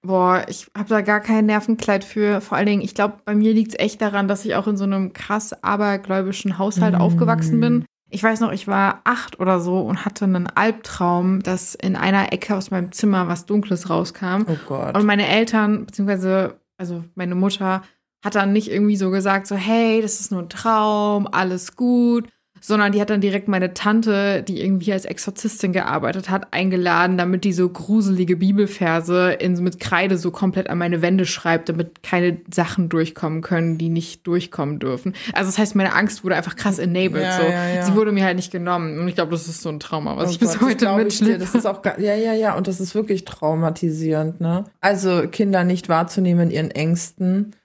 Boah, 0.03 0.45
ich 0.47 0.67
habe 0.77 0.87
da 0.89 1.01
gar 1.01 1.19
kein 1.19 1.47
Nervenkleid 1.47 2.03
für. 2.03 2.39
Vor 2.39 2.57
allen 2.57 2.67
Dingen, 2.67 2.81
ich 2.81 2.95
glaube, 2.95 3.15
bei 3.25 3.35
mir 3.35 3.51
liegt 3.53 3.71
es 3.73 3.79
echt 3.79 4.01
daran, 4.01 4.27
dass 4.29 4.45
ich 4.45 4.55
auch 4.55 4.67
in 4.67 4.77
so 4.77 4.85
einem 4.85 5.11
krass 5.11 5.51
abergläubischen 5.63 6.57
Haushalt 6.57 6.93
Mm. 6.93 7.01
aufgewachsen 7.01 7.59
bin. 7.59 7.85
Ich 8.09 8.23
weiß 8.23 8.39
noch, 8.39 8.53
ich 8.53 8.67
war 8.67 9.01
acht 9.03 9.39
oder 9.41 9.59
so 9.59 9.81
und 9.81 10.05
hatte 10.05 10.23
einen 10.25 10.47
Albtraum, 10.47 11.41
dass 11.43 11.75
in 11.75 11.97
einer 11.97 12.31
Ecke 12.31 12.55
aus 12.55 12.71
meinem 12.71 12.93
Zimmer 12.93 13.27
was 13.27 13.45
Dunkles 13.47 13.89
rauskam. 13.89 14.43
oh 14.47 14.55
Gott. 14.67 14.95
Und 14.95 15.05
meine 15.05 15.27
Eltern, 15.27 15.87
beziehungsweise, 15.87 16.57
also 16.77 17.03
meine 17.15 17.35
Mutter, 17.35 17.83
hat 18.23 18.35
dann 18.35 18.53
nicht 18.53 18.69
irgendwie 18.71 18.95
so 18.95 19.11
gesagt, 19.11 19.47
so, 19.47 19.55
hey, 19.55 20.01
das 20.01 20.19
ist 20.19 20.31
nur 20.31 20.41
ein 20.41 20.49
Traum, 20.49 21.27
alles 21.27 21.75
gut, 21.75 22.27
sondern 22.67 22.91
die 22.91 22.99
hat 22.99 23.09
dann 23.09 23.21
direkt 23.21 23.47
meine 23.47 23.73
Tante, 23.73 24.43
die 24.43 24.61
irgendwie 24.61 24.91
als 24.91 25.05
Exorzistin 25.05 25.71
gearbeitet 25.71 26.29
hat, 26.29 26.53
eingeladen, 26.53 27.17
damit 27.17 27.45
die 27.45 27.53
so 27.53 27.69
gruselige 27.69 28.35
Bibelverse 28.35 29.31
in, 29.39 29.53
mit 29.63 29.79
Kreide 29.79 30.17
so 30.17 30.31
komplett 30.31 30.69
an 30.69 30.77
meine 30.77 31.01
Wände 31.01 31.25
schreibt, 31.25 31.69
damit 31.69 32.03
keine 32.03 32.41
Sachen 32.53 32.89
durchkommen 32.89 33.39
können, 33.39 33.77
die 33.77 33.87
nicht 33.87 34.27
durchkommen 34.27 34.79
dürfen. 34.79 35.13
Also 35.31 35.47
das 35.47 35.57
heißt, 35.57 35.75
meine 35.77 35.95
Angst 35.95 36.25
wurde 36.25 36.35
einfach 36.35 36.57
krass 36.57 36.77
enabled. 36.77 37.23
Ja, 37.23 37.37
so. 37.37 37.43
ja, 37.43 37.69
ja. 37.69 37.85
Sie 37.85 37.95
wurde 37.95 38.11
mir 38.11 38.25
halt 38.25 38.35
nicht 38.35 38.51
genommen. 38.51 38.99
Und 38.99 39.07
ich 39.07 39.15
glaube, 39.15 39.31
das 39.31 39.47
ist 39.47 39.61
so 39.61 39.69
ein 39.69 39.79
Trauma, 39.79 40.17
was 40.17 40.27
Oh 40.27 40.31
ich 40.31 40.39
bis 40.39 40.59
Gott, 40.59 40.81
das 40.81 40.89
heute 40.89 41.03
mitschleppe. 41.03 41.39
Das 41.39 41.55
ist 41.55 41.65
auch 41.65 41.81
ja, 41.85 42.15
ja, 42.15 42.33
ja, 42.33 42.57
und 42.57 42.67
das 42.67 42.81
ist 42.81 42.95
wirklich 42.95 43.23
traumatisierend, 43.23 44.41
ne? 44.41 44.65
Also 44.81 45.23
Kinder 45.31 45.63
nicht 45.63 45.87
wahrzunehmen 45.87 46.49
in 46.49 46.51
ihren 46.51 46.71
Ängsten, 46.71 47.55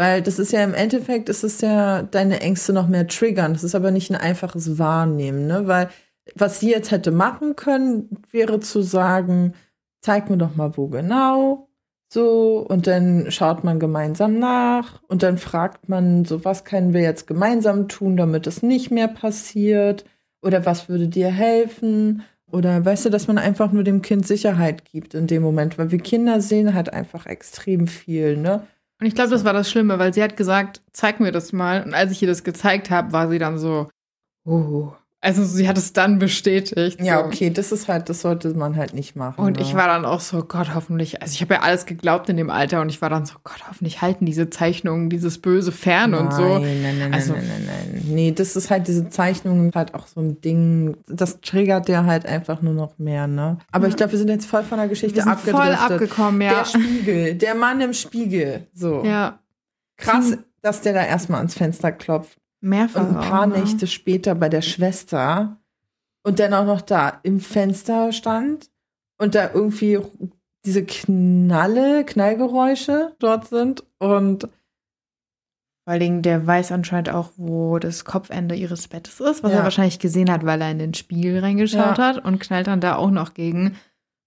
weil 0.00 0.22
das 0.22 0.38
ist 0.38 0.50
ja 0.50 0.64
im 0.64 0.72
Endeffekt, 0.72 1.28
ist 1.28 1.44
es 1.44 1.60
ja 1.60 2.02
deine 2.02 2.40
Ängste 2.40 2.72
noch 2.72 2.88
mehr 2.88 3.06
triggern. 3.06 3.52
Das 3.52 3.62
ist 3.64 3.74
aber 3.74 3.90
nicht 3.90 4.10
ein 4.10 4.16
einfaches 4.16 4.78
Wahrnehmen, 4.78 5.46
ne? 5.46 5.66
Weil 5.66 5.90
was 6.34 6.58
sie 6.58 6.70
jetzt 6.70 6.90
hätte 6.90 7.10
machen 7.10 7.54
können, 7.54 8.08
wäre 8.30 8.60
zu 8.60 8.80
sagen, 8.80 9.52
zeig 10.00 10.30
mir 10.30 10.38
doch 10.38 10.56
mal 10.56 10.74
wo 10.78 10.88
genau. 10.88 11.68
So, 12.10 12.64
und 12.66 12.86
dann 12.86 13.30
schaut 13.30 13.62
man 13.62 13.78
gemeinsam 13.78 14.38
nach 14.38 15.02
und 15.08 15.22
dann 15.22 15.36
fragt 15.36 15.90
man 15.90 16.24
so, 16.24 16.46
was 16.46 16.64
können 16.64 16.94
wir 16.94 17.02
jetzt 17.02 17.26
gemeinsam 17.26 17.86
tun, 17.88 18.16
damit 18.16 18.46
es 18.46 18.62
nicht 18.62 18.90
mehr 18.90 19.08
passiert? 19.08 20.06
Oder 20.40 20.64
was 20.64 20.88
würde 20.88 21.08
dir 21.08 21.28
helfen? 21.28 22.22
Oder 22.50 22.82
weißt 22.82 23.04
du, 23.04 23.10
dass 23.10 23.28
man 23.28 23.36
einfach 23.36 23.70
nur 23.70 23.84
dem 23.84 24.00
Kind 24.00 24.26
Sicherheit 24.26 24.86
gibt 24.86 25.12
in 25.12 25.26
dem 25.26 25.42
Moment, 25.42 25.76
weil 25.76 25.90
wir 25.90 25.98
Kinder 25.98 26.40
sehen 26.40 26.74
halt 26.74 26.90
einfach 26.90 27.26
extrem 27.26 27.86
viel, 27.86 28.38
ne? 28.38 28.66
Und 29.00 29.06
ich 29.06 29.14
glaube, 29.14 29.30
das 29.30 29.44
war 29.44 29.54
das 29.54 29.70
Schlimme, 29.70 29.98
weil 29.98 30.12
sie 30.12 30.22
hat 30.22 30.36
gesagt, 30.36 30.82
zeig 30.92 31.20
mir 31.20 31.32
das 31.32 31.52
mal. 31.52 31.82
Und 31.82 31.94
als 31.94 32.12
ich 32.12 32.20
ihr 32.20 32.28
das 32.28 32.44
gezeigt 32.44 32.90
habe, 32.90 33.12
war 33.12 33.28
sie 33.28 33.38
dann 33.38 33.58
so, 33.58 33.88
oh. 34.44 34.92
Also 35.22 35.44
sie 35.44 35.68
hat 35.68 35.76
es 35.76 35.92
dann 35.92 36.18
bestätigt. 36.18 36.98
Ja, 37.02 37.18
so. 37.18 37.26
okay, 37.26 37.50
das 37.50 37.72
ist 37.72 37.88
halt, 37.88 38.08
das 38.08 38.22
sollte 38.22 38.54
man 38.54 38.76
halt 38.76 38.94
nicht 38.94 39.16
machen. 39.16 39.44
Und 39.44 39.58
ne? 39.58 39.62
ich 39.62 39.74
war 39.74 39.86
dann 39.86 40.06
auch 40.06 40.20
so, 40.20 40.42
Gott, 40.42 40.74
hoffentlich. 40.74 41.20
Also 41.20 41.34
ich 41.34 41.42
habe 41.42 41.54
ja 41.54 41.60
alles 41.60 41.84
geglaubt 41.84 42.30
in 42.30 42.38
dem 42.38 42.48
Alter 42.48 42.80
und 42.80 42.88
ich 42.88 43.02
war 43.02 43.10
dann 43.10 43.26
so, 43.26 43.34
Gott, 43.44 43.62
hoffentlich 43.68 44.00
halten 44.00 44.24
diese 44.24 44.48
Zeichnungen 44.48 45.10
dieses 45.10 45.36
Böse 45.38 45.72
fern 45.72 46.14
und 46.14 46.32
so. 46.32 46.58
Nein, 46.58 46.82
nein, 46.82 46.98
nein, 46.98 47.12
Also- 47.12 47.34
nein, 47.34 47.44
nein, 47.46 47.64
nein, 47.66 47.90
nein. 47.92 48.02
Nee, 48.06 48.32
das 48.32 48.56
ist 48.56 48.70
halt 48.70 48.88
diese 48.88 49.10
Zeichnung 49.10 49.70
halt 49.74 49.94
auch 49.94 50.06
so 50.06 50.20
ein 50.20 50.40
Ding. 50.40 50.96
Das 51.06 51.42
triggert 51.42 51.90
ja 51.90 52.06
halt 52.06 52.24
einfach 52.24 52.62
nur 52.62 52.72
noch 52.72 52.98
mehr, 52.98 53.26
ne? 53.26 53.58
Aber 53.72 53.88
ich 53.88 53.96
glaube, 53.96 54.12
wir 54.12 54.18
sind 54.18 54.28
jetzt 54.28 54.46
voll 54.46 54.62
von 54.62 54.78
der 54.78 54.88
Geschichte 54.88 55.16
Wir 55.16 55.24
sind 55.24 55.38
voll 55.40 55.74
abgekommen, 55.74 56.40
ja. 56.40 56.60
Der 56.60 56.64
Spiegel, 56.64 57.34
der 57.34 57.54
Mann 57.54 57.82
im 57.82 57.92
Spiegel. 57.92 58.66
So. 58.72 59.04
Ja, 59.04 59.38
Krass, 60.00 60.38
dass 60.62 60.80
der 60.80 60.94
da 60.94 61.04
erstmal 61.04 61.38
ans 61.38 61.54
Fenster 61.54 61.92
klopft. 61.92 62.38
Mehrfach. 62.60 63.00
Und 63.00 63.16
ein 63.16 63.20
paar 63.28 63.42
auch, 63.42 63.46
ne? 63.46 63.58
Nächte 63.60 63.86
später 63.86 64.34
bei 64.34 64.48
der 64.48 64.62
Schwester 64.62 65.58
und 66.22 66.38
dann 66.38 66.54
auch 66.54 66.66
noch 66.66 66.80
da 66.82 67.20
im 67.22 67.40
Fenster 67.40 68.12
stand 68.12 68.70
und 69.18 69.34
da 69.34 69.50
irgendwie 69.52 69.98
diese 70.64 70.84
Knalle, 70.84 72.04
Knallgeräusche 72.04 73.14
dort 73.18 73.48
sind 73.48 73.84
und 73.98 74.42
Vor 75.84 75.92
allen 75.92 76.00
Dingen, 76.00 76.22
der 76.22 76.46
weiß 76.46 76.72
anscheinend 76.72 77.08
auch, 77.10 77.30
wo 77.36 77.78
das 77.78 78.04
Kopfende 78.04 78.54
ihres 78.54 78.86
Bettes 78.88 79.18
ist, 79.20 79.42
was 79.42 79.50
Ja. 79.52 79.58
er 79.58 79.64
wahrscheinlich 79.64 79.98
gesehen 79.98 80.30
hat, 80.30 80.44
weil 80.44 80.60
er 80.60 80.70
in 80.70 80.78
den 80.78 80.94
Spiegel 80.94 81.40
reingeschaut 81.40 81.98
Ja. 81.98 82.04
hat 82.08 82.24
und 82.24 82.38
knallt 82.38 82.66
dann 82.66 82.80
da 82.82 82.96
auch 82.96 83.10
noch 83.10 83.32
gegen. 83.34 83.76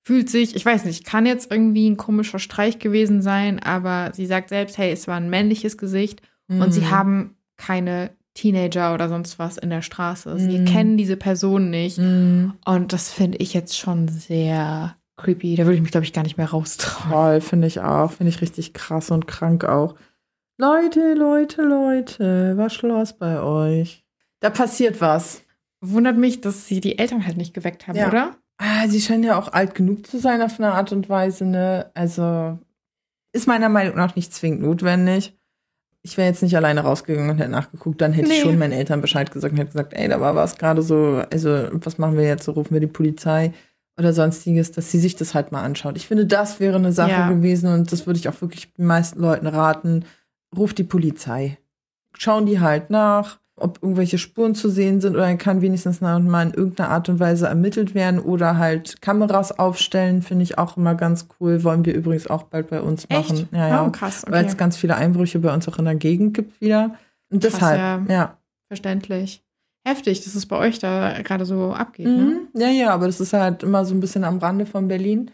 Fühlt 0.06 0.30
sich, 0.30 0.56
ich 0.56 0.65
weiß 0.65 0.84
nicht, 0.84 1.06
kann 1.06 1.26
jetzt 1.26 1.50
irgendwie 1.52 1.89
ein 1.89 1.96
komischer 1.96 2.39
Streich 2.39 2.80
gewesen 2.80 3.22
sein, 3.22 3.62
aber 3.62 4.12
sie 4.13 4.26
sagt 4.26 4.50
selbst, 4.50 4.78
hey, 4.78 4.91
es 4.91 5.08
war 5.08 5.15
ein 5.15 5.30
männliches 5.30 5.78
Gesicht 5.78 6.22
und 6.50 6.74
sie 6.74 6.82
Mhm. 6.82 6.89
haben 6.91 7.38
keine 7.56 8.10
Teenager 8.34 8.93
oder 8.93 9.10
sonst 9.10 9.38
was 9.39 9.58
in 9.58 9.69
der 9.69 9.82
Straße. 9.82 10.38
Sie 10.39 10.60
Mhm. 10.60 10.65
kennen 10.65 10.98
diese 10.98 11.17
Person 11.17 11.69
nicht. 11.69 11.98
Mhm. 12.00 12.54
Und 12.65 12.91
das 12.93 13.12
finde 13.12 13.38
ich 13.38 13.54
jetzt 13.54 13.78
schon 13.78 14.08
sehr 14.08 14.96
creepy. 15.17 15.56
Da 15.56 15.65
würde 15.65 15.76
ich 15.76 15.82
mich, 15.82 15.91
glaube 15.91 16.06
ich, 16.06 16.13
gar 16.13 16.24
nicht 16.24 16.38
mehr 16.38 16.50
raustrauen. 16.50 17.12
Toll, 17.12 17.41
finde 17.41 17.67
ich 17.67 17.80
auch. 17.82 18.12
Finde 18.12 18.30
ich 18.30 18.41
richtig 18.41 18.74
krass 18.74 19.12
und 19.12 19.28
krank 19.28 19.63
auch. 19.65 19.96
Leute, 20.58 21.13
Leute, 21.13 21.62
Leute, 21.63 22.54
was 22.58 22.82
los 22.82 23.13
bei 23.13 23.39
euch? 23.41 24.04
Da 24.39 24.50
passiert 24.50 25.02
was. 25.02 25.43
Wundert 25.82 26.17
mich, 26.17 26.41
dass 26.41 26.65
sie 26.67 26.80
die 26.80 26.98
Eltern 26.98 27.26
halt 27.26 27.38
nicht 27.38 27.54
geweckt 27.54 27.88
haben, 27.88 27.98
Ja. 27.98 28.08
oder? 28.08 28.36
Ah, 28.58 28.88
sie 28.88 29.02
scheinen 29.02 29.24
ja 29.24 29.38
auch 29.38 29.52
alt 29.52 29.76
genug 29.76 30.06
zu 30.08 30.19
sein 30.19 30.41
auf 30.41 30.60
eine 30.60 30.72
Art 30.74 30.91
und 30.91 31.10
Weise, 31.10 31.46
ne? 31.46 31.91
Also 31.96 32.58
ist 33.34 33.48
meiner 33.48 33.67
Meinung 33.69 33.96
nach 33.96 34.15
nicht 34.15 34.34
zwingend 34.34 34.62
notwendig. 34.62 35.36
Ich 36.06 36.18
wäre 36.18 36.28
jetzt 36.28 36.44
nicht 36.44 36.56
alleine 36.56 36.82
rausgegangen 36.82 37.30
und 37.32 37.38
hätte 37.38 37.50
nachgeguckt, 37.50 38.02
dann 38.02 38.12
hätte 38.12 38.28
ich 38.28 38.38
Nee. 38.38 38.42
schon 38.42 38.58
meinen 38.60 38.74
Eltern 38.74 39.00
Bescheid 39.02 39.32
gesagt 39.32 39.54
und 39.54 39.58
hätte 39.58 39.72
gesagt, 39.72 39.94
ey, 39.94 40.10
da 40.10 40.20
war 40.20 40.36
was 40.36 40.58
gerade 40.58 40.82
so, 40.82 41.24
also 41.32 41.68
was 41.72 41.98
machen 41.98 42.18
wir 42.18 42.26
jetzt? 42.26 42.44
So 42.44 42.52
rufen 42.52 42.74
wir 42.74 42.82
die 42.82 42.88
Polizei 42.88 43.54
oder 43.98 44.12
sonstiges, 44.12 44.72
dass 44.72 44.92
sie 44.92 45.00
sich 45.00 45.16
das 45.16 45.34
halt 45.34 45.52
mal 45.54 45.62
anschaut. 45.63 45.96
Ich 45.96 46.08
finde, 46.08 46.26
das 46.26 46.60
wäre 46.60 46.76
eine 46.76 46.92
Sache 46.92 47.12
Ja. 47.12 47.30
gewesen 47.30 47.72
und 47.74 47.92
das 47.92 48.06
würde 48.06 48.20
ich 48.20 48.28
auch 48.28 48.42
wirklich 48.42 48.74
den 48.74 48.86
meisten 48.86 49.22
Leuten 49.22 49.48
raten. 49.48 50.04
Ruft 50.56 50.78
die 50.78 50.84
Polizei. 50.84 51.58
Schauen 52.18 52.46
die 52.48 52.60
halt 52.60 52.89
nach, 52.89 53.39
ob 53.56 53.80
irgendwelche 53.84 54.18
Spuren 54.18 54.56
zu 54.56 54.70
sehen 54.70 55.00
sind 55.00 55.16
oder 55.16 55.34
kann 55.36 55.62
wenigstens 55.62 56.02
mal 56.02 56.18
in 56.20 56.54
irgendeiner 56.54 56.89
Art 56.89 57.08
und 57.10 57.20
Weise 57.20 57.48
ermittelt 57.48 57.94
werden 57.94 58.20
oder 58.20 58.58
halt 58.58 59.02
Kameras 59.02 59.58
aufstellen, 59.60 60.22
finde 60.24 60.44
ich 60.44 60.58
auch 60.58 60.76
immer 60.76 60.96
ganz 60.96 61.28
cool. 61.39 61.63
Wollen 61.63 61.86
wir 61.86 61.94
übrigens 61.94 62.28
auch 62.28 62.44
bald 62.44 62.70
bei 62.70 62.82
uns 62.82 63.08
machen. 63.10 63.38
Echt? 63.38 63.48
Ja, 63.54 63.68
ja. 63.68 63.86
Oh, 63.86 63.92
krass. 63.92 64.24
Weil 64.28 64.42
Okay. 64.42 64.52
es 64.52 64.58
ganz 64.58 64.76
viele 64.78 64.96
Einbrüche 64.96 65.39
bei 65.39 65.54
uns 65.54 65.68
auch 65.68 65.78
in 65.78 65.86
der 65.86 65.96
Gegend 65.96 66.34
gibt 66.34 66.60
wieder. 66.62 66.96
Und 67.30 67.44
Krass, 67.44 67.54
deshalb, 67.54 68.10
ja. 68.10 68.16
ja. 68.16 68.38
Verständlich. 68.68 69.44
Heftig, 69.86 70.24
dass 70.24 70.34
es 70.34 70.46
bei 70.46 70.58
euch 70.58 70.80
da 70.80 71.22
gerade 71.22 71.46
so 71.46 71.74
abgeht. 71.74 72.08
Ne? 72.08 72.12
Mhm. 72.54 72.60
Ja, 72.60 72.70
ja, 72.70 72.89
aber 72.92 73.06
das 73.06 73.20
ist 73.20 73.34
halt 73.34 73.63
immer 73.63 73.86
so 73.86 73.94
ein 73.94 74.00
bisschen 74.00 74.24
am 74.24 74.38
Rande 74.39 74.66
von 74.66 74.88
Berlin. 74.88 75.30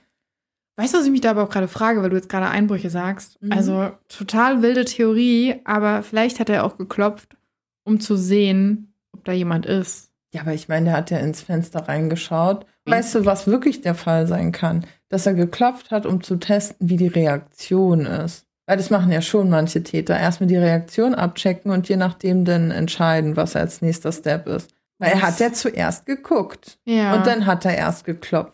Weißt 0.76 0.94
du, 0.94 0.98
was 0.98 1.06
ich 1.06 1.12
mich 1.12 1.22
da 1.22 1.32
aber 1.32 1.44
auch 1.44 1.50
gerade 1.50 1.68
frage, 1.68 2.02
weil 2.02 2.10
du 2.10 2.16
jetzt 2.16 2.30
gerade 2.30 2.48
Einbrüche 2.48 2.90
sagst? 2.90 3.42
Mhm. 3.42 3.52
Also 3.52 3.92
total 4.08 4.62
wilde 4.62 4.86
Theorie, 4.86 5.56
aber 5.66 6.04
vielleicht 6.04 6.40
hat 6.40 6.50
er 6.50 6.64
auch 6.66 6.78
geklopft, 6.78 7.36
um 7.84 8.00
zu 8.00 8.16
sehen, 8.16 8.94
ob 9.12 9.26
da 9.26 9.32
jemand 9.32 9.66
ist. 9.66 10.10
Ja, 10.34 10.42
aber 10.42 10.54
ich 10.54 10.68
meine, 10.68 10.86
der 10.86 10.98
hat 10.98 11.12
ja 11.12 11.18
ins 11.18 11.42
Fenster 11.42 11.88
reingeschaut. 11.88 12.66
Weißt 12.86 13.16
du, 13.16 13.26
was 13.26 13.48
wirklich 13.48 13.82
der 13.82 13.96
Fall 13.96 14.28
sein 14.28 14.52
kann? 14.52 14.86
Dass 15.10 15.26
er 15.26 15.34
geklopft 15.34 15.92
hat, 15.92 16.06
um 16.06 16.22
zu 16.22 16.38
testen, 16.38 16.90
wie 16.90 16.98
die 16.98 17.08
Reaktion 17.08 18.06
ist. 18.06 18.46
Weil 18.68 18.78
das 18.78 18.92
machen 18.92 19.12
ja 19.12 19.22
schon 19.22 19.50
manche 19.50 19.82
Täter. 19.82 20.20
Erstmal 20.20 20.48
die 20.48 20.56
Reaktion 20.56 21.16
abchecken 21.16 21.72
und 21.72 21.90
je 21.90 21.98
nachdem 21.98 22.46
dann 22.46 22.70
entscheiden, 22.70 23.36
was 23.36 23.56
als 23.56 23.82
nächster 23.82 24.12
Step 24.12 24.48
ist. 24.48 24.70
Weil 25.00 25.14
er 25.14 25.22
hat 25.24 25.40
ja 25.40 25.52
zuerst 25.52 26.06
geguckt. 26.06 26.78
Ja. 26.86 27.16
Und 27.16 27.26
dann 27.26 27.48
hat 27.48 27.66
er 27.66 27.76
erst 27.76 28.06
geklopft. 28.06 28.54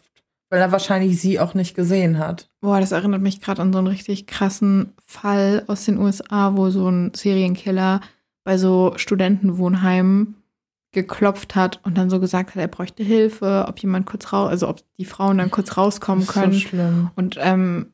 Weil 0.50 0.62
er 0.62 0.72
wahrscheinlich 0.72 1.20
sie 1.20 1.40
auch 1.40 1.54
nicht 1.54 1.76
gesehen 1.76 2.20
hat. 2.20 2.50
Boah, 2.62 2.80
das 2.80 2.94
erinnert 2.94 3.22
mich 3.22 3.42
gerade 3.42 3.62
an 3.62 3.74
so 3.74 3.80
einen 3.80 3.88
richtig 3.88 4.28
krassen 4.28 4.94
Fall 5.06 5.64
aus 5.68 5.84
den 5.84 5.98
USA, 5.98 6.56
wo 6.56 6.70
so 6.70 6.88
ein 6.88 7.12
Serienkiller 7.14 8.00
bei 8.46 8.58
so 8.58 8.94
Studentenwohnheimen 8.96 10.36
geklopft 10.94 11.56
hat 11.56 11.82
und 11.84 11.98
dann 11.98 12.10
so 12.10 12.22
gesagt 12.22 12.52
hat, 12.52 12.62
er 12.62 12.70
bräuchte 12.70 13.04
Hilfe, 13.04 13.66
ob 13.68 13.80
jemand 13.80 14.06
kurz 14.06 14.32
raus, 14.32 14.50
also 14.50 14.70
ob 14.70 14.80
die 14.98 15.04
Frauen 15.04 15.38
dann 15.38 15.52
kurz 15.52 15.76
rauskommen 15.76 16.26
können. 16.26 16.54
So 16.54 16.60
schlimm. 16.60 17.12
Und 17.18 17.38
ähm, 17.42 17.92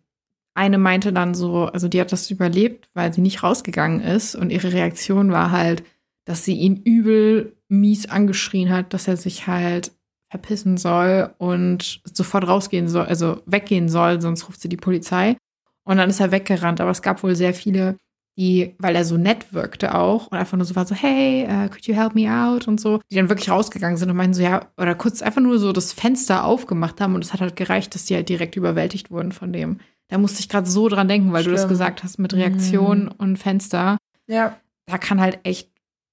eine 0.53 0.77
meinte 0.77 1.11
dann 1.11 1.33
so, 1.33 1.65
also 1.65 1.87
die 1.87 1.99
hat 1.99 2.11
das 2.11 2.29
überlebt, 2.29 2.89
weil 2.93 3.11
sie 3.11 3.21
nicht 3.21 3.41
rausgegangen 3.41 4.01
ist 4.01 4.35
und 4.35 4.51
ihre 4.51 4.71
Reaktion 4.71 5.31
war 5.31 5.49
halt, 5.49 5.83
dass 6.25 6.45
sie 6.45 6.53
ihn 6.53 6.77
übel 6.83 7.55
mies 7.67 8.07
angeschrien 8.07 8.69
hat, 8.69 8.93
dass 8.93 9.07
er 9.07 9.17
sich 9.17 9.47
halt 9.47 9.91
verpissen 10.29 10.77
soll 10.77 11.33
und 11.39 12.01
sofort 12.13 12.47
rausgehen 12.47 12.87
soll, 12.87 13.05
also 13.05 13.41
weggehen 13.45 13.89
soll, 13.89 14.21
sonst 14.21 14.47
ruft 14.47 14.61
sie 14.61 14.69
die 14.69 14.77
Polizei. 14.77 15.37
Und 15.83 15.97
dann 15.97 16.09
ist 16.09 16.19
er 16.19 16.31
weggerannt. 16.31 16.79
Aber 16.79 16.91
es 16.91 17.01
gab 17.01 17.23
wohl 17.23 17.35
sehr 17.35 17.53
viele, 17.53 17.97
die, 18.37 18.75
weil 18.79 18.95
er 18.95 19.03
so 19.05 19.17
nett 19.17 19.53
wirkte 19.53 19.93
auch 19.95 20.27
und 20.27 20.37
einfach 20.37 20.57
nur 20.57 20.65
so 20.65 20.75
war 20.75 20.85
so, 20.85 20.95
hey, 20.95 21.45
uh, 21.49 21.67
could 21.69 21.85
you 21.85 21.93
help 21.93 22.15
me 22.15 22.31
out 22.31 22.67
und 22.67 22.79
so, 22.79 22.99
die 23.11 23.15
dann 23.15 23.29
wirklich 23.29 23.49
rausgegangen 23.49 23.97
sind 23.97 24.09
und 24.09 24.15
meinen 24.15 24.33
so, 24.33 24.41
ja, 24.41 24.67
oder 24.77 24.95
kurz 24.95 25.21
einfach 25.21 25.41
nur 25.41 25.59
so 25.59 25.73
das 25.73 25.91
Fenster 25.93 26.45
aufgemacht 26.45 27.01
haben 27.01 27.13
und 27.15 27.23
es 27.23 27.33
hat 27.33 27.41
halt 27.41 27.55
gereicht, 27.55 27.93
dass 27.93 28.05
die 28.05 28.15
halt 28.15 28.29
direkt 28.29 28.55
überwältigt 28.55 29.11
wurden 29.11 29.31
von 29.31 29.51
dem. 29.53 29.79
Da 30.07 30.17
musste 30.17 30.39
ich 30.39 30.49
gerade 30.49 30.69
so 30.69 30.87
dran 30.89 31.07
denken, 31.07 31.31
weil 31.33 31.41
Stimmt. 31.41 31.57
du 31.57 31.61
das 31.61 31.69
gesagt 31.69 32.03
hast 32.03 32.19
mit 32.19 32.33
Reaktion 32.33 33.03
Mhm. 33.05 33.11
und 33.17 33.37
Fenster. 33.37 33.97
Ja, 34.27 34.57
Da 34.87 34.97
kann 34.97 35.21
halt 35.21 35.39
echt 35.43 35.69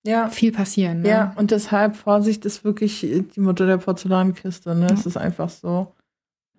ja. 0.07 0.29
viel 0.29 0.53
passieren. 0.53 1.03
Ne? 1.03 1.09
Ja, 1.09 1.33
und 1.37 1.51
deshalb 1.51 1.97
Vorsicht 1.97 2.45
ist 2.45 2.65
wirklich 2.65 3.01
die 3.01 3.41
Mutter 3.41 3.67
der 3.67 3.79
Porzellankiste, 3.79 4.75
ne? 4.75 4.87
Es 4.93 5.07
ist 5.07 5.17
einfach 5.17 5.49
so. 5.49 5.95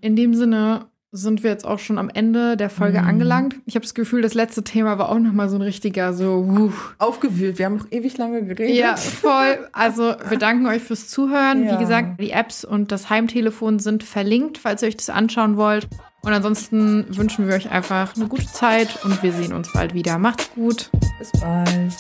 In 0.02 0.16
dem 0.16 0.34
Sinne 0.34 0.86
sind 1.12 1.42
wir 1.44 1.50
jetzt 1.50 1.66
auch 1.66 1.80
schon 1.80 1.98
am 1.98 2.10
Ende 2.10 2.56
der 2.56 2.70
Folge 2.70 3.02
Mhm. 3.02 3.08
angelangt. 3.08 3.56
Ich 3.66 3.74
habe 3.76 3.84
das 3.84 3.96
Gefühl, 3.96 4.22
das 4.22 4.36
letzte 4.36 4.64
Thema 4.64 5.00
war 5.00 5.10
auch 5.10 5.18
noch 5.18 5.34
mal 5.34 5.50
so 5.50 5.56
ein 5.56 5.62
richtiger 5.64 6.14
so. 6.14 6.46
Wuh. 6.48 6.72
Aufgewühlt. 7.00 7.58
Wir 7.58 7.66
haben 7.66 7.78
noch 7.78 7.88
ewig 7.92 8.18
lange 8.18 8.44
geredet. 8.46 8.76
Ja, 8.76 8.96
voll. 8.96 9.68
Also 9.72 10.14
wir 10.30 10.38
danken 10.38 10.68
euch 10.68 10.84
fürs 10.84 11.08
Zuhören. 11.08 11.64
Ja. 11.66 11.74
Wie 11.76 11.80
gesagt, 11.80 12.20
die 12.22 12.30
Apps 12.32 12.64
und 12.64 12.92
das 12.92 13.10
Heimtelefon 13.10 13.80
sind 13.80 14.04
verlinkt, 14.04 14.60
falls 14.60 14.84
ihr 14.84 14.88
euch 14.90 14.98
das 14.98 15.10
anschauen 15.10 15.58
wollt. 15.58 15.88
Und 16.22 16.34
ansonsten 16.34 17.06
wünschen 17.18 17.48
wir 17.48 17.56
euch 17.56 17.72
einfach 17.72 18.16
eine 18.16 18.28
gute 18.28 18.46
Zeit 18.46 19.04
und 19.04 19.24
wir 19.24 19.32
sehen 19.32 19.54
uns 19.54 19.72
bald 19.74 19.94
wieder. 19.94 20.20
Macht's 20.20 20.52
gut. 20.54 20.92
Bis 21.18 21.32
bald. 21.42 21.94